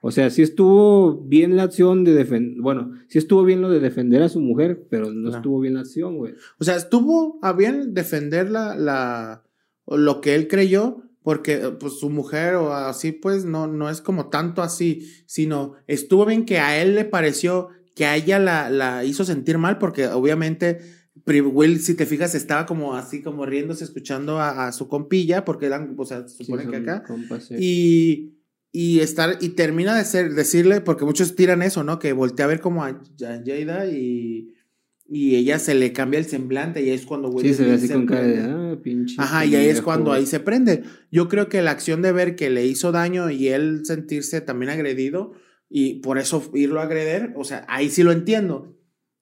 O 0.01 0.11
sea, 0.11 0.29
sí 0.29 0.41
estuvo 0.41 1.17
bien 1.23 1.55
la 1.57 1.63
acción 1.63 2.03
de 2.05 2.13
defender, 2.13 2.61
bueno, 2.61 2.93
sí 3.07 3.17
estuvo 3.17 3.43
bien 3.43 3.61
lo 3.61 3.69
de 3.69 3.79
defender 3.81 4.21
a 4.23 4.29
su 4.29 4.39
mujer, 4.39 4.85
pero 4.89 5.11
no 5.13 5.29
No. 5.29 5.35
estuvo 5.35 5.59
bien 5.59 5.73
la 5.73 5.81
acción, 5.81 6.17
güey. 6.17 6.35
O 6.57 6.63
sea, 6.63 6.75
estuvo 6.77 7.37
a 7.41 7.51
bien 7.53 7.93
defender 7.93 8.49
la, 8.49 8.75
la, 8.75 9.43
lo 9.87 10.21
que 10.21 10.35
él 10.35 10.47
creyó, 10.47 11.03
porque 11.21 11.57
pues 11.79 11.99
su 11.99 12.09
mujer 12.09 12.55
o 12.55 12.73
así, 12.73 13.11
pues 13.11 13.43
no, 13.43 13.67
no 13.67 13.89
es 13.89 13.99
como 14.01 14.29
tanto 14.29 14.61
así, 14.61 15.05
sino 15.25 15.73
estuvo 15.85 16.25
bien 16.25 16.45
que 16.45 16.59
a 16.59 16.81
él 16.81 16.95
le 16.95 17.03
pareció 17.05 17.67
que 17.93 18.05
a 18.05 18.15
ella 18.15 18.39
la, 18.39 18.69
la 18.69 19.03
hizo 19.03 19.25
sentir 19.25 19.57
mal, 19.57 19.77
porque 19.79 20.07
obviamente 20.07 20.79
Will, 21.27 21.79
si 21.81 21.93
te 21.95 22.05
fijas, 22.05 22.33
estaba 22.33 22.65
como 22.65 22.95
así, 22.95 23.21
como 23.21 23.45
riéndose, 23.45 23.83
escuchando 23.83 24.39
a, 24.39 24.67
a 24.67 24.71
su 24.71 24.87
compilla, 24.87 25.43
porque 25.45 25.65
eran, 25.65 25.93
o 25.97 26.05
sea, 26.05 26.25
Sí, 26.27 26.45
supone 26.45 26.65
que 26.67 26.77
acá. 26.77 27.03
compas, 27.03 27.43
sí. 27.43 27.55
Y, 27.59 28.38
y 28.71 28.99
estar, 28.99 29.37
y 29.41 29.49
termina 29.49 29.95
de 29.95 30.05
ser, 30.05 30.33
decirle, 30.33 30.81
porque 30.81 31.05
muchos 31.05 31.35
tiran 31.35 31.61
eso, 31.61 31.83
¿no? 31.83 31.99
Que 31.99 32.13
voltea 32.13 32.45
a 32.45 32.49
ver 32.49 32.59
como 32.59 32.83
a, 32.83 33.01
Jada 33.19 33.87
y, 33.87 34.53
y 35.07 35.35
ella 35.35 35.57
se 35.57 35.73
le 35.73 35.91
cambia 35.91 36.19
el 36.19 36.25
semblante 36.25 36.81
y 36.81 36.89
ahí 36.89 36.95
es 36.95 37.05
cuando 37.05 37.29
Will 37.29 37.47
Sí, 37.47 37.53
se 37.55 37.65
ve 37.65 37.73
así 37.73 37.89
con 37.89 38.05
cara 38.05 38.27
de, 38.27 38.41
ah, 38.41 38.79
pinche. 38.81 39.15
Ajá, 39.17 39.45
y 39.45 39.55
ahí 39.55 39.67
es 39.67 39.81
cuando 39.81 40.11
güey". 40.11 40.19
ahí 40.19 40.25
se 40.27 40.39
prende. 40.39 40.83
Yo 41.11 41.27
creo 41.27 41.49
que 41.49 41.63
la 41.63 41.71
acción 41.71 42.03
de 42.03 42.11
ver 42.11 42.35
que 42.35 42.51
le 42.51 42.65
hizo 42.67 42.91
daño 42.91 43.31
y 43.31 43.47
él 43.47 43.81
sentirse 43.85 44.41
también 44.41 44.69
agredido 44.69 45.33
y 45.67 45.95
por 46.01 46.19
eso 46.19 46.51
irlo 46.53 46.79
a 46.79 46.83
agreder, 46.83 47.33
o 47.35 47.43
sea, 47.43 47.65
ahí 47.69 47.89
sí 47.89 48.03
lo 48.03 48.11
entiendo. 48.11 48.75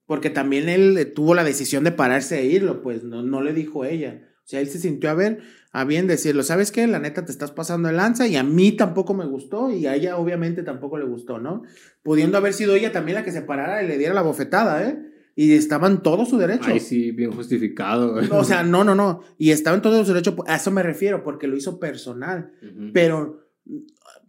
Porque 0.05 0.29
también 0.29 0.69
él 0.69 0.97
eh, 0.97 1.05
tuvo 1.05 1.35
la 1.35 1.43
decisión 1.43 1.83
de 1.83 1.91
pararse 1.91 2.39
e 2.39 2.45
irlo, 2.45 2.81
pues 2.81 3.03
no, 3.03 3.23
no 3.23 3.41
le 3.41 3.53
dijo 3.53 3.83
ella. 3.83 4.27
O 4.45 4.47
sea, 4.47 4.61
él 4.61 4.69
se 4.69 4.79
sintió 4.79 5.09
a 5.09 5.13
ver, 5.13 5.39
a 5.77 5.83
bien 5.83 6.07
decirlo, 6.07 6.41
¿sabes 6.41 6.71
qué? 6.71 6.87
La 6.87 6.97
neta 6.97 7.23
te 7.23 7.31
estás 7.31 7.51
pasando 7.51 7.87
de 7.87 7.93
lanza 7.93 8.25
y 8.25 8.35
a 8.35 8.41
mí 8.41 8.71
tampoco 8.71 9.13
me 9.13 9.27
gustó 9.27 9.69
y 9.69 9.85
a 9.85 9.93
ella 9.93 10.17
obviamente 10.17 10.63
tampoco 10.63 10.97
le 10.97 11.05
gustó, 11.05 11.37
¿no? 11.37 11.61
Pudiendo 12.01 12.39
haber 12.39 12.53
sido 12.53 12.73
ella 12.73 12.91
también 12.91 13.13
la 13.13 13.23
que 13.23 13.31
se 13.31 13.43
parara 13.43 13.83
y 13.83 13.87
le 13.87 13.99
diera 13.99 14.15
la 14.15 14.23
bofetada, 14.23 14.83
¿eh? 14.89 14.97
Y 15.35 15.53
estaba 15.53 15.87
en 15.87 15.99
todo 15.99 16.25
su 16.25 16.39
derecho. 16.39 16.65
Ay, 16.65 16.79
sí, 16.79 17.11
bien 17.11 17.31
justificado, 17.31 18.13
güey. 18.13 18.27
O 18.31 18.43
sea, 18.43 18.63
no, 18.63 18.83
no, 18.83 18.95
no. 18.95 19.21
Y 19.37 19.51
estaba 19.51 19.75
en 19.75 19.83
todo 19.83 20.03
su 20.03 20.13
derecho, 20.13 20.35
a 20.47 20.55
eso 20.55 20.71
me 20.71 20.81
refiero, 20.81 21.23
porque 21.23 21.45
lo 21.45 21.55
hizo 21.55 21.79
personal. 21.79 22.53
Pero 22.91 23.47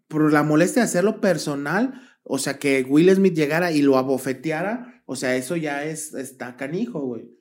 por 0.07 0.31
la 0.31 0.43
molestia 0.43 0.83
de 0.83 0.89
hacerlo 0.89 1.23
personal, 1.23 1.95
o 2.25 2.37
sea, 2.37 2.59
que 2.59 2.83
Will 2.87 3.11
Smith 3.15 3.35
llegara 3.35 3.73
y 3.73 3.81
lo 3.81 3.97
abofeteara, 3.97 5.03
o 5.07 5.17
sea, 5.17 5.35
eso 5.35 5.57
ya 5.57 5.87
es, 5.87 6.13
está 6.13 6.57
canijo, 6.57 7.01
güey. 7.01 7.38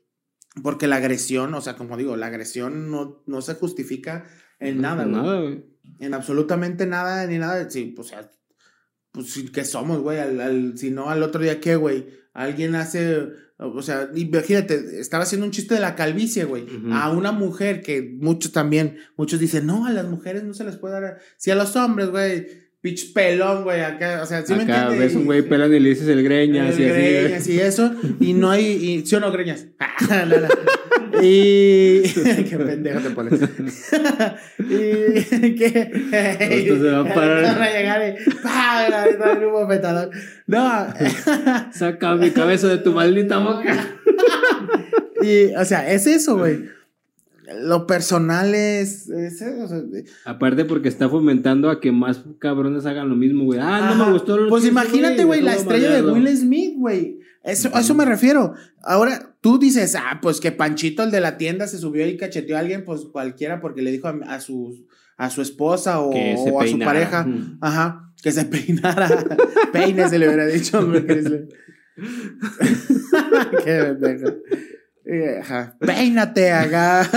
Porque 0.64 0.88
la 0.88 0.96
agresión, 0.98 1.54
o 1.54 1.62
sea, 1.62 1.76
como 1.76 1.98
digo, 1.98 2.16
la 2.16 2.28
agresión 2.28 2.90
no, 2.92 3.24
no 3.26 3.42
se 3.42 3.56
justifica 3.56 4.26
en 4.60 4.82
nada, 4.82 5.04
güey. 5.04 5.16
Nada, 5.16 5.42
güey. 5.42 5.66
En 6.00 6.14
absolutamente 6.14 6.86
nada, 6.86 7.26
ni 7.28 7.38
nada. 7.38 7.70
Sí, 7.70 7.94
pues, 7.96 8.08
o 8.08 8.10
sea, 8.10 8.32
pues, 9.12 9.36
¿qué 9.54 9.64
somos, 9.66 10.00
güey? 10.02 10.20
Al, 10.20 10.40
al- 10.42 10.78
si 10.78 10.90
no, 10.92 11.10
al 11.10 11.24
otro 11.24 11.42
día, 11.42 11.60
¿qué, 11.60 11.76
güey? 11.76 12.08
Alguien 12.34 12.76
hace, 12.76 13.30
o 13.58 13.82
sea, 13.82 14.12
imagínate, 14.14 15.00
estaba 15.00 15.24
haciendo 15.24 15.46
un 15.46 15.52
chiste 15.52 15.74
de 15.74 15.80
la 15.80 15.96
calvicie, 15.96 16.44
güey. 16.44 16.66
A 16.92 17.10
una 17.12 17.32
mujer 17.32 17.82
que 17.82 18.02
muchos 18.20 18.52
también, 18.52 18.98
muchos 19.16 19.40
dicen, 19.40 19.66
no, 19.66 19.88
a 19.88 19.92
las 19.92 20.06
mujeres 20.08 20.44
no 20.44 20.54
se 20.54 20.64
les 20.64 20.78
puede 20.78 21.02
dar. 21.02 21.20
Si 21.38 21.50
a 21.50 21.56
los 21.56 21.76
hombres, 21.76 22.10
güey, 22.10 22.48
pitch 22.88 23.14
pelón, 23.14 23.64
güey, 23.64 23.82
acá, 23.82 24.22
o 24.24 24.26
sea, 24.26 24.46
¿sí 24.46 24.54
me 24.54 24.64
Acá 24.64 24.84
entiendes? 24.84 25.00
ves 25.00 25.16
un 25.16 25.26
güey 25.26 25.42
pelón 25.42 25.74
y 25.74 25.80
le 25.80 25.90
dices 25.90 26.08
el 26.08 26.24
greñas 26.24 26.78
El 26.78 26.82
y 26.82 26.86
así, 26.86 26.94
greñas 26.94 27.48
y 27.48 27.60
eso, 27.60 27.92
y 28.22 28.34
no 28.34 28.50
hay, 28.50 28.66
y, 28.66 29.06
¿sí 29.06 29.16
o 29.16 29.20
no, 29.20 29.32
greñas? 29.32 29.68
No, 30.10 30.26
no. 30.26 30.48
Y. 31.22 32.02
Qué 32.50 32.58
pendejo 32.58 33.00
te 33.00 33.10
pones. 33.10 33.34
y. 34.60 35.56
¿Qué? 35.56 35.92
Esto 36.40 36.76
se 36.78 36.92
va 36.92 37.00
a 37.00 37.14
parar. 37.14 37.44
Van 37.44 37.62
a 37.62 37.72
llegar 37.72 38.02
y. 38.08 38.32
¡pah! 38.44 39.06
Un 39.44 39.52
bofetadón. 39.52 40.12
No. 40.46 40.88
Saca 41.74 42.16
mi 42.16 42.30
cabeza 42.30 42.68
de 42.68 42.78
tu 42.78 42.94
maldita 42.94 43.40
boca. 43.40 43.98
y, 45.22 45.56
o 45.56 45.66
sea, 45.66 45.92
es 45.92 46.06
eso, 46.06 46.38
güey. 46.38 46.77
Lo 47.56 47.88
personal 47.88 48.54
es. 48.54 49.10
Aparte 50.26 50.66
porque 50.66 50.90
está 50.90 51.08
fomentando 51.08 51.70
a 51.70 51.80
que 51.80 51.92
más 51.94 52.26
cabrones 52.40 52.86
hagan 52.86 53.08
lo 53.10 53.16
mismo, 53.16 53.46
güey. 53.46 53.60
Ah, 53.62 53.94
no 53.96 54.06
me 54.06 54.12
gustó 54.12 54.38
lo 54.38 54.50
Pues 54.50 54.64
que 54.64 54.70
imagínate, 54.70 55.24
güey, 55.24 55.42
la 55.42 55.56
estrella 55.56 55.92
de. 55.92 56.02
Will 56.02 56.28
Smith, 56.36 56.76
güey. 56.78 57.20
Eso, 57.44 57.70
a 57.74 57.80
eso 57.80 57.96
me 57.96 58.04
refiero. 58.04 58.54
Ahora, 58.84 59.38
tú 59.40 59.58
dices, 59.58 59.96
ah, 59.96 60.20
pues 60.22 60.42
que 60.42 60.52
Panchito, 60.52 61.04
el 61.04 61.12
de 61.12 61.22
la 61.22 61.38
tienda, 61.38 61.68
se 61.68 61.78
subió 61.78 62.06
y 62.06 62.18
cacheteó 62.18 62.58
a 62.58 62.60
alguien, 62.60 62.84
pues 62.84 63.06
cualquiera, 63.06 63.62
porque 63.62 63.82
le 63.82 63.92
dijo 63.92 64.10
a, 64.10 64.18
a 64.28 64.42
su, 64.42 64.86
a 65.16 65.30
su 65.30 65.42
esposa 65.42 66.02
o, 66.02 66.12
a 66.60 66.68
su 66.68 66.80
pareja. 66.80 67.26
Ajá, 67.62 68.12
que 68.22 68.34
se 68.34 68.44
peinara. 68.44 69.08
Peine 69.72 70.10
se 70.10 70.20
le 70.20 70.28
hubiera 70.28 70.46
dicho, 70.48 70.80
hombre. 70.80 71.06
Qué 73.64 73.96
pendejo. 74.00 74.34
Eh, 75.10 75.40
Ajá. 75.42 75.78
Peínate, 75.80 76.52
acá. 76.52 77.10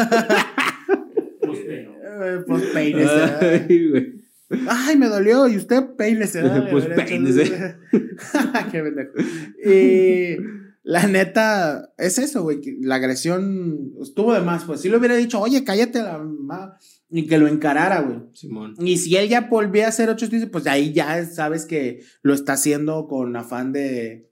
Pues, 1.40 1.59
pero, 1.66 1.90
Eh, 2.22 2.44
Pues 2.46 2.62
peínese. 2.72 3.22
Ay, 3.40 3.90
güey. 3.90 4.20
Ay, 4.68 4.96
me 4.96 5.09
dolió. 5.09 5.48
Y 5.48 5.57
usted 5.57 5.83
peínese. 5.96 6.42
Pues 6.70 6.87
peínese. 6.87 7.76
Qué 8.70 8.83
pendejo. 8.83 9.12
Y 9.64 10.37
la 10.83 11.07
neta, 11.07 11.92
es 11.98 12.18
eso, 12.18 12.42
güey. 12.42 12.61
La 12.81 12.96
agresión 12.96 13.92
estuvo 14.00 14.33
de 14.35 14.40
más. 14.40 14.64
Pues 14.64 14.81
si 14.81 14.88
le 14.88 14.96
hubiera 14.96 15.16
dicho, 15.16 15.40
oye, 15.40 15.64
cállate 15.64 16.03
la 16.03 16.18
mamá. 16.18 16.79
Y 17.12 17.26
que 17.26 17.38
lo 17.38 17.48
encarara, 17.48 18.03
güey. 18.03 18.20
Simón. 18.35 18.74
Y 18.79 18.98
si 18.98 19.16
él 19.16 19.29
ya 19.29 19.42
volvía 19.42 19.87
a 19.87 19.88
hacer 19.88 20.09
ocho 20.11 20.29
pues 20.53 20.66
ahí 20.68 20.92
ya 20.92 21.24
sabes 21.26 21.66
que 21.66 22.05
lo 22.22 22.35
está 22.35 22.53
haciendo 22.53 23.09
con 23.09 23.35
afán 23.35 23.72
de, 23.72 24.29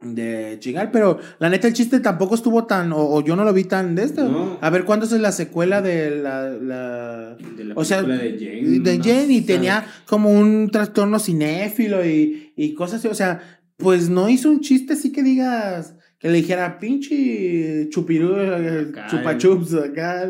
de 0.00 0.56
chingar. 0.60 0.90
Pero 0.92 1.18
la 1.38 1.48
neta, 1.48 1.68
el 1.68 1.74
chiste 1.74 2.00
tampoco 2.00 2.34
estuvo 2.34 2.64
tan, 2.64 2.92
o, 2.92 2.98
o 2.98 3.24
yo 3.24 3.36
no 3.36 3.44
lo 3.44 3.52
vi 3.52 3.64
tan 3.64 3.94
de 3.94 4.04
esto. 4.04 4.28
No. 4.28 4.58
A 4.60 4.70
ver 4.70 4.84
cuándo 4.84 5.06
es 5.06 5.12
la 5.12 5.32
secuela 5.32 5.82
de 5.82 6.10
la. 6.10 6.48
la 6.50 7.34
De 7.34 7.64
la 7.64 7.74
o 7.74 7.84
sea, 7.84 8.02
de 8.02 8.36
Jane. 8.38 9.26
de 9.26 9.32
y 9.32 9.40
tenía 9.42 9.86
como 10.06 10.30
un 10.30 10.70
trastorno 10.70 11.18
cinéfilo 11.18 12.04
y, 12.04 12.52
y 12.56 12.74
cosas 12.74 13.00
así. 13.00 13.08
O 13.08 13.14
sea, 13.14 13.60
pues 13.76 14.08
no 14.08 14.28
hizo 14.28 14.50
un 14.50 14.60
chiste 14.60 14.94
así 14.94 15.12
que 15.12 15.22
digas. 15.22 15.94
Que 16.18 16.28
le 16.28 16.38
dijera, 16.38 16.78
pinche 16.78 17.90
chupirú, 17.90 18.36
eh, 18.38 18.90
chupachups, 19.10 19.74
acá. 19.74 20.26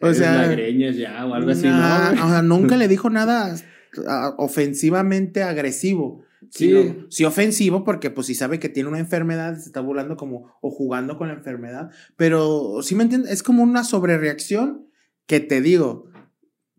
O 0.00 0.12
sea, 0.12 0.52
ya 0.52 1.26
o 1.26 1.34
algo 1.34 1.50
así, 1.50 1.68
¿no? 1.68 1.76
o 1.76 2.28
sea, 2.28 2.42
nunca 2.42 2.76
le 2.76 2.88
dijo 2.88 3.08
nada 3.08 3.54
ah, 4.08 4.34
ofensivamente 4.36 5.44
agresivo. 5.44 6.24
Sí. 6.50 6.70
Sí. 6.70 7.06
sí 7.10 7.24
ofensivo, 7.24 7.84
porque 7.84 8.10
pues 8.10 8.26
si 8.28 8.34
sabe 8.34 8.58
que 8.58 8.68
tiene 8.68 8.88
una 8.88 8.98
enfermedad, 8.98 9.56
se 9.56 9.66
está 9.66 9.80
burlando 9.80 10.16
como, 10.16 10.52
o 10.60 10.70
jugando 10.70 11.18
con 11.18 11.28
la 11.28 11.34
enfermedad. 11.34 11.90
Pero, 12.16 12.80
¿sí 12.82 12.94
me 12.94 13.04
entiendes? 13.04 13.32
Es 13.32 13.42
como 13.42 13.62
una 13.62 13.84
sobrereacción 13.84 14.88
que 15.26 15.40
te 15.40 15.60
digo, 15.60 16.08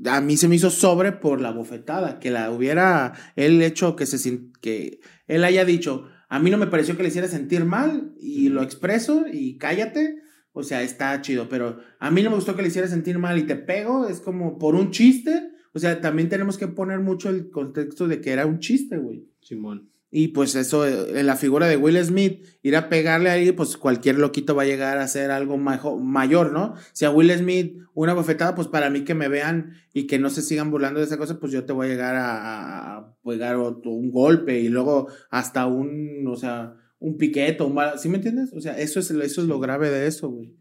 a 0.05 0.21
mí 0.21 0.37
se 0.37 0.47
me 0.47 0.55
hizo 0.55 0.69
sobre 0.69 1.11
por 1.11 1.41
la 1.41 1.51
bofetada, 1.51 2.19
que 2.19 2.31
la 2.31 2.51
hubiera 2.51 3.13
él 3.35 3.61
hecho 3.61 3.95
que 3.95 4.05
se 4.05 4.49
que 4.61 5.01
él 5.27 5.43
haya 5.43 5.65
dicho, 5.65 6.07
a 6.29 6.39
mí 6.39 6.49
no 6.49 6.57
me 6.57 6.67
pareció 6.67 6.95
que 6.95 7.03
le 7.03 7.09
hiciera 7.09 7.27
sentir 7.27 7.65
mal 7.65 8.13
y 8.19 8.49
lo 8.49 8.61
expreso 8.61 9.25
y 9.31 9.57
cállate, 9.57 10.21
o 10.51 10.63
sea, 10.63 10.81
está 10.81 11.19
chido, 11.21 11.49
pero 11.49 11.79
a 11.99 12.11
mí 12.11 12.23
no 12.23 12.29
me 12.29 12.37
gustó 12.37 12.55
que 12.55 12.61
le 12.61 12.69
hiciera 12.69 12.87
sentir 12.87 13.19
mal 13.19 13.37
y 13.37 13.43
te 13.43 13.55
pego, 13.55 14.07
es 14.07 14.19
como 14.19 14.57
por 14.57 14.75
un 14.75 14.91
chiste, 14.91 15.51
o 15.73 15.79
sea, 15.79 16.01
también 16.01 16.29
tenemos 16.29 16.57
que 16.57 16.67
poner 16.67 16.99
mucho 16.99 17.29
el 17.29 17.49
contexto 17.49 18.07
de 18.07 18.21
que 18.21 18.31
era 18.31 18.45
un 18.45 18.59
chiste, 18.59 18.97
güey. 18.97 19.25
Simón. 19.41 19.89
Y 20.11 20.29
pues 20.29 20.55
eso, 20.55 20.87
eh, 20.87 21.19
en 21.19 21.27
la 21.27 21.35
figura 21.35 21.67
de 21.67 21.77
Will 21.77 22.03
Smith, 22.03 22.43
ir 22.63 22.75
a 22.75 22.89
pegarle 22.89 23.29
ahí, 23.29 23.51
pues 23.51 23.77
cualquier 23.77 24.17
loquito 24.17 24.55
va 24.55 24.63
a 24.63 24.65
llegar 24.65 24.97
a 24.97 25.03
hacer 25.03 25.29
algo 25.29 25.55
mayor, 25.57 26.51
¿no? 26.51 26.73
Si 26.93 27.05
a 27.05 27.11
Will 27.11 27.31
Smith 27.31 27.77
una 27.93 28.15
bofetada, 28.15 28.55
pues 28.55 28.67
para 28.67 28.89
mí 28.89 29.03
que 29.03 29.13
me 29.13 29.27
vean 29.27 29.73
y 29.93 30.07
que 30.07 30.17
no 30.17 30.31
se 30.31 30.41
sigan 30.41 30.71
burlando 30.71 30.99
de 30.99 31.05
esa 31.05 31.17
cosa, 31.19 31.39
pues 31.39 31.51
yo 31.51 31.63
te 31.65 31.73
voy 31.73 31.85
a 31.85 31.89
llegar 31.91 32.15
a, 32.17 33.13
pegar 33.23 33.57
otro- 33.57 33.91
un 33.91 34.09
golpe 34.09 34.59
y 34.59 34.69
luego 34.69 35.09
hasta 35.29 35.67
un, 35.67 36.25
o 36.27 36.35
sea, 36.35 36.73
un 36.97 37.17
piquete, 37.17 37.61
un 37.61 37.75
bala- 37.75 37.99
¿sí 37.99 38.09
me 38.09 38.15
entiendes? 38.17 38.51
O 38.53 38.61
sea, 38.61 38.79
eso 38.79 38.99
es, 38.99 39.11
eso 39.11 39.41
es 39.41 39.47
lo 39.47 39.59
grave 39.59 39.91
de 39.91 40.07
eso, 40.07 40.29
güey. 40.29 40.55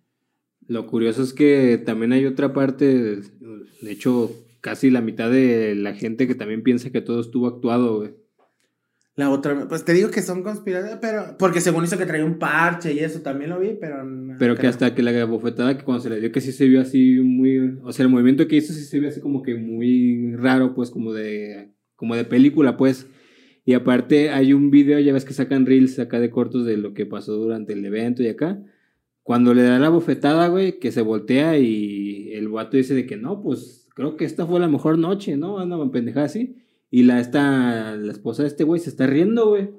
Lo 0.67 0.87
curioso 0.87 1.23
es 1.23 1.33
que 1.33 1.83
también 1.87 2.13
hay 2.13 2.27
otra 2.27 2.53
parte, 2.53 2.85
de 3.23 3.91
hecho, 3.91 4.31
casi 4.61 4.91
la 4.91 5.01
mitad 5.01 5.31
de 5.31 5.75
la 5.75 5.95
gente 5.95 6.27
que 6.27 6.35
también 6.35 6.63
piensa 6.63 6.91
que 6.91 7.01
todo 7.01 7.21
estuvo 7.21 7.47
actuado, 7.47 7.99
güey. 7.99 8.15
La 9.17 9.31
otra, 9.31 9.67
pues 9.67 9.85
te 9.85 9.95
digo 9.95 10.13
que 10.13 10.23
son 10.23 10.45
conspiraciones, 10.45 10.99
pero, 11.01 11.37
porque 11.41 11.61
según 11.61 11.83
hizo 11.83 11.99
que 11.99 12.07
traía 12.07 12.25
un 12.25 12.39
parche 12.39 12.93
y 12.93 13.01
eso 13.01 13.21
también 13.21 13.51
lo 13.51 13.59
vi, 13.59 13.77
pero... 13.81 14.05
no 14.05 14.37
Pero 14.39 14.55
que 14.55 14.69
hasta 14.69 14.95
que 14.95 15.03
la 15.03 15.25
bofetada 15.25 15.77
que 15.77 15.85
cuando 15.85 16.05
se 16.05 16.11
le 16.11 16.21
dio 16.21 16.31
que 16.31 16.41
sí 16.41 16.53
se 16.53 16.69
vio 16.69 16.81
así 16.81 17.19
muy, 17.21 17.79
o 17.83 17.91
sea, 17.91 18.05
el 18.05 18.13
movimiento 18.13 18.47
que 18.47 18.55
hizo 18.55 18.73
sí 18.73 18.85
se 18.85 19.01
vio 19.01 19.09
así 19.09 19.21
como 19.21 19.43
que 19.43 19.57
muy 19.57 20.37
raro, 20.37 20.73
pues 20.73 20.91
como 20.91 21.13
de 21.13 21.73
como 21.99 22.15
de 22.15 22.25
película, 22.25 22.77
pues. 22.77 23.09
Y 23.65 23.75
aparte 23.75 24.31
hay 24.31 24.53
un 24.53 24.71
video, 24.71 25.01
ya 25.01 25.13
ves 25.13 25.25
que 25.25 25.35
sacan 25.35 25.67
reels 25.67 25.99
acá 25.99 26.21
de 26.21 26.31
cortos 26.31 26.65
de 26.65 26.77
lo 26.77 26.95
que 26.95 27.05
pasó 27.05 27.33
durante 27.35 27.73
el 27.73 27.85
evento 27.85 28.23
y 28.23 28.29
acá. 28.29 28.63
Cuando 29.25 29.53
le 29.53 29.65
da 29.65 29.81
la 29.81 29.89
bofetada, 29.89 30.47
güey, 30.47 30.79
que 30.79 30.93
se 30.93 31.03
voltea 31.03 31.59
y 31.59 32.33
el 32.35 32.49
vato 32.49 32.77
dice 32.77 32.95
de 32.95 33.05
que 33.05 33.17
no, 33.17 33.43
pues 33.43 33.88
creo 33.99 34.17
que 34.17 34.25
esta 34.25 34.47
fue 34.47 34.61
la 34.61 34.69
mejor 34.69 34.97
noche, 34.97 35.37
¿no? 35.37 35.59
Anda 35.59 35.77
pendejada 35.91 36.27
así. 36.27 36.57
Y 36.89 37.03
la 37.03 37.19
esta, 37.19 37.97
la 37.97 38.13
esposa 38.13 38.43
de 38.45 38.49
este 38.49 38.63
güey 38.63 38.81
se 38.81 38.91
está 38.91 39.09
riendo, 39.09 39.49
güey. 39.49 39.71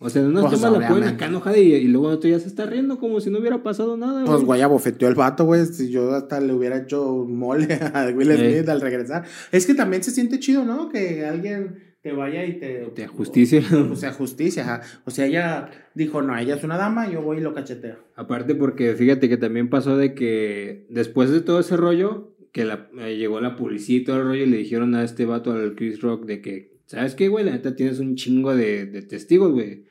O 0.00 0.10
sea, 0.10 0.22
una 0.22 0.40
Pues, 0.40 0.60
toma 0.60 0.76
la 0.76 0.88
ponen 0.88 1.10
acá 1.10 1.26
enojada 1.26 1.56
y, 1.56 1.72
y 1.74 1.86
luego 1.86 2.08
otro 2.08 2.28
ya 2.28 2.40
se 2.40 2.48
está 2.48 2.66
riendo 2.66 2.98
como 2.98 3.20
si 3.20 3.30
no 3.30 3.38
hubiera 3.38 3.62
pasado 3.62 3.96
nada, 3.96 4.24
Pues 4.24 4.42
güey, 4.42 4.62
abofeteó 4.62 5.06
el 5.06 5.14
vato, 5.14 5.44
güey. 5.44 5.64
Si 5.66 5.90
yo 5.92 6.10
hasta 6.12 6.40
le 6.40 6.52
hubiera 6.52 6.78
hecho 6.78 7.24
mole 7.24 7.72
a 7.94 8.08
Will. 8.12 8.32
Smith 8.36 8.68
al 8.68 8.80
regresar. 8.80 9.24
Es 9.52 9.64
que 9.64 9.74
también 9.74 10.02
se 10.02 10.10
siente 10.10 10.40
chido, 10.40 10.64
¿no? 10.64 10.88
Que 10.88 11.24
alguien 11.24 11.94
te 12.02 12.10
vaya 12.10 12.44
y 12.44 12.58
te. 12.58 12.90
Te 12.96 13.04
ajusticia. 13.04 13.62
O 13.92 13.94
sea, 13.94 14.12
justicia, 14.12 14.64
ajá. 14.64 14.80
O 15.04 15.12
sea, 15.12 15.26
ella 15.26 15.70
dijo, 15.94 16.20
no, 16.20 16.36
ella 16.36 16.56
es 16.56 16.64
una 16.64 16.78
dama, 16.78 17.08
yo 17.08 17.22
voy 17.22 17.36
y 17.36 17.42
lo 17.42 17.54
cacheteo. 17.54 17.98
Aparte 18.16 18.56
porque 18.56 18.94
fíjate 18.94 19.28
que 19.28 19.36
también 19.36 19.70
pasó 19.70 19.96
de 19.96 20.14
que 20.14 20.88
después 20.90 21.30
de 21.30 21.42
todo 21.42 21.60
ese 21.60 21.76
rollo, 21.76 22.34
que 22.52 22.64
la, 22.64 22.88
eh, 22.98 23.16
llegó 23.16 23.40
la 23.40 23.56
policía 23.56 23.98
y 23.98 24.04
todo 24.04 24.16
el 24.16 24.24
rollo 24.24 24.42
y 24.44 24.46
le 24.50 24.56
dijeron 24.58 24.94
a 24.94 25.04
este 25.04 25.24
vato, 25.26 25.52
al 25.52 25.74
Chris 25.76 26.00
Rock, 26.00 26.26
de 26.26 26.40
que, 26.40 26.78
¿sabes 26.86 27.14
qué, 27.14 27.28
güey? 27.28 27.44
La 27.44 27.52
neta 27.52 27.76
tienes 27.76 27.98
un 28.00 28.16
chingo 28.16 28.54
de, 28.56 28.86
de 28.86 29.02
testigos, 29.02 29.52
güey. 29.52 29.84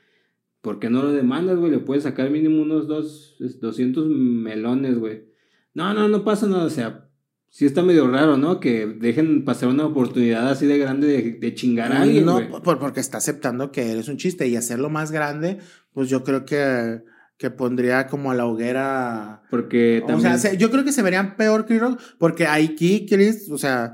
¿Por 0.62 0.80
qué 0.80 0.90
no 0.90 1.02
lo 1.04 1.12
demandas, 1.14 1.58
güey? 1.58 1.72
Le 1.72 1.80
puedes 1.80 2.04
sacar 2.04 2.30
mínimo 2.30 2.62
unos 2.62 2.88
dos, 2.88 3.38
es, 3.40 3.60
200 3.62 4.08
melones, 4.08 4.98
güey. 5.00 5.24
No, 5.74 5.94
no, 5.94 6.08
no 6.10 6.24
pasa 6.26 6.48
nada, 6.48 6.66
o 6.66 6.70
sea, 6.70 7.10
sí 7.48 7.66
está 7.66 7.82
medio 7.82 8.08
raro, 8.10 8.36
¿no? 8.36 8.60
Que 8.60 8.86
dejen 8.86 9.46
pasar 9.46 9.70
una 9.70 9.86
oportunidad 9.86 10.50
así 10.50 10.66
de 10.66 10.78
grande 10.78 11.08
de, 11.08 11.32
de 11.40 11.54
chingar 11.54 11.94
a 11.94 12.02
alguien, 12.02 12.26
no, 12.26 12.62
por- 12.62 12.78
porque 12.80 13.00
está 13.00 13.20
aceptando 13.20 13.72
que 13.72 13.92
eres 13.92 14.10
un 14.10 14.18
chiste 14.18 14.48
y 14.50 14.58
hacerlo 14.58 14.90
más 14.90 15.12
grande, 15.12 15.60
pues 15.94 16.10
yo 16.10 16.24
creo 16.26 16.44
que, 16.44 17.02
que 17.40 17.50
pondría 17.50 18.06
como 18.06 18.30
a 18.30 18.36
la 18.36 18.46
hoguera. 18.46 19.42
Porque 19.50 20.02
O 20.04 20.08
también... 20.08 20.38
sea, 20.38 20.52
se- 20.52 20.58
yo 20.58 20.70
creo 20.70 20.84
que 20.84 20.92
se 20.92 21.02
verían 21.02 21.36
peor 21.38 21.66
Chris 21.66 21.80
Rock, 21.82 22.00
porque 22.20 22.46
aquí 22.46 23.08
Chris, 23.10 23.50
o 23.50 23.58
sea, 23.58 23.94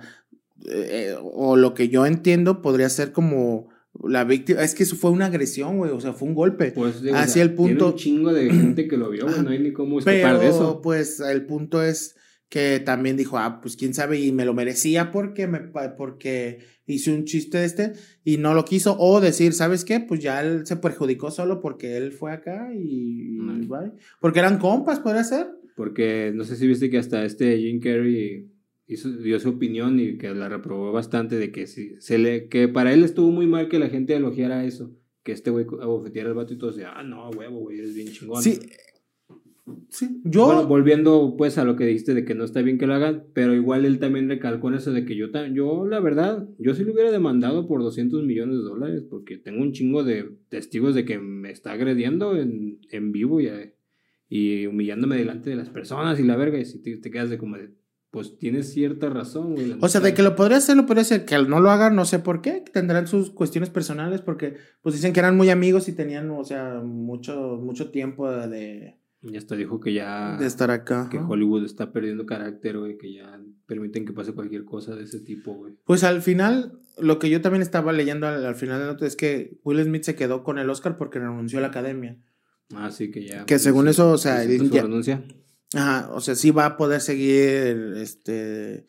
eh, 0.65 1.13
eh, 1.13 1.15
o 1.21 1.55
lo 1.55 1.73
que 1.73 1.87
yo 1.87 2.05
entiendo 2.05 2.61
podría 2.61 2.89
ser 2.89 3.11
como 3.13 3.69
la 4.03 4.23
víctima, 4.25 4.61
es 4.63 4.75
que 4.75 4.83
eso 4.83 4.95
fue 4.97 5.11
una 5.11 5.27
agresión, 5.27 5.77
güey, 5.77 5.91
o 5.91 6.01
sea, 6.01 6.11
fue 6.11 6.27
un 6.27 6.33
golpe. 6.35 6.71
Pues, 6.73 7.01
digo, 7.01 7.15
Así 7.15 7.29
o 7.29 7.33
sea, 7.35 7.43
el 7.43 7.53
punto- 7.53 7.75
Tiene 7.77 7.91
un 7.91 7.95
chingo 7.95 8.33
de 8.33 8.49
gente 8.49 8.87
que 8.89 8.97
lo 8.97 9.09
vio, 9.11 9.25
güey. 9.27 9.41
No 9.41 9.51
hay 9.51 9.59
ni 9.59 9.71
cómo 9.71 9.99
escapar 9.99 10.21
Pero, 10.21 10.39
de 10.39 10.47
eso. 10.49 10.81
pues, 10.81 11.19
el 11.21 11.45
punto 11.45 11.81
es 11.81 12.15
que 12.49 12.79
también 12.79 13.17
dijo, 13.17 13.37
ah, 13.37 13.59
pues 13.61 13.75
quién 13.75 13.93
sabe, 13.93 14.19
y 14.19 14.31
me 14.31 14.45
lo 14.45 14.53
merecía 14.53 15.11
porque 15.11 15.47
me 15.47 15.59
porque 15.97 16.59
hice 16.85 17.11
un 17.11 17.25
chiste 17.25 17.57
de 17.57 17.65
este 17.65 17.93
y 18.23 18.37
no 18.37 18.53
lo 18.53 18.65
quiso, 18.65 18.95
o 18.99 19.19
decir, 19.19 19.53
¿sabes 19.53 19.83
qué? 19.83 19.99
Pues 19.99 20.21
ya 20.21 20.41
él 20.41 20.65
se 20.65 20.77
perjudicó 20.77 21.31
solo 21.31 21.59
porque 21.59 21.97
él 21.97 22.11
fue 22.11 22.31
acá 22.31 22.69
y, 22.73 23.37
y 23.37 23.67
bye. 23.67 23.91
Porque 24.21 24.39
eran 24.39 24.59
compas, 24.59 24.99
podría 24.99 25.23
ser. 25.23 25.47
Porque 25.75 26.31
no 26.33 26.43
sé 26.43 26.55
si 26.55 26.67
viste 26.67 26.89
que 26.89 26.97
hasta 26.97 27.25
este 27.25 27.57
Jim 27.57 27.79
Carrey 27.79 28.49
hizo, 28.87 29.11
dio 29.11 29.39
su 29.39 29.49
opinión 29.49 29.99
y 29.99 30.17
que 30.17 30.33
la 30.33 30.47
reprobó 30.47 30.91
bastante 30.91 31.37
de 31.37 31.51
que 31.51 31.67
si 31.67 31.99
se 31.99 32.17
le 32.17 32.47
que 32.47 32.67
para 32.67 32.93
él 32.93 33.03
estuvo 33.03 33.31
muy 33.31 33.47
mal 33.47 33.67
que 33.67 33.79
la 33.79 33.89
gente 33.89 34.15
elogiara 34.15 34.63
eso, 34.63 34.95
que 35.23 35.31
este 35.31 35.49
güey 35.49 35.65
abofeteara 35.81 36.29
al 36.29 36.35
vato 36.35 36.53
y 36.53 36.57
todos 36.57 36.75
de, 36.75 36.85
ah, 36.85 37.03
no, 37.03 37.29
huevo, 37.31 37.59
güey, 37.59 37.79
eres 37.79 37.95
bien 37.95 38.09
chingón. 38.09 38.41
Sí. 38.41 38.59
Sí, 39.89 40.21
yo 40.23 40.45
Bueno, 40.45 40.67
volviendo 40.67 41.35
pues 41.37 41.57
a 41.57 41.63
lo 41.63 41.75
que 41.75 41.85
dijiste 41.85 42.13
de 42.13 42.23
que 42.23 42.35
no 42.35 42.43
está 42.43 42.61
bien 42.61 42.77
que 42.77 42.85
lo 42.85 42.93
hagan, 42.93 43.25
pero 43.33 43.55
igual 43.55 43.85
él 43.85 43.97
también 43.97 44.29
recalcó 44.29 44.67
en 44.67 44.75
eso 44.75 44.91
de 44.91 45.05
que 45.05 45.15
yo, 45.15 45.27
yo 45.53 45.87
la 45.87 45.99
verdad, 45.99 46.47
yo 46.59 46.75
sí 46.75 46.83
lo 46.83 46.93
hubiera 46.93 47.11
demandado 47.11 47.67
por 47.67 47.81
200 47.81 48.23
millones 48.23 48.57
de 48.57 48.63
dólares 48.63 49.03
porque 49.09 49.37
tengo 49.37 49.63
un 49.63 49.71
chingo 49.71 50.03
de 50.03 50.37
testigos 50.49 50.93
de 50.93 51.05
que 51.05 51.17
me 51.17 51.49
está 51.49 51.71
agrediendo 51.71 52.37
en, 52.37 52.79
en 52.91 53.11
vivo 53.11 53.41
y, 53.41 53.49
y 54.29 54.67
humillándome 54.67 55.17
delante 55.17 55.49
de 55.49 55.55
las 55.55 55.69
personas 55.69 56.19
y 56.19 56.23
la 56.23 56.35
verga 56.35 56.59
y 56.59 56.65
si 56.65 56.83
te, 56.83 56.97
te 56.97 57.09
quedas 57.09 57.31
de 57.31 57.39
como 57.39 57.57
de, 57.57 57.71
pues 58.11 58.37
tienes 58.37 58.71
cierta 58.71 59.09
razón, 59.09 59.55
güey. 59.55 59.75
O 59.81 59.89
sea, 59.89 59.99
de 59.99 60.13
que 60.13 60.21
lo 60.21 60.35
podría 60.35 60.57
hacer, 60.57 60.77
lo 60.77 60.85
podría 60.85 61.01
hacer. 61.01 61.25
Que 61.25 61.37
no 61.43 61.59
lo 61.59 61.69
hagan, 61.69 61.97
no 61.97 62.05
sé 62.05 62.19
por 62.19 62.41
qué. 62.41 62.63
Tendrán 62.71 63.07
sus 63.07 63.31
cuestiones 63.31 63.69
personales 63.69 64.21
porque, 64.21 64.55
pues 64.81 64.95
dicen 64.95 65.11
que 65.11 65.19
eran 65.19 65.35
muy 65.35 65.49
amigos 65.49 65.89
y 65.89 65.93
tenían, 65.93 66.29
o 66.29 66.45
sea, 66.45 66.79
mucho, 66.81 67.59
mucho 67.61 67.91
tiempo 67.91 68.31
de, 68.31 68.95
Y 69.27 69.37
hasta 69.37 69.55
dijo 69.55 69.79
que 69.79 69.93
ya... 69.93 70.37
de 70.37 70.45
estar 70.45 70.69
acá. 70.71 71.09
Que. 71.09 71.17
Hollywood 71.17 71.65
está 71.65 71.91
perdiendo 71.91 72.25
carácter, 72.25 72.77
güey, 72.77 72.97
que 72.97 73.13
ya 73.13 73.41
permiten 73.65 74.05
que 74.05 74.13
pase 74.13 74.33
cualquier 74.33 74.65
cosa 74.65 74.95
de 74.95 75.03
ese 75.03 75.19
tipo, 75.19 75.53
güey. 75.55 75.73
Pues 75.83 76.03
al 76.03 76.21
final, 76.21 76.79
lo 76.99 77.17
que 77.17 77.29
yo 77.29 77.41
también 77.41 77.61
estaba 77.63 77.91
leyendo 77.91 78.27
al, 78.27 78.45
al 78.45 78.55
final 78.55 78.79
de 78.79 78.85
nota 78.85 79.05
es 79.05 79.15
que 79.15 79.57
Will 79.63 79.83
Smith 79.83 80.03
se 80.03 80.15
quedó 80.15 80.43
con 80.43 80.59
el 80.59 80.69
Oscar 80.69 80.97
porque 80.97 81.19
renunció 81.19 81.57
a 81.57 81.61
la 81.63 81.69
academia. 81.69 82.17
Ah, 82.75 82.91
sí, 82.91 83.09
que 83.11 83.25
ya... 83.25 83.45
Que 83.45 83.57
según 83.59 83.87
eso, 83.87 84.11
o 84.11 84.17
sea, 84.17 84.43
ya- 84.43 84.81
renuncia. 84.81 85.23
Ajá, 85.73 86.09
o 86.13 86.21
sea, 86.21 86.35
sí 86.35 86.51
va 86.51 86.65
a 86.65 86.77
poder 86.77 87.01
seguir, 87.01 87.93
este, 87.97 88.85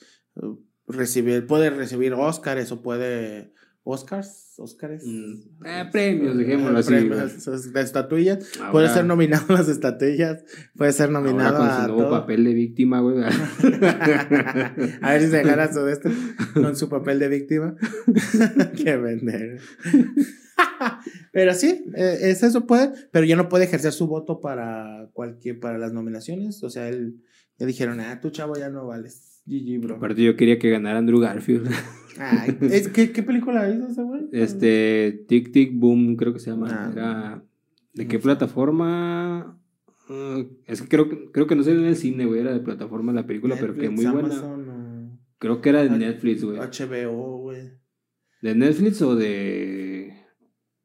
recibir, 0.87 1.47
puede 1.47 1.71
recibir 1.71 2.13
Oscars 2.15 2.71
o 2.73 2.83
puede, 2.83 3.53
Oscars, 3.89 4.55
Oscars. 4.59 5.05
Mm, 5.07 5.65
eh, 5.65 5.89
premios, 5.93 6.37
dejémoslo 6.37 6.77
así, 6.81 6.89
Premios, 6.89 7.73
de 7.73 7.81
estatuillas. 7.81 8.59
Ahora- 8.59 8.73
Puede 8.73 8.89
ser 8.89 9.05
nominado 9.05 9.45
a 9.49 9.53
las 9.53 9.69
estatuillas. 9.69 10.43
Puede 10.77 10.93
ser 10.93 11.11
nominado 11.11 11.57
Ahora 11.57 11.59
con 11.59 11.69
a 11.69 11.81
su 11.83 11.93
nuevo 11.93 12.03
todo. 12.03 12.21
papel 12.21 12.43
de 12.43 12.53
víctima, 12.55 13.01
güey. 13.01 13.23
a 15.03 15.11
ver 15.13 15.23
si 15.23 15.29
se 15.29 15.43
gana 15.45 15.73
su 15.73 15.85
de 15.85 15.93
este 15.93 16.11
con 16.55 16.75
su 16.75 16.89
papel 16.89 17.21
de 17.21 17.29
víctima. 17.29 17.77
Qué 18.77 18.97
vender. 18.97 19.61
pero 21.33 21.55
sí, 21.55 21.85
eh, 21.95 22.19
es 22.23 22.43
eso 22.43 22.67
puede, 22.67 22.93
pero 23.13 23.25
ya 23.25 23.37
no 23.37 23.49
puede 23.49 23.67
ejercer 23.67 23.93
su 23.93 24.09
voto 24.09 24.41
para 24.41 25.09
cualquier, 25.13 25.61
para 25.61 25.79
las 25.79 25.93
nominaciones. 25.93 26.61
O 26.65 26.71
sea, 26.71 26.89
él, 26.89 27.23
ya 27.57 27.67
dijeron, 27.67 28.01
ah, 28.01 28.21
tú 28.21 28.31
chavo 28.31 28.57
ya 28.57 28.69
no 28.69 28.85
vales. 28.87 29.36
GG, 29.47 29.81
bro. 29.81 29.97
Aparte 29.97 30.23
yo 30.23 30.37
quería 30.37 30.59
que 30.59 30.71
ganara 30.71 30.99
Andrew 30.99 31.21
Garfield. 31.21 31.69
Ay, 32.19 32.57
es, 32.63 32.89
¿qué, 32.89 33.13
¿Qué 33.13 33.23
película 33.23 33.69
hizo 33.71 33.87
ese 33.89 34.03
güey? 34.03 34.23
Este, 34.33 35.25
Tic 35.29 35.53
Tic 35.53 35.73
Boom, 35.75 36.17
creo 36.17 36.33
que 36.33 36.39
se 36.41 36.51
llama. 36.51 36.69
Ah. 36.71 36.91
Era, 36.93 37.45
¿De 37.95 38.05
No 38.05 38.09
qué 38.11 38.17
sé. 38.17 38.23
plataforma? 38.23 39.59
Ah, 40.09 40.43
es 40.67 40.83
que 40.83 40.89
creo, 40.89 41.09
que- 41.09 41.31
creo 41.33 41.47
que 41.47 41.57
no 41.57 41.63
sé 41.63 41.73
en 41.73 41.85
el 41.85 41.97
cine, 41.97 42.27
güey. 42.27 42.41
Era 42.41 42.53
de 42.53 42.61
plataforma 42.61 43.13
la 43.13 43.27
película, 43.27 43.57
pero 43.61 43.75
que 43.75 43.89
muy 43.91 44.07
buena. 44.07 44.29
O 44.43 45.19
Creo 45.39 45.61
que 45.61 45.69
era 45.69 45.83
de 45.83 45.91
Netflix, 45.91 46.43
güey. 46.45 46.59
HBO, 46.59 47.39
güey. 47.43 47.73
¿De 48.43 48.55
Netflix 48.55 49.03
o 49.03 49.15
de. 49.17 50.13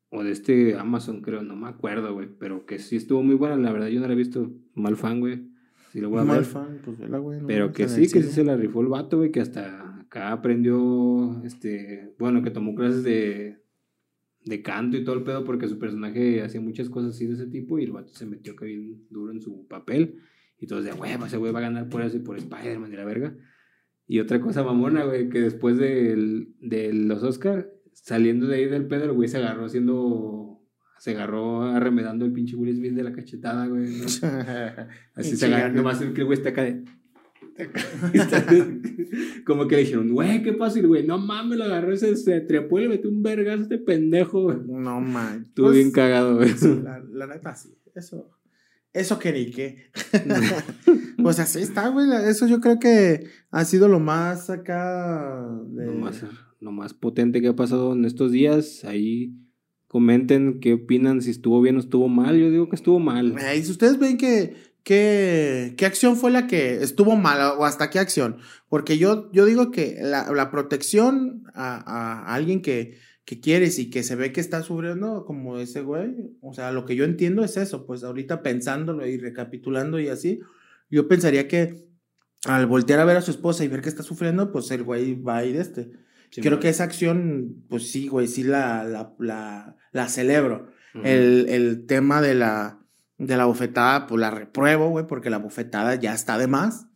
O 0.10 0.24
de 0.26 0.32
este 0.32 0.76
Amazon, 0.76 1.21
creo, 1.21 1.41
no 1.41 1.56
me 1.56 1.69
acuerdo, 1.69 2.13
güey. 2.13 2.28
Pero 2.38 2.65
que 2.65 2.80
sí 2.80 2.97
estuvo 2.97 3.24
muy 3.24 3.36
buena, 3.36 3.56
la 3.56 3.71
verdad. 3.71 3.88
Yo 3.88 4.02
no 4.02 4.08
la 4.08 4.13
he 4.13 4.17
visto 4.17 4.52
mal 4.74 4.97
fan, 4.97 5.21
güey. 5.21 5.50
Sí 5.91 5.99
lo 5.99 6.10
voy 6.10 6.19
a 6.19 6.23
ver. 6.23 6.45
fan, 6.45 6.80
pues 6.84 6.97
vela, 6.97 7.17
güey. 7.17 7.41
no 7.41 7.47
Pero 7.47 7.73
que 7.73 7.88
sí, 7.89 8.01
que 8.04 8.23
sí 8.23 8.32
se 8.32 8.43
la 8.43 8.56
rifó 8.56 8.82
el 8.82 8.88
vato, 8.88 9.17
güey, 9.17 9.32
que 9.32 9.41
hasta 9.41 9.99
acá 9.99 10.32
aprendió, 10.32 11.41
este, 11.43 12.13
bueno, 12.17 12.41
que 12.43 12.51
tomó 12.51 12.75
clases 12.75 13.04
de, 13.04 13.62
de 14.45 14.62
canto 14.62 14.97
y 14.97 15.04
todo 15.04 15.15
el 15.15 15.23
pedo 15.23 15.43
porque 15.43 15.67
su 15.67 15.80
personaje 15.80 16.41
hacía 16.41 16.62
muchas 16.62 16.89
cosas 16.89 17.15
así 17.15 17.27
de 17.27 17.34
ese 17.34 17.47
tipo 17.47 17.77
y 17.77 17.84
el 17.84 17.91
vato 17.91 18.13
se 18.13 18.25
metió 18.25 18.56
que 18.56 18.65
bien 18.65 19.06
duro 19.10 19.32
en 19.32 19.41
su 19.41 19.67
papel. 19.67 20.19
Y 20.60 20.67
todos 20.67 20.84
de 20.84 20.93
huevo, 20.93 21.25
ese 21.25 21.38
güey 21.38 21.51
va 21.51 21.60
a 21.60 21.63
ganar 21.63 21.89
por 21.89 22.04
eso 22.04 22.17
y 22.17 22.19
por 22.19 22.38
Spider-Man 22.38 22.93
y 22.93 22.95
la 22.95 23.06
verga. 23.06 23.36
Y 24.08 24.19
otra 24.19 24.39
cosa 24.39 24.63
mamona, 24.63 25.06
güey, 25.06 25.30
que 25.30 25.41
después 25.41 25.77
de, 25.77 26.45
de 26.60 26.93
los 26.93 27.23
Oscar, 27.23 27.71
saliendo 27.93 28.47
de 28.47 28.58
ahí 28.58 28.65
del 28.65 28.88
pedo, 28.88 29.06
el 29.06 29.13
güey 29.13 29.27
se 29.27 29.38
agarró 29.38 29.65
haciendo. 29.65 30.50
Se 31.01 31.11
agarró 31.11 31.63
arremedando 31.63 32.25
el 32.25 32.31
pinche 32.31 32.55
Will 32.55 32.75
Smith 32.75 32.93
de 32.93 33.01
la 33.01 33.11
cachetada, 33.11 33.65
güey. 33.65 33.89
¿no? 33.97 34.05
Así 35.15 35.35
se 35.35 35.47
agarró, 35.47 35.73
nomás 35.73 35.99
el 35.99 36.13
güey 36.13 36.37
está 36.37 36.49
acá 36.49 36.61
de. 36.63 36.83
Como 39.43 39.67
que 39.67 39.77
le 39.77 39.81
dijeron, 39.81 40.11
güey, 40.11 40.43
¿qué 40.43 40.49
el 40.51 40.87
güey, 40.87 41.07
no 41.07 41.17
mames, 41.17 41.57
lo 41.57 41.63
agarró, 41.63 41.97
se, 41.97 42.15
se 42.15 42.41
trepó 42.41 42.77
y 42.77 42.83
le 42.83 42.89
metió 42.89 43.09
un 43.09 43.23
vergazo 43.23 43.63
este 43.63 43.79
pendejo, 43.79 44.43
güey. 44.43 44.57
No 44.63 45.01
man. 45.01 45.41
Estuvo 45.47 45.69
Pues, 45.69 45.77
bien 45.77 45.89
cagado, 45.89 46.35
güey. 46.35 46.53
La, 46.83 46.99
la 47.11 47.25
neta, 47.25 47.55
sí. 47.55 47.75
Eso. 47.95 48.29
Eso 48.93 49.17
que 49.17 49.31
ni 49.33 49.49
qué. 49.49 49.89
pues 51.23 51.39
así 51.39 51.63
está, 51.63 51.87
güey. 51.87 52.07
Eso 52.27 52.45
yo 52.45 52.61
creo 52.61 52.77
que 52.77 53.25
ha 53.49 53.65
sido 53.65 53.87
lo 53.87 53.99
más 53.99 54.51
acá. 54.51 55.49
De... 55.65 55.87
Lo 55.87 55.93
más, 55.93 56.23
lo 56.59 56.71
más 56.71 56.93
potente 56.93 57.41
que 57.41 57.47
ha 57.47 57.55
pasado 57.55 57.93
en 57.93 58.05
estos 58.05 58.31
días. 58.31 58.85
Ahí 58.85 59.33
comenten 59.91 60.62
qué 60.62 60.75
opinan, 60.75 61.21
si 61.21 61.32
estuvo 61.32 61.60
bien 61.60 61.75
o 61.75 61.82
estuvo 61.82 62.08
mal. 62.08 62.39
Yo 62.39 62.49
digo 62.49 62.69
que 62.69 62.77
estuvo 62.77 62.97
mal. 62.97 63.36
Eh, 63.38 63.58
y 63.58 63.63
si 63.63 63.71
ustedes 63.71 63.99
ven 63.99 64.17
que, 64.17 64.56
que, 64.84 65.73
qué 65.75 65.86
acción 65.86 66.15
fue 66.15 66.32
la 66.32 66.47
que 66.47 66.82
estuvo 66.82 67.17
mala 67.17 67.56
o 67.56 67.65
hasta 67.65 67.89
qué 67.89 67.99
acción. 67.99 68.38
Porque 68.69 68.97
yo, 68.97 69.30
yo 69.34 69.43
digo 69.43 69.69
que 69.69 69.97
la, 70.01 70.32
la 70.32 70.49
protección 70.49 71.43
a, 71.54 71.75
a 71.75 72.34
alguien 72.34 72.62
que, 72.62 72.99
que 73.25 73.41
quieres 73.41 73.80
y 73.80 73.89
que 73.89 74.04
se 74.04 74.15
ve 74.15 74.32
que 74.32 74.39
está 74.39 74.63
sufriendo 74.63 75.25
como 75.25 75.60
ese 75.60 75.82
güey, 75.82 76.38
o 76.39 76.54
sea, 76.54 76.71
lo 76.71 76.86
que 76.86 76.95
yo 76.95 77.04
entiendo 77.04 77.43
es 77.43 77.58
eso, 77.58 77.86
pues 77.86 78.06
ahorita 78.06 78.43
pensándolo 78.43 79.06
y 79.06 79.17
recapitulando 79.17 79.99
y 79.99 80.08
así, 80.08 80.39
yo 80.89 81.10
pensaría 81.10 81.49
que 81.49 81.86
al 82.45 82.65
voltear 82.65 83.01
a 83.01 83.06
ver 83.06 83.17
a 83.17 83.21
su 83.21 83.32
esposa 83.32 83.65
y 83.65 83.67
ver 83.67 83.82
que 83.82 83.89
está 83.89 84.04
sufriendo, 84.04 84.54
pues 84.54 84.71
el 84.71 84.84
güey 84.84 85.21
va 85.21 85.39
a 85.39 85.43
ir 85.43 85.58
este. 85.58 85.91
Creo 86.32 86.62
que 86.62 86.69
esa 86.69 86.86
acción, 86.86 87.65
pues 87.67 87.91
sí, 87.91 88.08
güey, 88.08 88.30
sí 88.30 88.43
la, 88.43 88.86
la, 88.86 89.13
la, 89.19 89.75
la 89.91 90.08
celebro. 90.08 90.71
El, 91.04 91.47
el 91.47 91.86
tema 91.86 92.21
de 92.21 92.36
la, 92.36 92.80
de 93.17 93.38
la 93.38 93.45
bofetada, 93.45 94.08
pues 94.08 94.19
la 94.19 94.32
repruebo, 94.32 94.89
güey, 94.89 95.08
porque 95.08 95.30
la 95.30 95.38
bofetada 95.38 95.95
ya 95.95 96.13
está 96.13 96.38
de 96.38 96.47
más. 96.47 96.88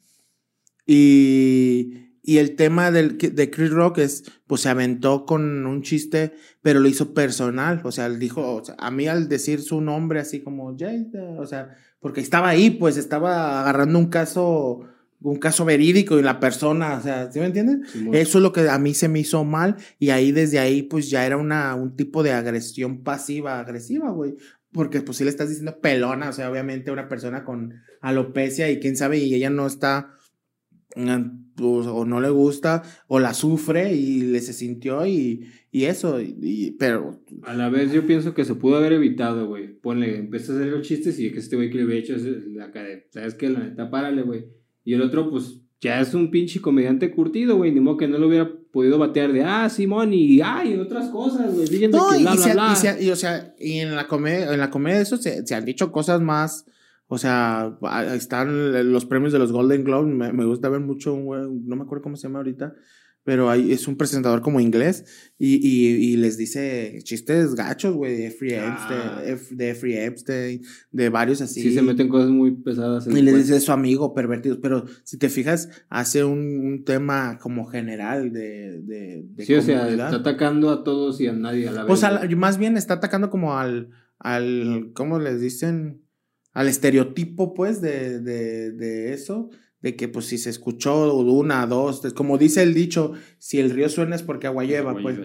Y, 0.85 2.05
y 2.21 2.39
el 2.39 2.55
tema 2.55 2.91
del, 2.91 3.17
de 3.17 3.51
Chris 3.51 3.69
Rock 3.69 3.99
es, 3.99 4.23
pues 4.47 4.61
se 4.61 4.69
aventó 4.69 5.25
con 5.25 5.65
un 5.65 5.81
chiste, 5.83 6.33
pero 6.61 6.79
lo 6.79 6.87
hizo 6.87 7.13
personal. 7.13 7.81
O 7.83 7.91
sea, 7.91 8.07
él 8.07 8.19
dijo, 8.19 8.55
o 8.55 8.65
sea, 8.65 8.75
a 8.79 8.91
mí 8.91 9.07
al 9.07 9.29
decir 9.29 9.61
su 9.61 9.79
nombre 9.79 10.19
así 10.19 10.41
como 10.41 10.75
Jay, 10.77 11.09
o 11.37 11.45
sea, 11.45 11.75
porque 11.99 12.21
estaba 12.21 12.49
ahí, 12.49 12.71
pues 12.71 12.97
estaba 12.97 13.61
agarrando 13.61 13.99
un 13.99 14.07
caso, 14.07 14.81
un 15.31 15.39
caso 15.39 15.65
verídico 15.65 16.19
y 16.19 16.23
la 16.23 16.39
persona, 16.39 16.97
o 16.97 17.01
sea, 17.01 17.31
¿sí 17.31 17.39
me 17.39 17.45
entiendes? 17.47 17.89
Simón. 17.91 18.15
Eso 18.15 18.37
es 18.37 18.41
lo 18.43 18.51
que 18.51 18.69
a 18.69 18.77
mí 18.79 18.93
se 18.93 19.07
me 19.07 19.19
hizo 19.19 19.43
mal 19.43 19.75
y 19.99 20.09
ahí 20.11 20.31
desde 20.31 20.59
ahí 20.59 20.83
pues 20.83 21.09
ya 21.09 21.25
era 21.25 21.37
una, 21.37 21.73
un 21.75 21.95
tipo 21.95 22.23
de 22.23 22.31
agresión 22.31 23.03
pasiva, 23.03 23.59
agresiva, 23.59 24.11
güey. 24.11 24.35
Porque 24.71 25.01
pues 25.01 25.17
si 25.17 25.23
le 25.23 25.29
estás 25.29 25.47
diciendo 25.49 25.79
pelona, 25.79 26.29
o 26.29 26.33
sea, 26.33 26.51
obviamente 26.51 26.91
una 26.91 27.07
persona 27.07 27.43
con 27.45 27.73
alopecia 28.01 28.69
y 28.69 28.79
quién 28.79 28.97
sabe 28.97 29.17
y 29.19 29.33
ella 29.33 29.49
no 29.49 29.65
está 29.67 30.11
mm, 30.95 31.53
pues, 31.55 31.87
o 31.87 32.05
no 32.05 32.19
le 32.19 32.29
gusta 32.29 32.83
o 33.07 33.19
la 33.19 33.33
sufre 33.33 33.93
y 33.93 34.21
le 34.21 34.41
se 34.41 34.53
sintió 34.53 35.05
y, 35.05 35.49
y 35.71 35.85
eso, 35.85 36.19
y, 36.21 36.35
y- 36.41 36.71
pero 36.71 37.21
A 37.43 37.53
la 37.53 37.69
vez 37.69 37.91
yo 37.91 38.05
pienso 38.05 38.33
que 38.33 38.45
se 38.45 38.55
pudo 38.55 38.75
haber 38.77 38.93
evitado, 38.93 39.47
güey. 39.47 39.73
Ponle, 39.79 40.17
empieza 40.17 40.51
a 40.53 40.55
hacer 40.57 40.67
los 40.67 40.85
chistes 40.87 41.19
y 41.19 41.31
que 41.31 41.39
este 41.39 41.55
güey 41.55 41.69
que 41.69 41.77
le 41.77 41.83
había 41.83 41.95
hecho 41.95 42.15
la 42.53 42.71
cara 42.71 42.89
¿sabes 43.11 43.35
qué? 43.35 43.49
La 43.49 43.59
neta, 43.59 43.89
párale, 43.89 44.21
güey. 44.23 44.45
Y 44.85 44.93
el 44.93 45.01
otro, 45.01 45.29
pues, 45.29 45.59
ya 45.81 45.99
es 45.99 46.13
un 46.13 46.31
pinche 46.31 46.61
comediante 46.61 47.11
curtido, 47.11 47.57
güey. 47.57 47.73
Ni 47.73 47.81
modo 47.81 47.97
que 47.97 48.07
no 48.07 48.17
lo 48.17 48.27
hubiera 48.27 48.49
podido 48.71 48.97
batear 48.97 49.33
de, 49.33 49.43
ah, 49.43 49.69
Simón, 49.69 50.13
y, 50.13 50.41
ay, 50.41 50.77
otras 50.77 51.09
cosas, 51.09 51.53
güey. 51.53 51.67
Fíjense 51.67 51.97
No, 51.97 52.09
que 52.09 52.19
y, 52.19 52.23
bla, 52.23 52.97
y 52.99 53.09
o 53.09 53.15
sea, 53.15 53.53
y 53.59 53.79
en 53.79 53.95
la 53.95 54.07
comedia, 54.07 54.53
en 54.53 54.59
la 54.59 54.69
comedia 54.69 54.97
de 54.97 55.03
eso 55.03 55.17
se, 55.17 55.45
se 55.45 55.55
han 55.55 55.65
dicho 55.65 55.91
cosas 55.91 56.21
más, 56.21 56.65
o 57.07 57.17
sea, 57.17 57.77
están 58.13 58.91
los 58.91 59.05
premios 59.05 59.31
de 59.31 59.39
los 59.39 59.51
Golden 59.51 59.83
Globes, 59.83 60.13
me, 60.13 60.33
me 60.33 60.45
gusta 60.45 60.69
ver 60.69 60.81
mucho 60.81 61.13
un 61.13 61.25
güey, 61.25 61.41
no 61.63 61.75
me 61.75 61.83
acuerdo 61.83 62.03
cómo 62.03 62.15
se 62.17 62.23
llama 62.23 62.39
ahorita, 62.39 62.73
pero 63.25 63.49
hay, 63.49 63.71
es 63.73 63.87
un 63.87 63.97
presentador 63.97 64.41
como 64.41 64.59
inglés 64.61 65.03
y, 65.37 65.55
y, 65.55 66.13
y 66.13 66.15
les 66.15 66.37
dice 66.37 66.99
chistes 67.03 67.55
gachos, 67.55 67.93
güey, 67.95 68.15
de 68.15 68.29
Jeffrey 68.29 68.53
Ah. 68.53 69.21
Epstein, 69.25 69.57
de 69.57 69.65
Jeffrey 69.65 69.93
Epstein, 69.97 70.61
de 70.91 71.09
varios 71.09 71.41
así. 71.41 71.61
Sí, 71.63 71.73
se 71.73 71.81
meten 71.81 72.07
cosas 72.07 72.29
muy 72.29 72.51
pesadas. 72.51 73.07
en 73.07 73.13
Y 73.13 73.19
el 73.19 73.25
le 73.25 73.31
cuento. 73.31 73.47
dice 73.47 73.59
su 73.65 73.71
amigo 73.71 74.13
pervertido, 74.13 74.61
pero 74.61 74.85
si 75.03 75.17
te 75.17 75.27
fijas, 75.29 75.69
hace 75.89 76.23
un, 76.23 76.39
un 76.39 76.83
tema 76.85 77.37
como 77.39 77.65
general 77.65 78.31
de, 78.31 78.79
de, 78.83 79.25
de 79.27 79.45
Sí, 79.45 79.53
o 79.55 79.61
sea, 79.61 79.89
está 79.89 80.15
atacando 80.15 80.69
a 80.69 80.83
todos 80.83 81.19
y 81.19 81.27
a 81.27 81.33
nadie 81.33 81.67
a 81.67 81.71
la 81.71 81.81
vez. 81.81 81.87
Pues 81.87 82.03
a 82.03 82.15
güey. 82.19 82.29
la- 82.29 82.35
más 82.37 82.57
bien 82.59 82.77
está 82.77 82.93
atacando 82.93 83.29
como 83.31 83.57
al, 83.57 83.89
al, 84.19 84.91
¿cómo 84.93 85.19
les 85.19 85.41
dicen? 85.41 86.03
Al 86.53 86.69
estereotipo, 86.69 87.53
pues, 87.53 87.81
de, 87.81 88.21
de, 88.21 88.71
de 88.71 89.13
eso, 89.13 89.49
de 89.85 89.95
que, 89.95 90.07
pues, 90.07 90.25
si 90.25 90.39
se 90.39 90.49
escuchó 90.49 91.13
una, 91.13 91.67
dos, 91.67 92.01
como 92.15 92.39
dice 92.39 92.63
el 92.63 92.73
dicho, 92.73 93.13
si 93.37 93.59
el 93.59 93.69
río 93.69 93.87
suena 93.87 94.15
es 94.15 94.23
porque 94.23 94.47
agua 94.47 94.63
lleva, 94.63 94.93
pues. 95.03 95.15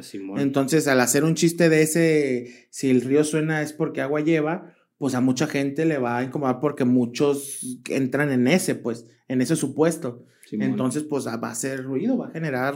Entonces, 0.43 0.87
al 0.87 1.01
hacer 1.01 1.25
un 1.25 1.35
chiste 1.35 1.71
de 1.71 1.81
ese, 1.81 2.67
si 2.71 2.91
el 2.91 3.01
río 3.01 3.25
suena 3.25 3.63
es 3.63 3.73
porque 3.73 4.03
agua 4.03 4.21
lleva, 4.21 4.75
pues 4.99 5.15
a 5.15 5.23
mucha 5.23 5.47
gente 5.47 5.87
le 5.87 5.97
va 5.97 6.19
a 6.19 6.25
incomodar 6.25 6.61
porque 6.61 6.85
muchos 6.85 7.81
entran 7.89 8.31
en 8.31 8.47
ese, 8.49 8.75
pues, 8.75 9.07
en 9.29 9.41
ese 9.41 9.57
supuesto. 9.57 10.27
Simón. 10.47 10.69
Entonces, 10.69 11.05
pues 11.05 11.27
va 11.27 11.33
a 11.49 11.51
hacer 11.53 11.83
ruido, 11.85 12.19
va 12.19 12.27
a 12.27 12.31
generar 12.33 12.75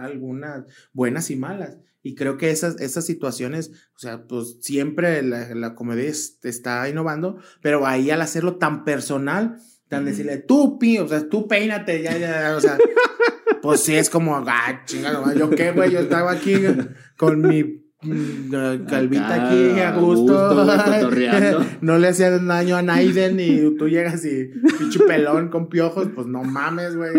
algunas 0.00 0.64
buenas 0.94 1.30
y 1.30 1.36
malas. 1.36 1.76
Y 2.02 2.14
creo 2.14 2.38
que 2.38 2.50
esas, 2.50 2.80
esas 2.80 3.04
situaciones, 3.04 3.72
o 3.94 3.98
sea, 3.98 4.26
pues 4.26 4.58
siempre 4.60 5.22
la, 5.22 5.54
la 5.54 5.74
comedia 5.74 6.04
es- 6.08 6.38
está 6.44 6.88
innovando, 6.88 7.38
pero 7.60 7.84
ahí 7.86 8.10
al 8.10 8.22
hacerlo 8.22 8.56
tan 8.56 8.84
personal, 8.84 9.58
tan 9.88 10.04
decirle, 10.04 10.38
tú, 10.38 10.78
pi, 10.78 10.98
o 10.98 11.08
sea, 11.08 11.28
tú 11.28 11.46
peínate, 11.46 12.02
ya, 12.02 12.16
ya, 12.18 12.54
o 12.56 12.60
sea, 12.60 12.76
pues 13.62 13.80
sí 13.80 13.94
es 13.94 14.10
como, 14.10 14.36
ah, 14.36 14.82
chingado, 14.84 15.32
yo 15.34 15.50
qué, 15.50 15.72
güey, 15.72 15.92
yo 15.92 16.00
estaba 16.00 16.32
aquí 16.32 16.54
con 17.16 17.40
mi 17.40 17.82
mm, 18.02 18.86
calvita 18.86 19.34
Acá, 19.34 19.48
aquí 19.48 19.80
a 19.80 19.92
gusto, 19.92 20.66
no 21.80 21.98
le 21.98 22.08
hacía 22.08 22.30
daño 22.38 22.76
a 22.76 22.82
Naiden 22.82 23.38
y 23.38 23.76
tú 23.76 23.88
llegas 23.88 24.24
y 24.24 24.50
pinche 24.78 25.00
pelón 25.06 25.48
con 25.48 25.68
piojos, 25.68 26.08
pues 26.14 26.26
no 26.26 26.42
mames, 26.42 26.96
güey. 26.96 27.12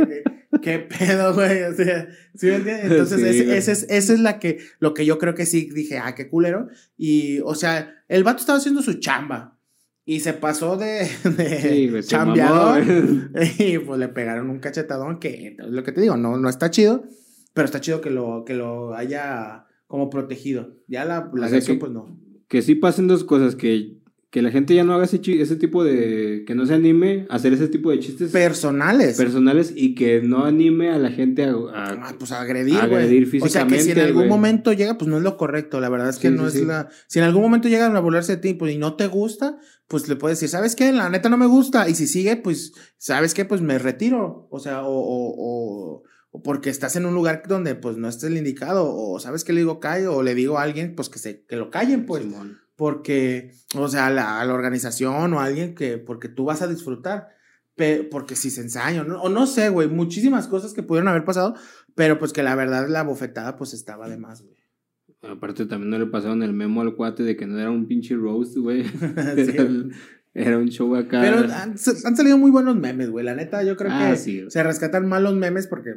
¿Qué, 0.62 0.80
pedo, 0.80 1.34
güey? 1.34 1.64
O 1.64 1.74
sea, 1.74 2.08
¿sí 2.36 2.48
me 2.48 2.56
entiendes? 2.56 2.92
Entonces, 2.92 3.20
Sí, 3.20 3.26
ese, 3.26 3.58
ese 3.58 3.72
es, 3.72 3.86
esa 3.90 4.14
es 4.14 4.20
la 4.20 4.40
que, 4.40 4.60
lo 4.80 4.94
que 4.94 5.06
yo 5.06 5.18
creo 5.18 5.36
que 5.36 5.46
sí 5.46 5.70
dije, 5.74 6.00
ah, 6.00 6.16
qué 6.16 6.30
culero. 6.30 6.68
Y, 6.98 7.40
o 7.42 7.54
sea, 7.54 7.96
el 8.08 8.24
vato 8.24 8.40
estaba 8.40 8.58
haciendo 8.58 8.82
su 8.82 8.96
chamba. 8.96 9.57
Y 10.10 10.22
se 10.22 10.32
pasó 10.32 10.78
de, 10.78 11.06
de 11.38 12.02
Sí, 12.02 12.08
chambeador. 12.08 12.82
y 13.60 13.78
pues 13.80 14.00
le 14.00 14.08
pegaron 14.08 14.50
un 14.50 14.60
cachetadón 14.60 15.20
que, 15.20 15.58
es 15.60 15.68
lo 15.70 15.84
que 15.84 15.92
te 15.92 16.00
digo, 16.00 16.16
no, 16.16 16.38
no 16.38 16.48
está 16.48 16.72
chido. 16.72 17.04
Pero 17.54 17.66
está 17.66 17.82
chido 17.82 18.00
que 18.00 18.10
lo, 18.10 18.46
que 18.46 18.54
lo 18.54 18.96
haya 18.96 19.66
como 19.86 20.10
protegido. 20.10 20.76
Ya 20.88 21.04
la, 21.04 21.30
la 21.34 21.48
agresión, 21.48 21.76
que- 21.76 21.80
pues 21.82 21.92
no. 21.92 22.18
que 22.48 22.62
sí 22.62 22.76
pasen 22.76 23.10
dos 23.10 23.26
cosas, 23.26 23.56
que, 23.58 23.97
que 24.38 24.44
la 24.44 24.52
gente 24.52 24.76
ya 24.76 24.84
no 24.84 24.94
haga 24.94 25.06
ese, 25.06 25.20
ese 25.42 25.56
tipo 25.56 25.84
de... 25.84 26.44
que 26.46 26.54
no 26.54 26.68
se 26.68 26.76
anime 26.76 27.26
a 27.28 27.38
hacer 27.38 27.54
ese 27.54 27.68
tipo 27.70 27.90
de 27.90 28.00
chistes 28.00 28.32
Personales. 28.32 29.18
personales 29.18 29.74
y 29.76 29.96
que 29.96 30.22
no 30.22 30.46
anime 30.46 30.92
a 30.92 31.00
la 31.00 31.10
gente 31.10 31.44
a... 31.44 31.50
a- 31.54 31.88
Ah, 32.10 32.16
pues 32.20 32.32
agredir, 32.32 32.76
güey. 32.76 33.04
Agredir 33.04 33.28
O 33.42 33.48
sea, 33.50 33.64
que 33.66 33.70
si 33.70 33.76
en 33.76 33.80
físicamente, 33.80 34.02
algún 34.02 34.28
momento 34.28 34.74
llega, 34.74 34.96
pues 34.98 35.10
no 35.10 35.18
es 35.18 35.24
lo 35.24 35.38
correcto. 35.38 35.80
La 35.82 35.90
verdad 35.90 36.10
es 36.10 36.18
que 36.20 36.28
Sí, 36.30 36.36
no 36.36 36.44
sí, 36.44 36.58
es 36.58 36.62
sí. 36.62 36.66
la. 36.68 36.90
Si 37.08 37.18
en 37.18 37.26
algún 37.26 37.42
momento 37.42 37.68
llegan 37.68 37.96
a 37.96 38.00
burlarse 38.00 38.36
de 38.36 38.42
ti 38.42 38.54
pues, 38.54 38.74
y 38.76 38.78
no 38.78 38.96
te 38.96 39.08
gusta, 39.08 39.58
pues 39.88 40.08
le 40.08 40.16
puedes 40.16 40.38
decir, 40.40 40.50
¿sabes 40.50 40.76
qué? 40.76 40.92
La 40.92 41.10
neta 41.10 41.30
no 41.30 41.38
me 41.38 41.48
gusta. 41.48 41.90
Y 41.90 41.96
si 41.96 42.06
sigue, 42.06 42.36
pues, 42.38 42.74
¿sabes 42.98 43.34
qué? 43.34 43.44
Pues 43.46 43.62
me 43.62 43.80
retiro. 43.80 44.48
O 44.52 44.60
sea, 44.60 44.84
o, 44.86 44.92
o, 44.92 46.04
porque 46.44 46.70
estás 46.70 46.96
en 46.96 47.06
un 47.08 47.16
lugar 47.16 47.42
donde 47.48 47.74
pues 47.74 47.98
no 47.98 48.08
estés 48.08 48.30
el 48.30 48.38
indicado. 48.38 48.94
O 48.96 49.20
sabes 49.20 49.44
que 49.44 49.54
le 49.54 49.62
digo 49.62 49.80
calle, 49.80 50.06
o 50.08 50.22
le 50.22 50.36
digo 50.36 50.60
a 50.60 50.62
alguien, 50.62 50.94
pues 50.96 51.10
que 51.10 51.18
se, 51.20 51.44
que 51.46 51.56
lo 51.56 51.72
callen, 51.72 52.06
pues. 52.06 52.22
Simón. 52.24 52.60
Porque, 52.78 53.52
o 53.76 53.90
sea, 53.90 54.10
la, 54.10 54.40
a 54.40 54.46
la 54.46 54.54
organización 54.54 55.34
o 55.34 55.40
a 55.42 55.46
alguien 55.46 55.76
que, 55.76 55.98
porque 55.98 56.30
tú 56.30 56.46
vas 56.46 56.62
a 56.62 56.68
disfrutar. 56.68 57.36
Porque 58.10 58.36
si 58.36 58.50
se 58.50 58.62
ensaña, 58.62 59.04
¿no? 59.04 59.22
o 59.22 59.30
no 59.30 59.46
sé, 59.46 59.70
güey, 59.70 59.88
muchísimas 59.88 60.48
cosas 60.48 60.74
que 60.74 60.82
pudieron 60.82 61.10
haber 61.10 61.26
pasado, 61.26 61.54
pero 61.94 62.18
pues 62.18 62.34
que 62.34 62.42
la 62.42 62.56
verdad 62.56 62.88
la 62.90 63.04
bofetada 63.04 63.56
pues 63.56 63.74
estaba 63.74 64.10
de 64.10 64.18
más, 64.18 64.42
güey. 64.42 64.56
Aparte 65.22 65.66
también 65.66 65.90
no 65.92 66.00
le 66.00 66.08
pasaron 66.08 66.42
el 66.42 66.54
memo 66.54 66.82
al 66.82 66.96
cuate 66.96 67.22
de 67.24 67.36
que 67.36 67.46
no 67.46 67.60
era 67.60 67.70
un 67.70 67.88
pinche 67.88 68.16
roast, 68.16 68.58
güey. 68.58 68.84
Sí. 69.36 69.90
era, 70.34 70.58
un 70.58 70.70
show 70.70 70.96
acá. 70.96 71.22
Pero 71.22 71.40
han, 71.54 71.72
han 71.72 72.16
salido 72.16 72.38
muy 72.40 72.50
buenos 72.52 72.76
memes, 72.76 73.10
güey, 73.12 73.26
la 73.26 73.36
neta, 73.36 73.64
yo 73.64 73.76
creo 73.78 73.92
Ah, 73.92 74.10
que 74.12 74.18
sí. 74.18 74.46
se 74.50 74.64
rescatan 74.64 75.08
mal 75.08 75.24
los 75.24 75.36
memes 75.36 75.68
porque 75.68 75.92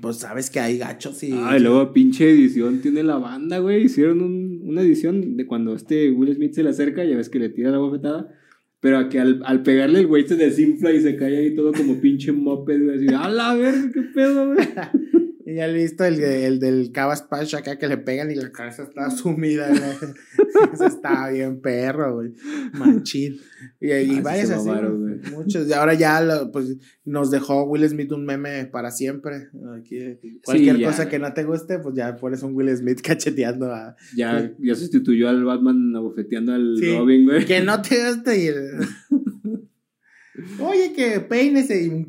Pues 0.00 0.18
sabes 0.18 0.50
que 0.50 0.60
hay 0.60 0.78
gachos 0.78 1.22
y. 1.24 1.32
Ah, 1.32 1.56
y 1.56 1.60
luego 1.60 1.92
pinche 1.92 2.30
edición 2.30 2.80
tiene 2.80 3.02
la 3.02 3.18
banda, 3.18 3.58
güey. 3.58 3.84
Hicieron 3.86 4.20
un- 4.20 4.41
una 4.62 4.82
edición 4.82 5.36
de 5.36 5.46
cuando 5.46 5.74
este 5.74 6.10
Will 6.10 6.34
Smith 6.34 6.52
se 6.52 6.62
le 6.62 6.70
acerca, 6.70 7.04
ya 7.04 7.16
ves 7.16 7.28
que 7.28 7.38
le 7.38 7.48
tira 7.48 7.70
la 7.70 7.78
bofetada. 7.78 8.32
Pero 8.80 8.98
a 8.98 9.08
que 9.08 9.20
al, 9.20 9.42
al 9.44 9.62
pegarle 9.62 10.00
el 10.00 10.08
güey 10.08 10.26
se 10.26 10.34
desinfla 10.34 10.92
y 10.92 11.00
se 11.00 11.14
cae 11.16 11.36
ahí 11.36 11.54
todo 11.54 11.72
como 11.72 12.00
pinche 12.00 12.32
moped. 12.32 12.90
Así, 12.90 13.06
a 13.14 13.28
la 13.28 13.54
verga, 13.54 13.90
qué 13.92 14.02
pedo, 14.14 14.54
güey. 14.54 14.66
Y 15.52 15.56
ya 15.56 15.66
he 15.66 15.72
visto 15.74 16.04
el, 16.04 16.18
el 16.22 16.58
del 16.60 16.92
Cabas 16.92 17.22
Pash 17.22 17.54
acá 17.56 17.76
que 17.78 17.86
le 17.88 17.98
pegan 17.98 18.30
y 18.30 18.34
la 18.36 18.50
cabeza 18.50 18.84
está 18.84 19.10
sumida. 19.10 19.68
Eso 20.72 20.86
está 20.86 21.28
bien 21.30 21.60
perro, 21.60 22.14
güey. 22.14 22.32
Machín. 22.74 23.36
Y, 23.80 23.92
y 23.92 24.20
varios 24.20 24.50
así. 24.50 24.66
mamaron. 24.66 25.20
Muchos. 25.32 25.68
Y 25.68 25.72
ahora 25.72 25.94
ya 25.94 26.20
lo- 26.20 26.50
pues, 26.50 26.76
nos 27.04 27.30
dejó 27.30 27.64
Will 27.64 27.86
Smith 27.88 28.10
un 28.12 28.24
meme 28.24 28.66
para 28.66 28.90
siempre. 28.90 29.48
Aquí, 29.78 30.18
cualquier 30.44 30.82
cosa 30.82 31.08
que 31.08 31.18
no 31.18 31.32
te 31.32 31.44
guste, 31.44 31.78
pues 31.80 31.94
ya 31.94 32.16
pones 32.16 32.42
un 32.42 32.54
Will 32.54 32.74
Smith 32.76 33.00
cacheteando 33.04 33.72
a. 33.72 33.94
Ya, 34.16 34.52
ya 34.58 34.74
sustituyó 34.74 35.28
al 35.28 35.44
Batman 35.44 35.94
abofeteando 35.96 36.52
al 36.54 36.76
Sí. 36.78 36.96
Robin, 36.96 37.24
güey. 37.26 37.44
Que 37.44 37.60
no 37.60 37.82
te 37.82 37.96
guste. 38.08 38.42
Y 38.42 38.46
el- 38.46 38.70
Oye, 40.60 40.92
que 40.94 41.20
peínese 41.20 41.82
y 41.82 41.88
un 41.88 42.08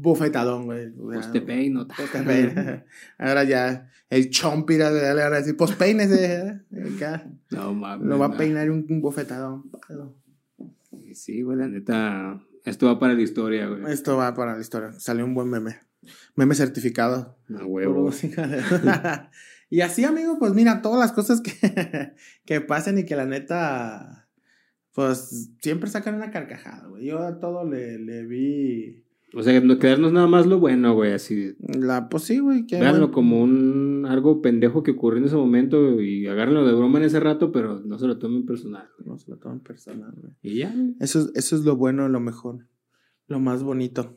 bofetadón, 0.00 0.66
güey. 0.66 0.90
Pues 0.92 1.32
te 1.32 1.40
peino. 1.40 1.86
Pues 1.88 2.10
te. 2.12 2.84
Ahora 3.18 3.44
ya 3.44 3.90
el 4.10 4.30
chompira 4.30 4.90
le 4.90 5.14
van 5.14 5.32
a 5.32 5.36
decir, 5.36 5.56
pues. 5.56 5.76
¿eh? 5.80 6.60
Acá. 6.94 7.28
No 7.50 7.74
mames. 7.74 8.06
Lo 8.06 8.18
va 8.18 8.26
a 8.26 8.36
peinar 8.36 8.70
un, 8.70 8.86
un 8.88 9.00
bofetadón. 9.00 9.70
Palo. 9.70 10.14
Sí, 11.14 11.42
güey, 11.42 11.58
la 11.58 11.68
neta. 11.68 12.40
Esto 12.64 12.86
va 12.86 12.98
para 12.98 13.14
la 13.14 13.22
historia, 13.22 13.66
güey. 13.66 13.92
Esto 13.92 14.16
va 14.16 14.34
para 14.34 14.54
la 14.54 14.60
historia. 14.60 14.92
Salió 14.98 15.24
un 15.24 15.34
buen 15.34 15.48
meme. 15.48 15.80
Meme 16.34 16.54
certificado. 16.54 17.36
A 17.58 17.64
huevo. 17.64 18.10
y 19.70 19.80
así, 19.80 20.04
amigo, 20.04 20.38
pues 20.38 20.52
mira, 20.54 20.82
todas 20.82 20.98
las 20.98 21.12
cosas 21.12 21.40
que, 21.40 22.14
que 22.44 22.60
pasen 22.60 22.98
y 22.98 23.04
que 23.04 23.16
la 23.16 23.26
neta, 23.26 24.23
pues 24.94 25.50
siempre 25.60 25.90
sacan 25.90 26.14
una 26.14 26.30
carcajada, 26.30 26.86
güey. 26.88 27.04
Yo 27.06 27.18
a 27.18 27.40
todo 27.40 27.68
le, 27.68 27.98
le 27.98 28.24
vi. 28.26 29.02
O 29.36 29.42
sea, 29.42 29.60
no 29.60 29.78
quedarnos 29.80 30.12
nada 30.12 30.28
más 30.28 30.46
lo 30.46 30.60
bueno, 30.60 30.94
güey, 30.94 31.12
así. 31.12 31.56
La, 31.58 32.08
pues 32.08 32.22
sí, 32.22 32.38
güey. 32.38 32.64
bueno. 32.70 33.10
como 33.10 33.42
un 33.42 34.06
algo 34.08 34.40
pendejo 34.40 34.84
que 34.84 34.92
ocurrió 34.92 35.18
en 35.18 35.24
ese 35.24 35.34
momento 35.34 36.00
y 36.00 36.26
agárrenlo 36.28 36.64
de 36.64 36.72
broma 36.74 36.98
en 37.00 37.06
ese 37.06 37.18
rato, 37.18 37.50
pero 37.50 37.80
no 37.80 37.98
se 37.98 38.06
lo 38.06 38.18
tomen 38.18 38.46
personal. 38.46 38.88
No 39.04 39.18
se 39.18 39.28
lo 39.32 39.38
toman 39.38 39.58
personal, 39.60 40.12
güey. 40.16 40.34
Y 40.40 40.58
ya, 40.58 40.72
güey. 40.72 40.94
Eso, 41.00 41.18
es- 41.20 41.32
eso 41.34 41.56
es 41.56 41.64
lo 41.64 41.74
bueno, 41.76 42.08
lo 42.08 42.20
mejor. 42.20 42.68
Lo 43.26 43.40
más 43.40 43.64
bonito. 43.64 44.16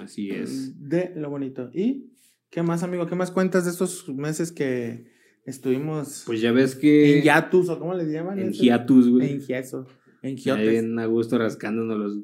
Así 0.00 0.30
es. 0.30 0.88
De 0.88 1.12
lo 1.16 1.30
bonito. 1.30 1.70
¿Y 1.74 2.12
qué 2.50 2.62
más, 2.62 2.84
amigo? 2.84 3.06
¿Qué 3.06 3.16
más 3.16 3.32
cuentas 3.32 3.64
de 3.64 3.72
estos 3.72 4.08
meses 4.08 4.52
que 4.52 5.06
estuvimos 5.46 6.22
Pues 6.26 6.40
ya 6.40 6.52
ves 6.52 6.76
que. 6.76 7.18
en 7.18 7.24
hiatus 7.24 7.68
o 7.70 7.78
cómo 7.80 7.94
les 7.94 8.08
llaman? 8.08 8.38
En 8.38 8.52
hiatus, 8.52 9.08
güey. 9.08 9.32
En 9.32 9.40
hiatus. 9.40 9.86
En 10.24 10.30
Ahí 10.30 10.36
hiotes. 10.36 10.70
bien 10.70 10.98
a 10.98 11.04
gusto 11.04 11.36
rascándonos 11.36 11.98
los. 11.98 12.18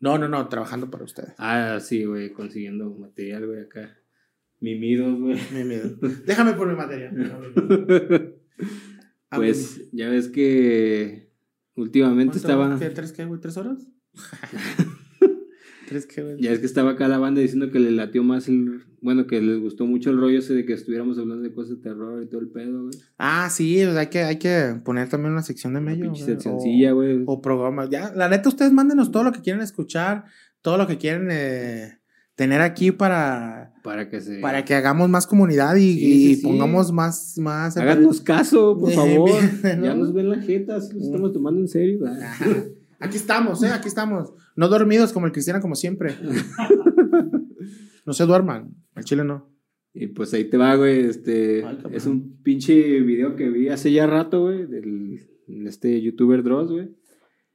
No, 0.00 0.18
no, 0.18 0.26
no, 0.28 0.48
trabajando 0.48 0.90
para 0.90 1.04
ustedes. 1.04 1.34
Ah, 1.38 1.78
sí, 1.80 2.04
güey, 2.04 2.32
consiguiendo 2.32 2.90
material, 2.90 3.46
güey, 3.46 3.60
acá. 3.60 3.96
Mimidos, 4.58 5.20
güey. 5.20 5.38
Mi 5.54 5.62
miedo. 5.62 5.96
Déjame 6.26 6.54
por 6.54 6.66
mi 6.68 6.74
material. 6.74 7.14
Déjame. 7.16 8.34
pues 9.30 9.88
ya 9.92 10.08
ves 10.08 10.28
que 10.28 11.30
últimamente 11.76 12.38
estaba. 12.38 12.76
¿Qué, 12.76 12.90
¿Tres 12.90 13.12
qué, 13.12 13.24
güey? 13.24 13.40
¿Tres 13.40 13.56
horas? 13.56 13.86
Ya 16.38 16.52
es 16.52 16.58
que 16.60 16.66
estaba 16.66 16.92
acá 16.92 17.08
la 17.08 17.18
banda 17.18 17.40
diciendo 17.40 17.70
que 17.70 17.78
le 17.80 17.90
latió 17.90 18.22
más 18.22 18.48
el. 18.48 18.82
Bueno, 19.00 19.26
que 19.26 19.40
les 19.40 19.60
gustó 19.60 19.86
mucho 19.86 20.10
el 20.10 20.18
rollo 20.18 20.38
ese 20.40 20.54
de 20.54 20.64
que 20.64 20.72
estuviéramos 20.72 21.18
hablando 21.18 21.44
de 21.44 21.52
cosas 21.54 21.76
de 21.76 21.82
terror 21.82 22.22
y 22.22 22.26
todo 22.28 22.40
el 22.40 22.48
pedo, 22.48 22.82
güey. 22.84 22.94
Ah, 23.16 23.48
sí, 23.50 23.80
pues 23.84 23.96
hay 23.96 24.08
que, 24.08 24.18
hay 24.24 24.36
que 24.38 24.74
poner 24.84 25.08
también 25.08 25.32
una 25.32 25.42
sección 25.42 25.72
de 25.74 25.80
Una 25.80 25.90
medio. 25.92 26.04
pinche 26.06 26.24
güey, 26.24 26.34
seccioncilla, 26.34 26.92
güey. 26.92 27.22
O, 27.24 27.32
o 27.34 27.40
programas. 27.40 27.90
Ya, 27.90 28.12
la 28.14 28.28
neta, 28.28 28.48
ustedes 28.48 28.72
mándenos 28.72 29.12
todo 29.12 29.22
lo 29.22 29.30
que 29.32 29.40
quieren 29.40 29.62
escuchar, 29.62 30.24
todo 30.62 30.76
lo 30.78 30.86
que 30.88 30.98
quieren 30.98 31.28
eh, 31.30 32.00
tener 32.34 32.60
aquí 32.60 32.90
para, 32.90 33.72
Para 33.84 34.08
que 34.10 34.20
se. 34.20 34.40
para 34.40 34.64
que 34.64 34.74
hagamos 34.74 35.08
más 35.08 35.28
comunidad 35.28 35.76
y, 35.76 35.94
Sí, 35.94 36.04
y 36.04 36.26
sí, 36.28 36.34
sí. 36.36 36.42
pongamos 36.42 36.90
más. 36.92 37.38
más 37.38 37.76
Háganos 37.76 38.20
caso, 38.20 38.76
por 38.78 38.90
favor. 38.94 39.30
Ya 39.62 39.76
¿no? 39.76 39.94
nos 39.94 40.12
ven 40.12 40.28
la 40.28 40.40
jeta, 40.40 40.80
sí 40.80 40.94
los 40.94 41.04
estamos 41.04 41.32
tomando 41.32 41.60
en 41.60 41.68
serio. 41.68 42.00
Aquí 43.00 43.16
estamos, 43.16 43.62
¿eh? 43.62 43.68
Aquí 43.68 43.88
estamos. 43.88 44.32
No 44.56 44.68
dormidos 44.68 45.12
como 45.12 45.26
el 45.26 45.32
cristiano, 45.32 45.60
como 45.60 45.74
siempre. 45.74 46.14
No 48.06 48.14
se 48.14 48.24
duerman. 48.24 48.74
El 48.96 49.04
chile 49.04 49.22
no. 49.24 49.50
Y 49.92 50.06
pues 50.08 50.32
ahí 50.32 50.44
te 50.44 50.56
va, 50.56 50.74
güey. 50.76 51.00
Este. 51.00 51.62
Ay, 51.64 51.78
es 51.92 52.06
un 52.06 52.40
pinche 52.42 53.00
video 53.00 53.36
que 53.36 53.50
vi 53.50 53.68
hace 53.68 53.92
ya 53.92 54.06
rato, 54.06 54.42
güey. 54.44 54.66
Del 54.66 55.20
de 55.46 55.68
este 55.68 56.00
youtuber 56.00 56.42
Dross, 56.42 56.70
güey. 56.70 56.88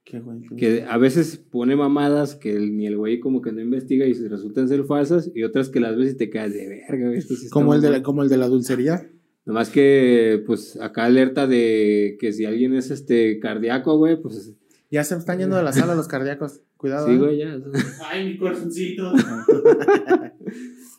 ¿Qué, 0.04 0.20
güey? 0.20 0.42
¿Qué- 0.42 0.56
Que 0.56 0.82
a 0.84 0.96
veces 0.98 1.38
pone 1.38 1.74
mamadas 1.74 2.36
que 2.36 2.52
el- 2.54 2.76
ni 2.76 2.86
el 2.86 2.96
güey 2.96 3.18
como 3.18 3.42
que 3.42 3.50
no 3.50 3.60
investiga 3.60 4.06
y 4.06 4.14
se 4.14 4.28
resultan 4.28 4.68
ser 4.68 4.84
falsas. 4.84 5.28
Y 5.34 5.42
otras 5.42 5.70
que 5.70 5.80
las 5.80 5.96
ves 5.96 6.12
y 6.12 6.16
te 6.16 6.30
quedas 6.30 6.52
de 6.52 6.68
verga, 6.68 7.08
güey. 7.08 7.20
sí 7.20 7.48
Como 7.50 7.74
el, 7.74 7.80
de 7.80 7.88
la, 7.88 7.92
mamón". 7.94 8.02
como 8.04 8.22
el 8.22 8.28
de 8.28 8.36
la 8.36 8.46
dulcería. 8.48 9.10
Nomás 9.46 9.70
que, 9.70 10.42
pues, 10.46 10.80
acá 10.80 11.04
alerta 11.06 11.46
de 11.48 12.16
que 12.20 12.32
si 12.32 12.44
alguien 12.44 12.74
es 12.74 12.90
este 12.92 13.38
cardíaco, 13.40 13.96
güey, 13.98 14.20
pues. 14.22 14.54
Ya 14.90 15.02
se 15.04 15.16
están 15.16 15.38
yendo 15.38 15.56
de 15.56 15.62
la 15.62 15.72
sala 15.72 15.94
los 15.94 16.08
cardíacos. 16.08 16.60
Cuidado. 16.76 17.06
Sí, 17.08 17.14
¿eh? 17.14 17.18
güey, 17.18 17.38
ya. 17.38 17.58
Ay, 18.10 18.24
mi 18.26 18.36
corazoncito. 18.38 19.12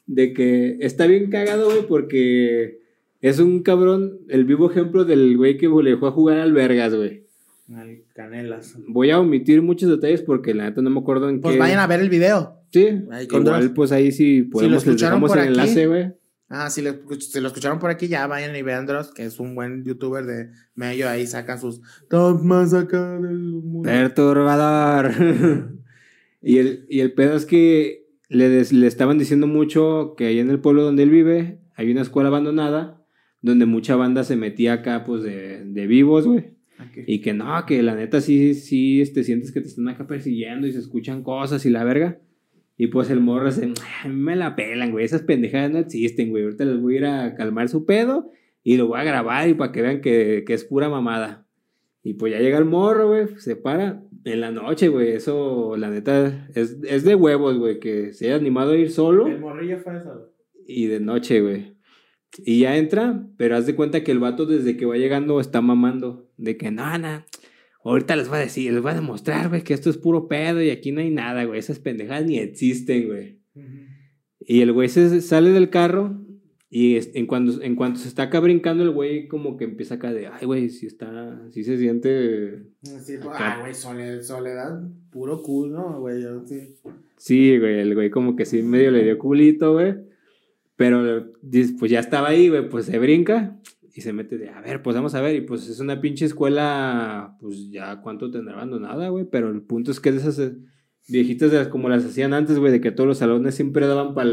de 0.08 0.34
que 0.34 0.78
está 0.82 1.08
bien 1.08 1.30
cagado, 1.30 1.66
güey, 1.66 1.88
porque 1.88 2.80
es 3.22 3.40
un 3.40 3.64
cabrón, 3.64 4.20
el 4.30 4.46
vivo 4.46 4.70
ejemplo 4.70 5.06
del 5.06 5.38
güey 5.38 5.58
que 5.58 5.68
le 5.68 5.98
fue 5.98 6.10
a 6.10 6.12
jugar 6.12 6.40
al 6.40 6.54
Vergas, 6.54 6.94
güey. 6.96 7.24
Ay, 7.74 8.04
canelas. 8.14 8.76
Voy 8.88 9.10
a 9.10 9.20
omitir 9.20 9.62
muchos 9.62 9.90
detalles 9.90 10.22
porque 10.22 10.54
la 10.54 10.66
neta 10.66 10.82
no 10.82 10.90
me 10.92 11.00
acuerdo 11.00 11.30
en 11.30 11.42
Pues 11.42 11.56
qué. 11.56 11.60
vayan 11.60 11.80
a 11.80 11.88
ver 11.88 12.00
el 12.00 12.10
video. 12.10 12.60
Sí, 12.72 12.88
Ahí 13.12 13.28
con 13.28 13.42
igual 13.44 13.74
pues 13.74 13.92
ahí 13.92 14.12
sí 14.12 14.44
podemos, 14.44 14.74
les 14.74 14.84
escucharon 14.88 15.22
dejamos 15.22 15.30
por 15.32 15.38
el 15.40 15.44
aquí. 15.46 15.54
enlace, 15.54 15.88
güey. 15.88 16.14
Ah, 16.48 16.70
si, 16.70 16.84
si 17.20 17.40
lo 17.42 17.48
escucharon 17.48 17.80
por 17.80 17.90
aquí, 17.90 18.08
ya 18.08 18.28
vayan 18.28 18.56
y 18.56 18.62
vean 18.62 18.86
Dross, 18.86 19.12
que 19.12 19.26
es 19.26 19.40
un 19.40 19.56
buen 19.56 19.84
youtuber 19.84 20.26
de 20.26 20.52
medio. 20.76 21.10
Ahí 21.10 21.26
sacan 21.26 21.60
sus 21.60 21.82
top 22.10 22.42
más 22.44 22.74
acá 22.74 23.14
del 23.20 23.40
mundo. 23.40 23.82
Perturbador. 23.84 25.12
y, 26.42 26.58
el, 26.58 26.86
y 26.90 27.00
el 27.00 27.14
pedo 27.14 27.36
es 27.36 27.46
que 27.46 28.06
le, 28.30 28.50
des- 28.50 28.74
le 28.74 28.88
estaban 28.88 29.18
diciendo 29.18 29.48
mucho 29.48 30.14
que 30.18 30.28
ahí 30.28 30.40
en 30.40 30.50
el 30.50 30.60
pueblo 30.60 30.84
donde 30.84 31.04
él 31.04 31.10
vive 31.10 31.62
hay 31.76 31.92
una 31.92 32.02
escuela 32.02 32.30
abandonada 32.30 33.02
donde 33.42 33.66
mucha 33.66 33.96
banda 33.96 34.24
se 34.24 34.36
metía 34.36 34.74
acá 34.74 35.04
pues 35.04 35.24
de, 35.24 35.64
de 35.66 35.88
vivos, 35.88 36.26
güey. 36.28 36.56
Aquí. 36.78 37.02
Y 37.08 37.22
que 37.22 37.34
no, 37.34 37.66
que 37.66 37.82
la 37.84 37.96
neta 37.96 38.22
sí, 38.22 38.54
sí, 38.54 39.02
este, 39.02 39.24
sientes 39.24 39.52
que 39.52 39.62
te 39.62 39.68
están 39.68 39.88
acá 39.88 40.06
persiguiendo 40.08 40.68
y 40.68 40.72
se 40.74 40.80
escuchan 40.80 41.24
cosas 41.24 41.66
y 41.66 41.70
la 41.70 41.84
verga. 41.84 42.20
Y 42.78 42.88
pues 42.88 43.10
el 43.10 43.22
morro 43.22 43.52
se, 43.52 43.72
"Ay, 44.04 44.12
me 44.12 44.36
la 44.36 44.56
pelan, 44.56 44.92
güey, 44.92 45.06
esas 45.06 45.22
pendejadas 45.22 45.72
no 45.72 45.80
existen, 45.80 46.30
güey. 46.30 46.44
Ahorita 46.44 46.66
les 46.66 46.82
voy 46.82 46.96
a 46.96 46.98
ir 46.98 47.06
a 47.06 47.36
calmar 47.36 47.70
su 47.70 47.86
pedo 47.86 48.32
y 48.64 48.78
lo 48.78 48.88
voy 48.88 49.00
a 49.00 49.04
grabar 49.04 49.48
y 49.48 49.54
para 49.54 49.72
que 49.72 49.82
vean 49.82 50.02
que, 50.02 50.44
que 50.46 50.54
es 50.54 50.66
pura 50.66 50.90
mamada. 50.90 51.46
Y 52.04 52.14
pues 52.16 52.34
ya 52.34 52.40
llega 52.40 52.58
el 52.58 52.66
morro, 52.66 53.08
güey, 53.08 53.28
se 53.38 53.56
para 53.56 54.04
en 54.26 54.42
la 54.42 54.52
noche, 54.52 54.90
güey. 54.90 55.12
Eso, 55.14 55.76
la 55.78 55.90
neta, 55.90 56.48
es, 56.54 56.78
es 56.88 57.04
de 57.04 57.16
huevos, 57.16 57.58
güey, 57.58 57.80
que 57.80 58.14
se 58.14 58.26
haya 58.28 58.36
animado 58.36 58.72
a 58.74 58.76
ir 58.78 58.92
solo 58.92 59.28
El 59.28 59.40
morrillo 59.40 59.80
fue 59.80 59.98
eso. 59.98 60.32
y 60.68 60.88
de 60.88 61.00
noche, 61.00 61.42
güey. 61.42 61.76
Y 62.44 62.60
ya 62.60 62.76
entra, 62.76 63.26
pero 63.38 63.56
haz 63.56 63.66
de 63.66 63.76
cuenta 63.76 64.04
que 64.04 64.12
el 64.12 64.20
vato 64.20 64.46
desde 64.46 64.76
que 64.76 64.86
va 64.86 64.98
llegando 64.98 65.40
está 65.40 65.62
mamando. 65.62 66.28
De 66.38 66.58
que 66.58 66.70
no, 66.70 66.98
no. 66.98 67.24
Ahorita 67.86 68.16
les 68.16 68.28
voy 68.28 68.38
a 68.38 68.42
decir, 68.42 68.74
les 68.74 68.82
voy 68.82 68.92
a 68.92 68.96
demostrar, 68.96 69.50
güey, 69.50 69.62
que 69.62 69.76
esto 69.76 69.92
es 69.92 69.98
puro 69.98 70.28
pedo 70.28 70.60
y 70.62 70.72
aquí 70.72 70.92
no 70.92 71.02
hay 71.02 71.12
nada, 71.12 71.44
güey. 71.44 71.60
Esas 71.60 71.78
pendejadas 71.78 72.26
ni 72.26 72.40
existen, 72.40 73.08
güey. 73.08 73.40
Y 74.40 74.62
el 74.62 74.74
güey 74.74 74.90
se 74.90 75.22
sale 75.22 75.52
del 75.52 75.70
carro 75.70 76.20
y 76.68 76.98
en 77.18 77.28
cuando, 77.28 77.62
en 77.62 77.76
cuanto 77.76 78.00
se 78.00 78.08
está 78.08 78.24
acá 78.24 78.40
brincando, 78.40 78.84
el 78.84 78.90
güey 78.90 79.28
como 79.28 79.56
que 79.56 79.66
empieza 79.66 79.96
acá 79.96 80.12
de, 80.12 80.28
ay, 80.28 80.46
güey, 80.48 80.70
si 80.70 80.88
está, 80.88 81.48
si 81.52 81.64
se 81.64 81.78
siente... 81.78 82.64
Sí, 82.82 83.18
pues, 83.22 83.38
ah, 83.40 83.60
güey, 83.62 83.76
soledad, 83.76 84.22
soledad, 84.24 84.82
puro 85.12 85.44
cool, 85.44 85.72
¿no, 85.72 86.00
güey? 86.00 86.24
Sí. 86.46 86.76
Sí, 87.18 87.60
güey, 87.60 87.80
el 87.80 87.94
güey 87.94 88.10
como 88.10 88.36
que 88.36 88.46
sí 88.46 88.64
medio 88.64 88.90
le 88.90 89.04
dio 89.04 89.20
culito, 89.20 89.74
güey. 89.74 89.96
Pero 90.76 91.34
pues 91.80 91.92
ya 91.92 92.00
estaba 92.00 92.30
ahí, 92.30 92.50
güey, 92.50 92.68
pues 92.68 92.88
se 92.88 92.98
brinca 92.98 93.58
y 93.98 94.02
se 94.02 94.12
mete 94.12 94.38
de, 94.38 94.50
a 94.50 94.60
ver, 94.62 94.84
pues 94.84 94.94
vamos 94.96 95.16
a 95.16 95.22
ver. 95.22 95.36
Y 95.36 95.42
pues 95.42 95.68
es 95.70 95.80
una 95.80 96.02
pinche 96.02 96.26
escuela, 96.26 97.38
pues 97.40 97.72
ya 97.72 98.02
cuánto 98.02 98.30
tendrá 98.30 98.54
abandonada, 98.56 99.08
güey. 99.10 99.26
Pero 99.32 99.50
el 99.50 99.62
punto 99.62 99.90
es 99.92 100.00
que 100.02 100.12
de 100.12 100.18
esas 100.18 100.38
eh, 100.40 100.54
viejitas 101.08 101.50
de 101.50 101.58
las- 101.60 101.70
como 101.70 101.88
las 101.88 102.04
hacían 102.06 102.34
antes, 102.34 102.60
güey, 102.60 102.74
de 102.74 102.82
que 102.82 102.92
todos 102.92 103.08
los 103.08 103.20
salones 103.20 103.56
siempre 103.56 103.88
daban 103.88 104.14
para 104.14 104.30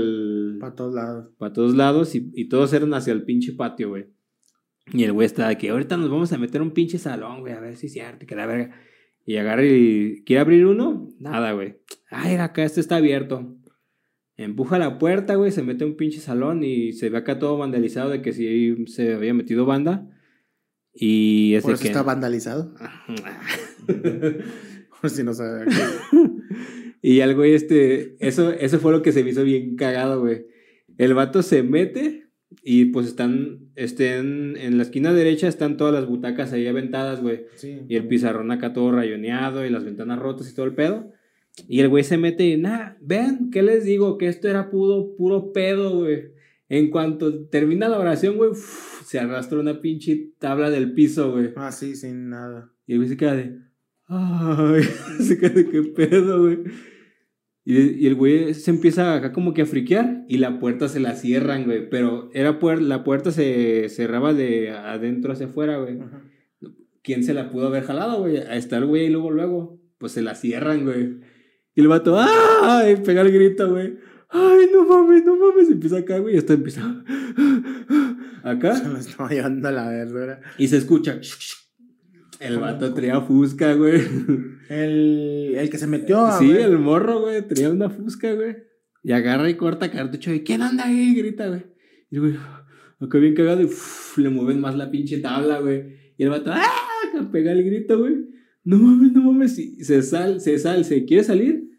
Para 0.59 0.75
todos 0.75 0.95
lados. 0.95 1.29
todos 1.55 1.75
lados 1.77 2.15
y, 2.17 2.31
y 2.35 2.49
todos 2.49 2.73
eran 2.73 2.93
hacia 2.95 3.13
el 3.13 3.23
pinche 3.25 3.53
patio, 3.53 3.91
güey. 3.91 4.07
Y 4.93 5.05
el 5.05 5.13
güey 5.13 5.27
está 5.27 5.47
de 5.49 5.57
que 5.59 5.71
ahorita 5.71 5.97
nos 5.97 6.11
vamos 6.11 6.33
a 6.33 6.39
meter 6.39 6.61
un 6.61 6.73
pinche 6.73 6.99
salón, 6.99 7.41
güey, 7.41 7.53
a 7.53 7.61
ver 7.61 7.77
si 7.77 7.87
es 7.87 7.93
cierto, 7.93 8.27
que 8.27 8.35
la 8.35 8.47
verga. 8.47 8.75
Y 9.25 9.37
agarra 9.37 9.65
y 9.65 10.25
quiere 10.27 10.41
abrir 10.41 10.67
uno, 10.67 11.09
nada, 11.21 11.53
güey. 11.53 11.77
Ay, 12.11 12.35
acá 12.35 12.65
este 12.65 12.81
está 12.81 12.97
abierto. 12.97 13.55
Empuja 14.37 14.79
la 14.79 14.99
puerta, 14.99 15.35
güey, 15.35 15.53
se 15.53 15.63
mete 15.63 15.85
a 15.85 15.87
un 15.87 15.97
pinche 15.97 16.21
salón 16.21 16.65
y 16.65 16.93
se 16.93 17.11
ve 17.11 17.19
acá 17.19 17.39
todo 17.39 17.59
vandalizado 17.59 18.11
de 18.11 18.23
que 18.23 18.33
sí 18.33 18.87
se 18.87 19.15
había 19.15 19.35
metido 19.35 19.67
banda. 19.67 20.09
Y 20.95 21.55
es 21.55 21.63
Por 21.63 21.75
eso 21.75 21.83
que... 21.83 21.89
está 21.89 22.03
vandalizado. 22.03 22.75
Por 25.01 25.11
si 25.11 25.23
no 25.23 25.35
sabe. 25.35 25.67
y 27.03 27.21
al 27.21 27.35
güey 27.35 27.55
este, 27.55 28.17
eso, 28.27 28.53
eso 28.53 28.79
fue 28.79 28.93
lo 28.93 29.03
que 29.03 29.13
se 29.13 29.25
me 29.25 29.31
hizo 29.31 29.45
bien 29.45 29.77
cagado, 29.77 30.21
güey. 30.21 30.47
El 30.99 31.15
vato 31.15 31.43
se 31.43 31.63
mete 31.63 32.31
y 32.63 32.87
pues 32.87 33.07
están, 33.07 33.71
estén, 33.75 34.57
en 34.57 34.77
la 34.77 34.83
esquina 34.83 35.13
derecha 35.13 35.49
están 35.49 35.77
todas 35.77 35.95
las 35.95 36.07
butacas 36.07 36.53
ahí 36.53 36.67
aventadas, 36.67 37.21
güey. 37.21 37.47
Sí. 37.57 37.81
Y 37.89 37.97
el 37.97 38.07
pizarrón 38.09 38.51
acá 38.51 38.73
todo 38.73 38.93
rayoneado 38.93 39.65
y 39.67 39.71
las 39.71 39.85
ventanas 39.85 40.19
rotas 40.19 40.51
y 40.51 40.55
todo 40.55 40.67
el 40.67 40.75
pedo. 40.75 41.13
Y 41.69 41.81
el 41.81 41.89
güey 41.89 42.03
se 42.05 42.17
mete 42.17 42.45
y, 42.49 42.57
nah, 42.57 42.95
vean, 43.01 43.51
¿qué 43.51 43.63
les 43.63 43.85
digo? 43.85 44.17
Que 44.19 44.29
esto 44.29 44.49
era 44.49 44.71
puro, 44.71 45.15
puro 45.17 45.53
pedo, 45.53 45.99
güey. 45.99 46.33
En 46.69 46.91
cuanto 46.91 47.47
termina 47.49 47.89
la 47.89 47.99
oración, 47.99 48.37
güey, 48.37 48.51
uf, 48.51 49.03
se 49.07 49.19
arrastra 49.19 49.61
una 49.61 49.81
pinche 49.83 50.33
tabla 50.39 50.71
del 50.71 50.95
piso, 50.95 51.33
güey. 51.33 51.51
Ah, 51.57 51.71
sí, 51.71 51.95
sin 51.95 52.31
nada. 52.31 52.73
Y 52.87 52.93
el 52.95 52.99
güey 53.01 53.09
se 53.11 53.17
queda 53.19 53.35
de, 53.37 53.59
ay, 54.07 54.83
se 55.21 55.39
queda 55.39 55.51
de 55.51 55.69
qué 55.69 55.83
pedo, 55.83 56.41
güey. 56.43 56.59
Y, 57.65 57.79
y 58.03 58.07
el 58.07 58.15
güey 58.17 58.55
se 58.55 58.71
empieza 58.71 59.15
acá 59.15 59.33
como 59.33 59.53
que 59.55 59.63
a 59.63 59.67
friquear 59.67 60.25
y 60.29 60.39
la 60.39 60.59
puerta 60.59 60.89
se 60.89 60.99
la 61.01 61.15
cierran, 61.15 61.65
güey. 61.65 61.89
Pero 61.91 62.31
era 62.33 62.59
puer- 62.59 62.81
la 62.81 63.05
puerta 63.05 63.31
se 63.31 63.89
cerraba 63.91 64.33
de 64.33 64.71
adentro 64.71 65.33
hacia 65.33 65.47
afuera, 65.47 65.77
güey. 65.79 66.01
Ajá. 66.01 66.23
¿Quién 67.03 67.23
se 67.25 67.35
la 67.35 67.51
pudo 67.51 67.67
haber 67.67 67.83
jalado, 67.85 68.21
güey? 68.21 68.39
A 68.39 68.57
estar 68.57 68.83
el 68.83 68.89
güey 68.89 69.07
y 69.07 69.11
luego, 69.11 69.31
luego, 69.31 69.81
pues 69.99 70.13
se 70.13 70.23
la 70.23 70.35
cierran, 70.35 70.85
güey. 70.85 71.21
Y 71.75 71.81
el 71.81 71.89
vato, 71.89 72.17
¡ay! 72.19 72.97
Pega 72.97 73.23
el 73.23 73.33
grito, 73.33 73.71
güey. 73.71 73.97
¡Ay, 74.29 74.67
no 74.73 74.85
mames, 74.87 75.25
no 75.25 75.37
mames! 75.37 75.71
Empieza 75.71 75.99
acá, 75.99 76.19
güey, 76.19 76.35
y 76.35 76.39
esto 76.39 76.53
empieza. 76.53 77.05
Se 78.43 78.49
Acá. 78.49 78.83
lo 78.89 78.99
estaba 78.99 79.29
llevando 79.31 79.71
la 79.71 79.89
verdura. 79.89 80.41
Y 80.59 80.69
se 80.69 80.79
escucha. 80.79 81.21
El 82.41 82.59
vato 82.59 82.93
traía 82.93 83.21
fusca, 83.21 83.75
güey. 83.75 84.03
El, 84.69 85.55
el 85.57 85.71
que 85.71 85.79
se 85.79 85.87
metió 85.87 86.25
a 86.25 86.39
Sí, 86.39 86.51
el 86.51 86.79
morro, 86.79 87.21
güey, 87.21 87.47
traía 87.47 87.71
una 87.71 87.89
fusca, 87.91 88.33
güey. 88.33 88.57
Y 89.05 89.13
agarra 89.13 89.49
y 89.51 89.55
corta 89.55 89.91
cartucho. 89.91 90.33
¿Y 90.33 90.43
quién 90.43 90.63
anda 90.63 90.87
ahí? 90.87 91.15
Grita, 91.15 91.49
güey. 91.49 91.67
Y 92.11 92.17
el 92.17 92.21
güey, 92.21 92.35
acá 93.01 93.19
bien 93.19 93.35
cagado 93.35 93.61
y 93.61 93.65
uf, 93.67 94.19
le 94.19 94.29
mueven 94.31 94.61
más 94.61 94.77
la 94.77 94.91
pinche 94.91 95.19
tabla, 95.19 95.61
güey. 95.61 96.15
Y 96.17 96.23
el 96.25 96.31
vato, 96.31 96.51
¡ah! 96.53 97.29
Pega 97.31 97.53
el 97.53 97.65
grito, 97.65 97.99
güey. 97.99 98.32
No 98.65 98.79
mames, 98.79 99.13
no 99.13 99.23
mames. 99.23 99.59
Y 99.59 99.85
se 99.85 100.03
sal, 100.03 100.41
se 100.41 100.59
sal, 100.59 100.85
se 100.85 101.05
quiere 101.05 101.25
salir. 101.25 101.71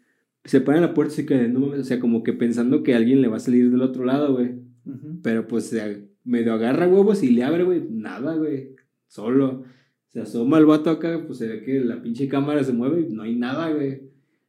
Se 0.44 0.60
para 0.60 0.78
en 0.78 0.84
la 0.84 0.94
puerta 0.94 1.14
y 1.14 1.16
se 1.16 1.26
queda, 1.26 1.48
no 1.48 1.60
mames. 1.60 1.80
O 1.80 1.84
sea, 1.84 2.00
como 2.00 2.22
que 2.22 2.32
pensando 2.32 2.82
que 2.82 2.94
alguien 2.94 3.22
le 3.22 3.28
va 3.28 3.36
a 3.36 3.40
salir 3.40 3.70
del 3.70 3.82
otro 3.82 4.04
lado, 4.04 4.34
güey. 4.34 4.52
Pero 5.22 5.46
pues 5.48 5.64
se 5.64 6.08
medio 6.24 6.52
agarra 6.52 6.86
huevos 6.88 7.22
y 7.22 7.30
le 7.30 7.44
abre, 7.44 7.64
güey. 7.64 7.82
Nada, 7.90 8.34
güey. 8.36 8.74
Solo. 9.06 9.64
Se 10.08 10.20
asoma 10.20 10.58
el 10.58 10.66
vato 10.66 10.90
acá, 10.90 11.24
pues 11.26 11.38
se 11.38 11.48
ve 11.48 11.62
que 11.62 11.80
la 11.80 12.00
pinche 12.00 12.28
cámara 12.28 12.62
se 12.62 12.72
mueve 12.72 13.00
y 13.08 13.12
no 13.12 13.24
hay 13.24 13.34
nada, 13.34 13.70
güey. 13.72 14.02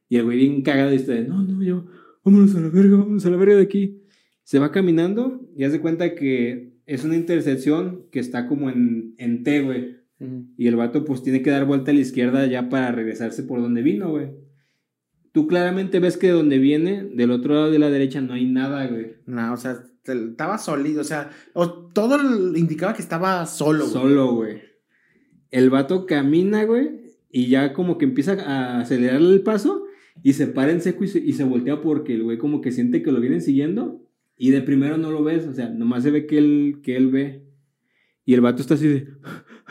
Y 0.08 0.16
el 0.16 0.24
güey 0.24 0.38
bien 0.38 0.62
cagado 0.62 0.92
y 0.94 0.98
de, 0.98 1.24
no, 1.24 1.42
no, 1.42 1.60
yo, 1.60 1.86
vámonos 2.24 2.54
a 2.54 2.60
la 2.60 2.68
verga, 2.68 2.98
vámonos 2.98 3.26
a 3.26 3.30
la 3.30 3.36
verga 3.36 3.56
de 3.56 3.62
aquí. 3.62 4.00
Se 4.44 4.60
va 4.60 4.70
caminando 4.70 5.44
y 5.56 5.64
hace 5.64 5.80
cuenta 5.80 6.14
que 6.14 6.76
es 6.86 7.04
una 7.04 7.16
intersección 7.16 8.04
que 8.12 8.20
está 8.20 8.46
como 8.46 8.70
en, 8.70 9.16
en 9.18 9.42
T, 9.42 9.62
güey. 9.62 9.95
Y 10.56 10.66
el 10.66 10.76
vato 10.76 11.04
pues 11.04 11.22
tiene 11.22 11.42
que 11.42 11.50
dar 11.50 11.66
vuelta 11.66 11.90
a 11.90 11.94
la 11.94 12.00
izquierda 12.00 12.46
ya 12.46 12.68
para 12.70 12.90
regresarse 12.92 13.42
por 13.42 13.60
donde 13.60 13.82
vino, 13.82 14.10
güey. 14.10 14.30
Tú 15.32 15.46
claramente 15.46 16.00
ves 16.00 16.16
que 16.16 16.28
de 16.28 16.32
donde 16.32 16.58
viene, 16.58 17.04
del 17.04 17.30
otro 17.30 17.54
lado 17.54 17.70
de 17.70 17.78
la 17.78 17.90
derecha, 17.90 18.22
no 18.22 18.32
hay 18.32 18.46
nada, 18.46 18.86
güey. 18.86 19.16
No, 19.26 19.52
o 19.52 19.56
sea, 19.58 19.76
estaba 20.04 20.56
sólido, 20.56 21.02
o 21.02 21.04
sea, 21.04 21.30
o- 21.52 21.88
todo 21.92 22.16
indicaba 22.56 22.94
que 22.94 23.02
estaba 23.02 23.44
solo, 23.44 23.80
güey. 23.84 23.92
Solo, 23.92 24.32
güey. 24.34 24.62
El 25.50 25.68
vato 25.68 26.06
camina, 26.06 26.64
güey, 26.64 27.16
y 27.30 27.48
ya 27.48 27.74
como 27.74 27.98
que 27.98 28.06
empieza 28.06 28.32
a 28.32 28.80
acelerarle 28.80 29.34
el 29.34 29.42
paso 29.42 29.84
y 30.22 30.32
se 30.32 30.46
para 30.46 30.72
en 30.72 30.80
seco 30.80 31.04
y 31.04 31.08
se, 31.08 31.18
y 31.18 31.34
se 31.34 31.44
voltea 31.44 31.82
porque 31.82 32.14
el 32.14 32.22
güey 32.22 32.38
como 32.38 32.62
que 32.62 32.72
siente 32.72 33.02
que 33.02 33.12
lo 33.12 33.20
vienen 33.20 33.42
siguiendo 33.42 34.02
y 34.38 34.50
de 34.50 34.62
primero 34.62 34.96
no 34.96 35.10
lo 35.10 35.22
ves, 35.22 35.46
o 35.46 35.52
sea, 35.52 35.68
nomás 35.68 36.02
se 36.04 36.10
ve 36.10 36.26
que 36.26 36.38
él, 36.38 36.80
que 36.82 36.96
él 36.96 37.08
ve. 37.10 37.42
Y 38.24 38.34
el 38.34 38.40
vato 38.40 38.62
está 38.62 38.74
así 38.74 38.88
de... 38.88 39.08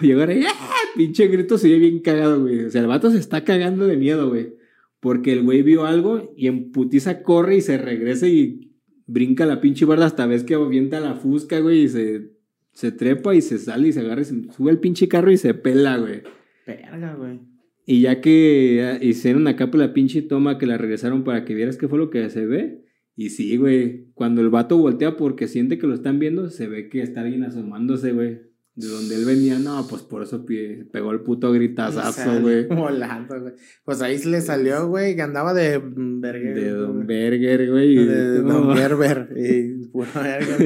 Llegar 0.01 0.29
ahí, 0.29 0.43
¡ah! 0.45 0.75
pinche 0.95 1.27
grito, 1.27 1.57
se 1.57 1.69
ve 1.69 1.79
bien 1.79 1.99
cagado, 1.99 2.41
güey. 2.41 2.65
O 2.65 2.69
sea, 2.69 2.81
el 2.81 2.87
vato 2.87 3.11
se 3.11 3.17
está 3.17 3.43
cagando 3.43 3.87
de 3.87 3.97
miedo, 3.97 4.29
güey. 4.29 4.55
Porque 4.99 5.33
el 5.33 5.43
güey 5.43 5.61
vio 5.61 5.85
algo 5.85 6.33
y 6.35 6.47
en 6.47 6.71
putiza 6.71 7.21
corre 7.21 7.57
y 7.57 7.61
se 7.61 7.77
regresa 7.77 8.27
y 8.27 8.73
brinca 9.05 9.45
la 9.45 9.61
pinche 9.61 9.85
barda 9.85 10.05
hasta 10.05 10.25
vez 10.25 10.43
que 10.43 10.55
avienta 10.55 10.99
la 10.99 11.15
fusca, 11.15 11.59
güey, 11.59 11.83
y 11.83 11.89
se, 11.89 12.31
se 12.73 12.91
trepa 12.91 13.35
y 13.35 13.41
se 13.41 13.57
sale 13.57 13.89
y 13.89 13.93
se 13.93 14.01
agarra 14.01 14.21
y 14.21 14.25
se 14.25 14.51
sube 14.51 14.71
el 14.71 14.79
pinche 14.79 15.07
carro 15.07 15.31
y 15.31 15.37
se 15.37 15.53
pela, 15.53 15.97
güey. 15.97 16.23
Verga, 16.65 17.15
güey. 17.15 17.39
Y 17.85 18.01
ya 18.01 18.19
que 18.19 18.83
ah, 18.83 19.03
hicieron 19.03 19.47
acá 19.47 19.69
por 19.69 19.79
la 19.79 19.93
pinche 19.93 20.23
toma 20.23 20.57
que 20.57 20.65
la 20.65 20.77
regresaron 20.77 21.23
para 21.23 21.45
que 21.45 21.53
vieras 21.53 21.77
qué 21.77 21.87
fue 21.87 21.99
lo 21.99 22.09
que 22.09 22.29
se 22.29 22.45
ve. 22.45 22.83
Y 23.15 23.29
sí, 23.29 23.55
güey, 23.57 24.07
cuando 24.13 24.41
el 24.41 24.49
vato 24.49 24.77
voltea 24.77 25.15
porque 25.15 25.47
siente 25.47 25.77
que 25.77 25.87
lo 25.87 25.93
están 25.93 26.19
viendo, 26.19 26.49
se 26.49 26.67
ve 26.67 26.89
que 26.89 27.01
está 27.01 27.21
alguien 27.21 27.43
asomándose, 27.43 28.11
güey. 28.11 28.39
De 28.75 28.87
donde 28.89 29.15
él 29.15 29.23
venía, 29.23 29.57
no, 29.57 29.87
pues 29.89 30.01
por 30.01 30.21
eso 30.21 30.45
pegó 30.45 31.11
el 31.11 31.21
puto 31.21 31.49
gritazazo, 31.53 32.41
güey. 32.41 32.65
Volando, 32.69 33.39
güey. 33.39 33.53
Pues 33.85 34.01
ahí 34.01 34.21
le 34.25 34.41
salió, 34.41 34.89
güey, 34.89 35.15
que 35.15 35.21
andaba 35.21 35.53
de 35.53 35.81
verguero, 35.81 36.59
De 36.59 36.69
Don. 36.71 37.07
Berger, 37.07 37.71
güey. 37.71 37.95
De. 37.95 38.41
Don 38.41 38.75
Gerber. 38.75 39.29
Y 39.37 39.87
puro 39.87 40.09
verga. 40.13 40.57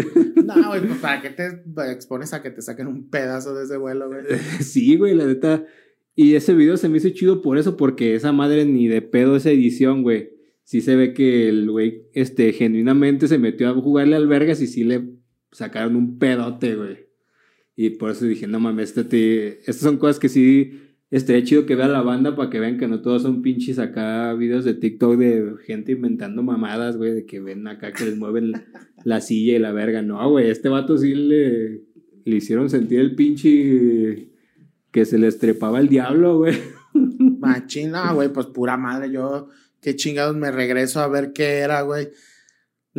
No, 0.43 0.69
güey, 0.69 0.81
pues 0.87 0.99
para 0.99 1.21
qué 1.21 1.29
te 1.29 1.61
expones 1.91 2.33
a 2.33 2.41
que 2.41 2.49
te 2.49 2.63
saquen 2.63 2.87
un 2.87 3.11
pedazo 3.11 3.53
de 3.53 3.65
ese 3.65 3.77
vuelo, 3.77 4.07
güey. 4.07 4.23
Sí, 4.59 4.97
güey, 4.97 5.13
la 5.13 5.27
neta. 5.27 5.65
Y 6.15 6.33
ese 6.33 6.55
video 6.55 6.77
se 6.77 6.89
me 6.89 6.97
hizo 6.97 7.09
chido 7.09 7.43
por 7.43 7.59
eso, 7.59 7.77
porque 7.77 8.15
esa 8.15 8.31
madre 8.31 8.65
ni 8.65 8.87
de 8.87 9.03
pedo 9.03 9.35
esa 9.35 9.51
edición, 9.51 10.01
güey. 10.01 10.31
Sí 10.63 10.81
se 10.81 10.95
ve 10.95 11.13
que 11.13 11.47
el 11.47 11.69
güey, 11.69 12.07
este, 12.13 12.53
genuinamente 12.53 13.27
se 13.27 13.37
metió 13.37 13.69
a 13.69 13.73
jugarle 13.73 14.15
al 14.15 14.27
vergas 14.27 14.61
y 14.61 14.67
sí 14.67 14.83
le 14.83 15.11
sacaron 15.51 15.95
un 15.95 16.17
pedote, 16.17 16.75
güey. 16.75 17.08
Y 17.81 17.91
por 17.91 18.11
eso 18.11 18.25
dije, 18.25 18.45
no 18.45 18.59
mames, 18.59 18.89
este 18.89 19.05
te- 19.05 19.59
estas 19.59 19.77
son 19.77 19.95
cosas 19.97 20.19
que 20.19 20.27
sí 20.27 20.81
estaría 21.11 21.45
chido 21.45 21.65
que 21.65 21.75
vea 21.75 21.87
la 21.87 22.01
banda 22.01 22.35
para 22.35 22.49
que 22.49 22.59
vean 22.59 22.77
que 22.77 22.89
no 22.89 23.01
todos 23.01 23.21
son 23.21 23.41
pinches 23.41 23.79
acá 23.79 24.33
videos 24.33 24.65
de 24.65 24.73
TikTok 24.73 25.15
de 25.17 25.53
gente 25.65 25.93
inventando 25.93 26.43
mamadas, 26.43 26.97
güey, 26.97 27.13
de 27.13 27.25
que 27.25 27.39
ven 27.39 27.65
acá 27.69 27.93
que 27.93 28.03
les 28.03 28.17
mueven 28.17 28.51
la 29.05 29.21
silla 29.21 29.55
y 29.55 29.59
la 29.59 29.71
verga. 29.71 30.01
No, 30.01 30.29
güey, 30.29 30.49
este 30.49 30.67
vato 30.67 30.97
sí 30.97 31.15
le, 31.15 31.83
le 32.25 32.35
hicieron 32.35 32.69
sentir 32.69 32.99
el 32.99 33.15
pinche 33.15 34.27
que 34.91 35.05
se 35.05 35.17
les 35.17 35.39
trepaba 35.39 35.79
el 35.79 35.87
diablo, 35.87 36.37
güey. 36.39 36.55
Machín, 36.93 37.91
no, 37.91 38.13
güey, 38.13 38.27
pues 38.33 38.47
pura 38.47 38.75
madre. 38.75 39.09
Yo, 39.09 39.47
qué 39.81 39.95
chingados 39.95 40.35
me 40.35 40.51
regreso 40.51 40.99
a 40.99 41.07
ver 41.07 41.31
qué 41.31 41.59
era, 41.59 41.81
güey. 41.83 42.09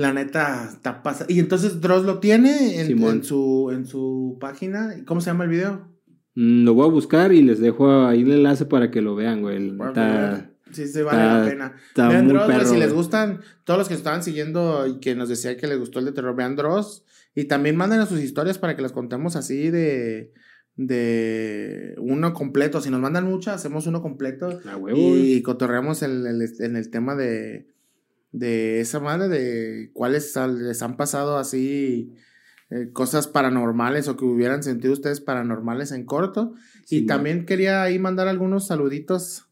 La 0.01 0.13
neta, 0.13 0.71
está 0.73 1.03
pasando. 1.03 1.33
Y 1.33 1.39
entonces 1.41 1.81
Dross 1.81 2.05
lo 2.05 2.19
tiene 2.21 2.81
en, 2.81 3.23
su, 3.25 3.71
en 3.73 3.87
su 3.87 4.39
página. 4.41 4.95
¿Cómo 5.07 5.21
se 5.21 5.27
llama 5.31 5.45
el 5.45 5.51
video? 5.51 5.89
Mm, 6.35 6.65
Lo 6.65 6.75
voy 6.75 6.87
a 6.87 6.91
buscar 6.91 7.33
y 7.33 7.43
les 7.43 7.61
dejo 7.61 8.07
ahí 8.07 8.23
el 8.23 8.33
enlace 8.33 8.65
para 8.65 8.91
que 8.91 9.03
lo 9.03 9.15
vean, 9.15 9.43
güey. 9.43 9.71
La 9.95 10.51
Sí, 10.73 10.87
sí, 10.87 11.03
vale 11.03 11.19
está- 11.21 11.39
la 11.45 11.49
pena. 11.51 11.75
está 11.89 12.09
Vean 12.09 12.25
muy 12.27 12.35
Dross, 12.35 12.47
perro, 12.47 12.67
si 12.67 12.77
les 12.77 12.93
gustan, 12.95 13.41
todos 13.65 13.77
los 13.79 13.89
que 13.89 13.95
estaban 13.95 14.23
siguiendo 14.23 14.87
y 14.87 15.01
que 15.01 15.17
nos 15.17 15.29
decía 15.29 15.57
que 15.57 15.67
les 15.67 15.79
gustó 15.79 15.99
el 15.99 16.05
de 16.05 16.13
terror, 16.13 16.37
vean 16.37 16.55
Dross. 16.57 17.05
Y 17.35 17.45
también 17.45 17.77
manden 17.77 18.07
sus 18.07 18.21
historias 18.21 18.59
para 18.59 18.77
que 18.77 18.83
las 18.83 18.93
contemos 18.93 19.35
así 19.37 19.69
de, 19.71 20.33
de 20.77 21.95
uno 21.99 22.33
completo. 22.33 22.81
Si 22.81 22.91
nos 22.91 23.01
mandan 23.01 23.25
muchas, 23.27 23.57
hacemos 23.57 23.87
uno 23.87 24.01
completo. 24.03 24.61
A 24.71 24.77
huevo, 24.77 24.99
y 25.17 25.43
cotorreamos 25.43 26.03
en 26.03 26.27
el, 26.27 26.43
en 26.61 26.77
el 26.77 26.91
tema 26.91 27.15
de, 27.17 27.67
de 28.33 28.81
esa 28.81 29.01
madre, 29.01 29.29
de 29.29 29.91
cuáles 29.93 30.37
les 30.37 30.83
han 30.83 30.97
pasado 30.97 31.39
así 31.39 32.15
eh, 32.71 32.91
cosas 32.93 33.27
paranormales 33.27 34.07
o 34.09 34.17
que 34.17 34.25
hubieran 34.25 34.63
sentido 34.63 34.93
ustedes 34.93 35.21
paranormales 35.21 35.91
en 35.93 36.05
corto. 36.05 36.55
Sí, 36.85 36.99
y 36.99 37.01
man. 37.01 37.07
también 37.09 37.47
quería 37.47 37.83
ahí 37.83 37.99
mandar 37.99 38.29
algunos 38.29 38.67
saluditos 38.67 39.47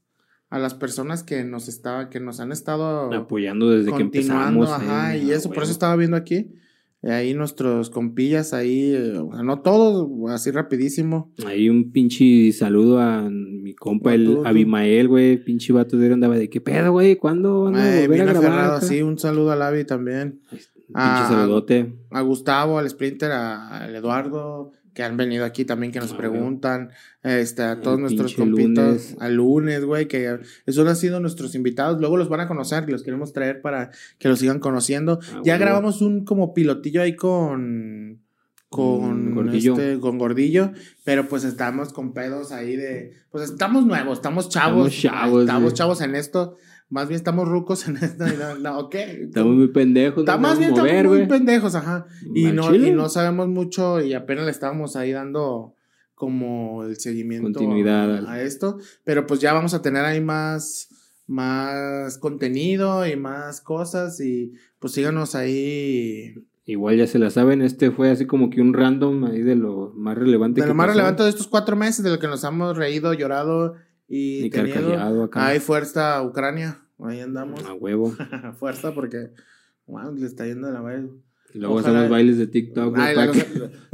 a 0.50 0.58
las 0.58 0.74
personas 0.74 1.22
que 1.22 1.44
nos 1.44 1.68
estaba, 1.68 2.08
que 2.10 2.20
nos 2.20 2.40
han 2.40 2.52
estado 2.52 3.12
Apoyando 3.12 3.70
desde 3.70 3.92
que 3.92 4.02
empezamos. 4.02 4.70
ajá, 4.70 5.16
eh, 5.16 5.24
y 5.24 5.32
a 5.32 5.36
eso, 5.36 5.50
por 5.50 5.64
eso 5.64 5.72
estaba 5.72 5.96
viendo 5.96 6.16
aquí. 6.16 6.54
Ahí 7.03 7.32
nuestros 7.32 7.90
compillas, 7.90 8.53
ahí, 8.53 8.92
eh, 8.92 9.18
o 9.18 9.32
sea, 9.32 9.42
no 9.44 9.61
todos, 9.62 10.09
así 10.32 10.51
rapidísimo. 10.51 11.32
Ahí 11.46 11.68
un 11.70 11.92
pinche 11.92 12.51
saludo 12.53 12.99
a 13.01 13.30
mi 13.30 13.74
compa, 13.74 14.14
el 14.14 14.38
Abimael, 14.44 15.07
güey. 15.07 15.36
Pinche 15.42 15.72
vato 15.72 15.96
de 15.96 16.12
andaba 16.12 16.36
de 16.36 16.51
qué 16.51 16.61
pedo, 16.61 16.90
güey. 16.92 17.14
¿Cuándo 17.16 17.62
van 17.64 17.76
a 17.76 18.01
volver 18.01 18.20
a 18.22 18.24
grabar? 18.24 18.36
aferrado, 18.36 18.76
acá?" 18.78 18.86
sí, 18.86 19.01
un 19.03 19.16
saludo 19.18 19.53
a 19.53 19.57
Lavi 19.57 19.84
también. 19.84 20.40
Pinche 20.51 20.92
Ah, 20.94 21.26
saludote. 21.30 21.94
a 22.11 22.20
Gustavo, 22.22 22.78
al 22.78 22.88
Sprinter, 22.90 23.30
a- 23.30 23.84
al 23.84 23.94
Eduardo, 23.94 24.72
que 24.99 25.05
han 25.05 25.16
venido 25.16 25.44
aquí 25.44 25.64
también, 25.64 25.92
que 25.92 26.01
nos 26.01 26.12
preguntan, 26.12 26.90
este, 27.22 27.62
a 27.62 27.74
El 27.74 27.82
todos 27.82 28.01
nuestros 28.01 28.34
compitos, 28.34 29.14
al 29.20 29.34
lunes, 29.36 29.84
güey, 29.84 30.09
que 30.09 30.40
esos 30.66 30.88
han 30.88 30.96
sido 30.96 31.20
nuestros 31.20 31.55
invitados, 31.55 32.01
luego 32.01 32.16
los 32.16 32.28
van 32.28 32.40
a 32.40 32.49
conocer, 32.49 32.90
los 32.90 33.05
queremos 33.05 33.32
traer 33.32 33.61
para 33.61 33.92
que 34.18 34.28
los 34.28 34.40
sigan 34.40 34.59
conociendo. 34.59 35.20
Ah, 35.32 35.42
ya 35.44 35.57
grabamos 35.57 36.03
un 36.03 36.24
como 36.24 36.53
pilotillo 36.53 37.01
ahí 37.01 37.14
con 37.14 38.22
con 38.70 39.30
Mm, 39.30 39.34
Gordillo. 39.36 39.72
este, 39.74 40.01
con 40.01 40.18
Gordillo, 40.18 40.72
pero 41.05 41.28
pues 41.28 41.44
estamos 41.44 41.92
con 41.92 42.12
pedos 42.12 42.51
ahí 42.51 42.74
de, 42.74 43.12
pues 43.30 43.49
estamos 43.49 43.86
nuevos, 43.86 44.18
estamos 44.18 44.49
chavos, 44.49 44.92
Estamos 44.96 45.20
chavos, 45.20 45.40
estamos 45.42 45.74
chavos 45.74 46.01
en 46.01 46.16
esto, 46.16 46.57
más 46.91 47.09
bien 47.09 47.16
estamos 47.16 47.47
rucos 47.47 47.86
en 47.86 47.97
esto, 47.99 48.26
y 48.26 48.36
no, 48.36 48.55
no, 48.59 48.78
ok. 48.78 48.95
Estamos 48.95 49.55
muy 49.55 49.68
pendejos. 49.68 50.20
Está- 50.20 50.39
más 50.39 50.59
bien 50.59 50.70
estamos 50.70 51.05
muy 51.05 51.26
pendejos, 51.26 51.74
ajá. 51.74 52.07
Y 52.34 52.47
no, 52.47 52.74
y 52.74 52.91
no 52.91 53.09
sabemos 53.09 53.49
mucho 53.49 54.01
y 54.01 54.14
apenas 54.14 54.47
le 54.47 54.51
estábamos 54.51 54.97
ahí 54.97 55.12
dando 55.12 55.74
como 56.14 56.84
el 56.84 56.97
seguimiento 56.97 57.45
Continuidad 57.45 58.26
a, 58.26 58.43
esto. 58.43 58.78
Pero 59.05 59.26
pues 59.26 59.41
ya 59.41 59.53
vamos 59.53 59.74
a 59.74 59.82
tener 59.82 60.05
ahí 60.05 60.20
más, 60.20 60.89
más 61.26 62.18
contenido 62.18 63.07
y 63.07 63.16
más 63.16 63.61
cosas 63.61 64.20
y 64.20 64.53
pues 64.78 64.95
síganos 64.95 65.34
ahí. 65.34 66.34
Igual 66.64 66.99
ya 66.99 67.07
se 67.07 67.18
la 67.18 67.30
saben, 67.30 67.62
este 67.62 67.91
fue 67.91 68.11
así 68.11 68.26
como 68.26 68.51
que 68.51 68.61
un 68.61 68.74
random 68.74 69.24
ahí 69.24 69.43
de 69.43 69.57
lo 69.57 69.93
más 69.95 70.18
relevante. 70.18 70.61
De 70.61 70.64
que 70.64 70.68
lo 70.68 70.74
más 70.74 70.86
pasó. 70.86 70.99
relevante 70.99 71.22
de 71.22 71.30
estos 71.30 71.49
cuatro 71.49 71.76
meses 71.76 72.03
de 72.03 72.11
lo 72.11 72.18
que 72.18 72.26
nos 72.26 72.45
hemos 72.45 72.76
reído, 72.76 73.14
llorado 73.14 73.76
y, 74.09 74.46
Y 74.46 74.50
acá. 74.50 75.46
Hay 75.46 75.61
fuerza 75.61 76.22
Ucrania, 76.22 76.80
ahí 76.98 77.20
andamos. 77.20 77.64
A 77.64 77.74
huevo. 77.74 78.14
fuerza 78.59 78.94
porque 78.94 79.30
wow, 79.86 80.14
le 80.14 80.26
está 80.26 80.46
yendo 80.46 80.66
de 80.68 80.72
la 80.72 80.82
madre. 80.82 81.09
Y 81.54 81.59
luego 81.61 81.76
Ojalá- 81.76 82.00
hacemos 82.00 82.11
bailes 82.11 82.36
de 82.38 82.46
TikTok. 82.46 82.94
Ay, 82.98 83.16
la- 83.16 83.32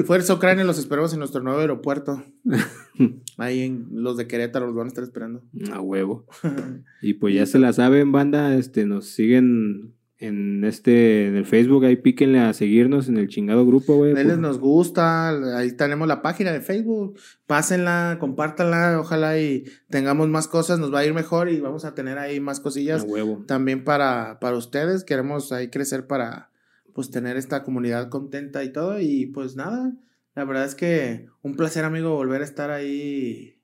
Fuerza 0.04 0.34
Ucrania, 0.34 0.64
los 0.64 0.78
esperamos 0.78 1.12
en 1.12 1.20
nuestro 1.20 1.40
nuevo 1.40 1.60
aeropuerto. 1.60 2.24
Ahí 3.36 3.62
en 3.62 3.86
los 3.92 4.16
de 4.16 4.26
Querétaro 4.26 4.66
los 4.66 4.74
van 4.74 4.86
a 4.86 4.88
estar 4.88 5.04
esperando. 5.04 5.42
A 5.72 5.80
huevo. 5.80 6.26
Y 7.02 7.14
pues 7.14 7.34
ya 7.34 7.46
se 7.46 7.58
la 7.58 7.72
saben, 7.72 8.10
banda. 8.12 8.56
Este, 8.56 8.86
nos 8.86 9.06
siguen 9.06 9.94
en 10.24 10.64
este, 10.64 11.26
en 11.26 11.36
el 11.36 11.44
Facebook. 11.46 11.84
Ahí 11.84 11.96
píquenle 11.96 12.38
a 12.40 12.52
seguirnos 12.52 13.08
en 13.08 13.16
el 13.18 13.28
chingado 13.28 13.64
grupo, 13.66 13.96
güey. 13.96 14.14
Denles 14.14 14.34
por- 14.36 14.42
nos 14.42 14.58
gusta, 14.58 15.56
ahí 15.58 15.72
tenemos 15.72 16.08
la 16.08 16.22
página 16.22 16.52
de 16.52 16.60
Facebook. 16.60 17.18
Pásenla, 17.46 18.16
compártanla, 18.20 18.98
ojalá 19.00 19.38
y 19.38 19.64
tengamos 19.90 20.28
más 20.28 20.48
cosas, 20.48 20.78
nos 20.78 20.92
va 20.92 21.00
a 21.00 21.04
ir 21.06 21.14
mejor 21.14 21.48
y 21.50 21.60
vamos 21.60 21.84
a 21.84 21.94
tener 21.94 22.18
ahí 22.18 22.40
más 22.40 22.60
cosillas 22.60 23.04
huevo. 23.06 23.44
también 23.46 23.84
para, 23.84 24.38
para 24.40 24.56
ustedes. 24.56 25.04
Queremos 25.04 25.52
ahí 25.52 25.68
crecer 25.68 26.06
para 26.06 26.50
pues 26.92 27.10
tener 27.10 27.36
esta 27.36 27.62
comunidad 27.62 28.08
contenta 28.08 28.62
y 28.64 28.72
todo. 28.72 29.00
Y 29.00 29.26
pues 29.26 29.56
nada, 29.56 29.92
la 30.34 30.44
verdad 30.44 30.64
es 30.64 30.74
que 30.74 31.26
un 31.42 31.54
placer, 31.54 31.84
amigo, 31.84 32.14
volver 32.14 32.40
a 32.40 32.44
estar 32.44 32.70
ahí 32.70 33.58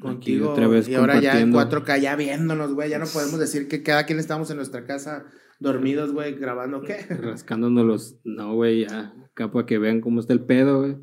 contigo. 0.00 0.50
otra 0.50 0.66
vez 0.66 0.88
y 0.88 0.94
ahora 0.94 1.20
ya 1.20 1.38
en 1.40 1.52
compartiendo. 1.52 1.84
4K, 1.86 2.00
ya 2.00 2.16
viéndonos, 2.16 2.72
güey. 2.74 2.90
Ya 2.90 2.98
no 2.98 3.06
podemos 3.06 3.38
decir 3.38 3.68
que 3.68 3.82
cada 3.82 4.04
quien 4.06 4.18
estamos 4.18 4.50
en 4.50 4.56
nuestra 4.56 4.84
casa 4.84 5.24
dormidos, 5.60 6.12
güey, 6.12 6.34
grabando 6.34 6.82
qué. 6.82 6.96
Rascándonos 7.08 7.84
los. 7.86 8.16
No, 8.24 8.54
güey, 8.54 8.82
ya. 8.82 9.14
Acá 9.24 9.50
para 9.50 9.66
que 9.66 9.78
vean 9.78 10.00
cómo 10.00 10.20
está 10.20 10.32
el 10.32 10.40
pedo, 10.40 10.80
güey. 10.80 10.96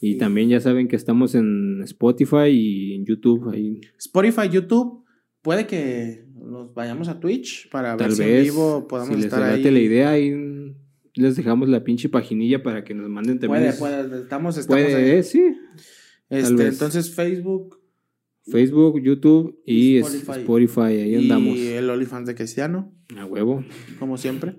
Y 0.00 0.16
también 0.16 0.48
ya 0.48 0.60
saben 0.60 0.88
que 0.88 0.96
estamos 0.96 1.34
en 1.34 1.82
Spotify 1.82 2.48
y 2.48 2.94
en 2.94 3.04
YouTube. 3.04 3.50
Ahí 3.50 3.80
Spotify, 3.98 4.48
YouTube, 4.50 5.04
puede 5.42 5.66
que 5.66 6.24
nos 6.34 6.72
vayamos 6.72 7.08
a 7.08 7.20
Twitch 7.20 7.68
para 7.70 7.96
tal 7.98 8.08
ver 8.08 8.16
si 8.16 8.22
en 8.22 8.42
vivo 8.44 8.88
podamos 8.88 9.10
si 9.10 9.16
les 9.16 9.24
estar 9.26 9.40
late 9.40 9.68
ahí. 9.68 9.74
la 9.74 9.80
idea, 9.80 10.10
ahí 10.10 10.74
les 11.14 11.36
dejamos 11.36 11.68
la 11.68 11.84
pinche 11.84 12.08
paginilla 12.08 12.62
para 12.62 12.82
que 12.82 12.94
nos 12.94 13.10
manden 13.10 13.38
también. 13.38 13.74
Puede, 13.78 14.02
puede, 14.04 14.22
estamos, 14.22 14.56
estamos 14.56 14.82
Puede, 14.82 14.94
ahí. 14.96 15.10
eh, 15.18 15.22
sí. 15.22 15.44
Este, 16.30 16.68
entonces 16.68 17.14
Facebook 17.14 17.79
Facebook, 18.50 19.00
YouTube 19.00 19.60
y, 19.64 19.98
Spotify. 19.98 20.40
Spotify. 20.40 21.00
ahí 21.00 21.14
andamos. 21.16 21.56
y 21.56 21.68
el 21.68 21.88
OnlyFans 21.88 22.26
de 22.26 22.34
Cristiano, 22.34 22.94
A 23.16 23.24
huevo. 23.26 23.64
como 23.98 24.16
siempre. 24.16 24.56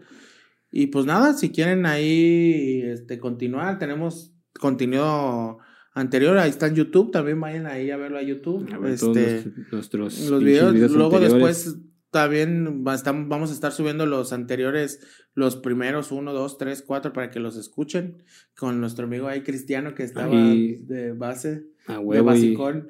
Y 0.71 0.87
pues 0.87 1.05
nada, 1.05 1.33
si 1.33 1.49
quieren 1.49 1.85
ahí 1.85 2.81
este, 2.85 3.19
continuar, 3.19 3.77
tenemos 3.77 4.33
contenido 4.59 5.57
anterior, 5.93 6.37
ahí 6.37 6.49
está 6.49 6.67
en 6.67 6.75
YouTube, 6.75 7.11
también 7.11 7.39
vayan 7.41 7.67
ahí 7.67 7.91
a 7.91 7.97
verlo 7.97 8.17
a 8.17 8.23
YouTube. 8.23 8.67
A 8.73 8.77
ver 8.77 8.97
todos 8.97 9.17
este, 9.17 9.49
nuestros, 9.71 9.99
nuestros 9.99 10.29
los 10.29 10.43
pinches 10.43 10.73
videos, 10.73 10.91
luego 10.91 11.17
anteriores. 11.17 11.33
después 11.33 11.77
también 12.11 12.83
vamos 12.83 13.51
a 13.51 13.53
estar 13.53 13.71
subiendo 13.71 14.05
los 14.05 14.33
anteriores, 14.33 14.99
los 15.33 15.55
primeros 15.55 16.11
uno, 16.11 16.33
dos, 16.33 16.57
tres, 16.57 16.83
cuatro 16.85 17.13
para 17.13 17.31
que 17.31 17.39
los 17.39 17.55
escuchen 17.55 18.23
con 18.57 18.81
nuestro 18.81 19.05
amigo 19.05 19.27
ahí 19.27 19.41
Cristiano 19.43 19.95
que 19.95 20.03
estaba 20.03 20.35
Ahí. 20.35 20.75
de 20.83 21.13
base, 21.13 21.63
A 21.87 21.93
de 21.93 21.99
huevo. 21.99 22.25
Basicón, 22.25 22.89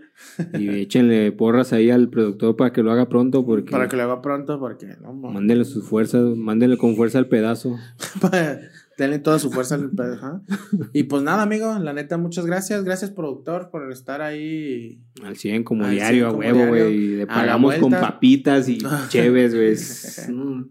y 0.53 0.69
échenle 0.69 1.31
porras 1.31 1.71
ahí 1.71 1.91
al 1.91 2.09
productor 2.09 2.55
para 2.55 2.73
que 2.73 2.81
lo 2.81 2.91
haga 2.91 3.09
pronto 3.09 3.45
porque 3.45 3.69
para 3.69 3.87
que 3.87 3.95
lo 3.95 4.03
haga 4.03 4.21
pronto 4.23 4.59
porque 4.59 4.87
no, 4.99 5.13
mándenle 5.13 5.65
sus 5.65 5.87
fuerzas, 5.87 6.35
mándenle 6.35 6.77
con 6.77 6.95
fuerza 6.95 7.19
al 7.19 7.27
pedazo. 7.27 7.77
Denle 9.01 9.17
toda 9.19 9.39
su 9.39 9.49
fuerza 9.51 9.73
al 9.75 9.89
pe- 9.89 10.03
ajá. 10.13 10.41
Y 10.93 11.03
pues 11.03 11.23
nada, 11.23 11.41
amigo, 11.41 11.77
la 11.79 11.91
neta, 11.93 12.17
muchas 12.17 12.45
gracias. 12.45 12.83
Gracias, 12.83 13.09
productor, 13.09 13.69
por 13.71 13.91
estar 13.91 14.21
ahí. 14.21 15.01
Al 15.23 15.35
100 15.37 15.63
como 15.63 15.85
Al 15.85 15.91
diario, 15.91 16.19
100 16.19 16.25
a 16.27 16.29
como 16.29 16.39
huevo, 16.61 16.67
güey. 16.69 17.07
Le 17.17 17.25
pagamos 17.27 17.75
con 17.75 17.91
papitas 17.91 18.69
y 18.69 18.77
cheves, 19.09 19.55
güey. 19.55 19.75
Mm. 20.31 20.69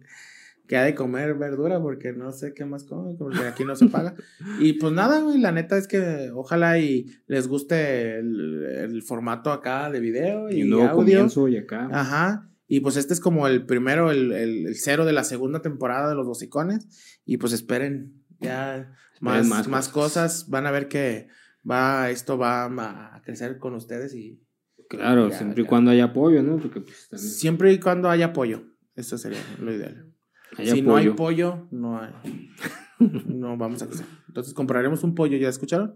Que 0.68 0.76
ha 0.76 0.84
de 0.84 0.94
comer 0.94 1.34
verdura 1.34 1.80
porque 1.82 2.12
no 2.12 2.30
sé 2.30 2.54
qué 2.54 2.64
más 2.64 2.84
come, 2.84 3.16
porque 3.18 3.40
aquí 3.40 3.64
no 3.64 3.74
se 3.74 3.88
paga. 3.88 4.14
Y 4.60 4.74
pues 4.74 4.92
nada, 4.92 5.18
güey, 5.20 5.38
la 5.40 5.50
neta 5.50 5.76
es 5.76 5.88
que 5.88 6.30
ojalá 6.32 6.78
y 6.78 7.06
les 7.26 7.48
guste 7.48 8.20
el, 8.20 8.64
el 8.78 9.02
formato 9.02 9.50
acá 9.50 9.90
de 9.90 9.98
video 9.98 10.48
y, 10.48 10.58
Y 10.58 10.62
un 10.62 10.70
nuevo 10.70 10.84
audio. 10.84 10.96
comienzo 10.96 11.48
y 11.48 11.56
acá. 11.56 11.88
Ajá. 11.90 12.48
Y 12.68 12.78
pues 12.78 12.96
este 12.96 13.12
es 13.14 13.18
como 13.18 13.48
el 13.48 13.66
primero, 13.66 14.12
el, 14.12 14.30
el, 14.30 14.66
el 14.68 14.76
cero 14.76 15.04
de 15.04 15.12
la 15.12 15.24
segunda 15.24 15.60
temporada 15.60 16.08
de 16.08 16.14
Los 16.14 16.28
Bocicones. 16.28 16.86
Y 17.26 17.38
pues 17.38 17.52
esperen 17.52 18.19
ya 18.40 18.92
más, 19.20 19.46
más 19.46 19.68
más, 19.68 19.88
cosas. 19.88 20.48
Van 20.48 20.66
a 20.66 20.70
ver 20.70 20.88
que 20.88 21.28
va, 21.68 22.10
esto 22.10 22.38
va 22.38 22.64
a 22.64 23.22
crecer 23.22 23.58
con 23.58 23.74
ustedes 23.74 24.14
y 24.14 24.40
Claro, 24.90 25.28
Ya, 25.28 25.38
siempre 25.38 25.62
y 25.62 25.66
cuando 25.66 25.92
haya 25.92 26.04
apoyo, 26.06 26.42
¿no? 26.42 26.56
Porque 26.58 26.80
pues 26.80 27.08
también 27.08 27.30
siempre 27.30 27.72
y 27.72 27.78
cuando 27.78 28.10
haya 28.10 28.26
apoyo. 28.26 28.64
Eso 28.96 29.16
sería 29.16 29.38
lo 29.60 29.72
ideal. 29.72 30.12
si 30.64 30.82
no 30.82 30.96
hay 30.96 31.10
pollo, 31.10 31.68
no 31.70 32.00
hay. 32.00 32.12
No 32.98 33.56
vamos 33.56 33.80
a 33.80 33.86
crecer. 33.86 34.04
Entonces 34.28 34.52
compraremos 34.52 35.02
un 35.04 35.14
pollo, 35.14 35.38
¿ya 35.38 35.48
escucharon? 35.48 35.94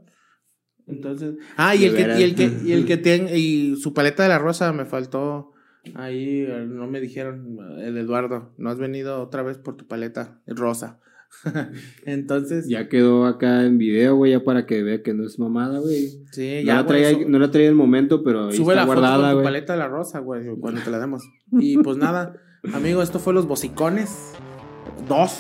Entonces. 0.87 1.35
Ah, 1.57 1.75
y 1.75 1.85
el 1.85 1.95
que, 1.95 2.19
y 2.19 2.23
el 2.23 2.35
que, 2.35 2.51
y 2.65 2.73
el 2.73 2.87
que 2.87 2.97
tiene, 2.97 3.37
y 3.37 3.77
su 3.77 3.93
paleta 3.93 4.23
de 4.23 4.31
la 4.31 4.39
rosa 4.39 4.73
me 4.73 4.87
faltó. 4.87 5.53
Ahí 5.97 6.49
no 6.67 6.87
me 6.87 7.01
dijeron, 7.01 7.59
el 7.79 7.99
Eduardo, 7.99 8.55
no 8.57 8.71
has 8.71 8.79
venido 8.79 9.21
otra 9.21 9.43
vez 9.43 9.59
por 9.59 9.77
tu 9.77 9.87
paleta 9.87 10.41
rosa. 10.47 10.99
Entonces, 12.05 12.66
Ya 12.68 12.89
quedó 12.89 13.26
acá 13.26 13.64
en 13.64 13.78
video, 13.78 14.16
güey, 14.16 14.32
ya 14.32 14.43
para 14.45 14.66
que 14.66 14.82
vea 14.82 15.03
que 15.03 15.12
no 15.14 15.24
es 15.26 15.39
mamada, 15.39 15.78
güey. 15.80 16.09
sí, 16.32 16.57
No, 16.61 16.66
ya 16.66 16.74
la 16.76 16.87
traía, 16.87 17.18
no 17.26 17.39
la 17.39 17.51
traía 17.51 17.66
en 17.68 17.72
el 17.72 17.76
momento, 17.78 18.22
pero 18.22 18.49
ahí 18.49 18.57
sube 18.57 18.72
está 18.74 18.82
la 18.82 18.87
foto 18.87 19.01
guardada, 19.01 19.32
con 19.32 19.43
tu 19.43 19.45
paleta 19.45 19.72
de 19.74 19.78
la 19.78 19.89
rosa, 19.89 20.18
güey, 20.20 20.47
cuando 20.61 20.80
te 20.80 20.91
la 20.91 20.99
demos. 20.99 21.22
Y 21.53 21.78
pues 21.78 21.97
nada, 21.97 22.35
amigo, 22.72 23.03
esto 23.03 23.18
fue 23.18 23.35
Los 23.35 23.47
Bocicones 23.47 24.32
2, 25.09 25.30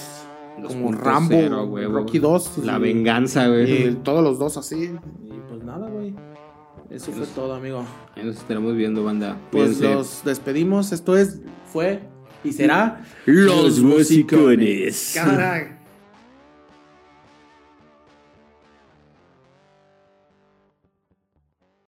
como 0.68 0.90
2.0, 0.92 0.98
Rambo, 1.00 1.78
Rocky 1.88 2.18
2. 2.18 2.58
La 2.64 2.78
y- 2.78 2.82
venganza, 2.82 3.48
güey. 3.48 3.88
Y 3.88 3.94
todos 4.02 4.22
los 4.22 4.38
dos 4.38 4.56
así. 4.56 4.90
Y 5.24 5.40
pues 5.48 5.64
nada, 5.64 5.88
güey. 5.88 6.14
Eso 6.90 7.10
fue 7.12 7.26
todo, 7.34 7.54
amigo. 7.54 7.84
Ahí 8.14 8.24
nos 8.24 8.36
estaremos 8.36 8.76
viendo, 8.76 9.02
banda. 9.02 9.36
Pues 9.50 9.78
Cuídense. 9.78 9.94
los 9.94 10.22
despedimos. 10.24 10.92
Esto 10.92 11.16
es, 11.16 11.40
fue 11.72 12.00
y 12.44 12.52
será 12.52 13.02
Los 13.26 13.82
Bocicones. 13.82 15.12
Cámara. 15.16 15.80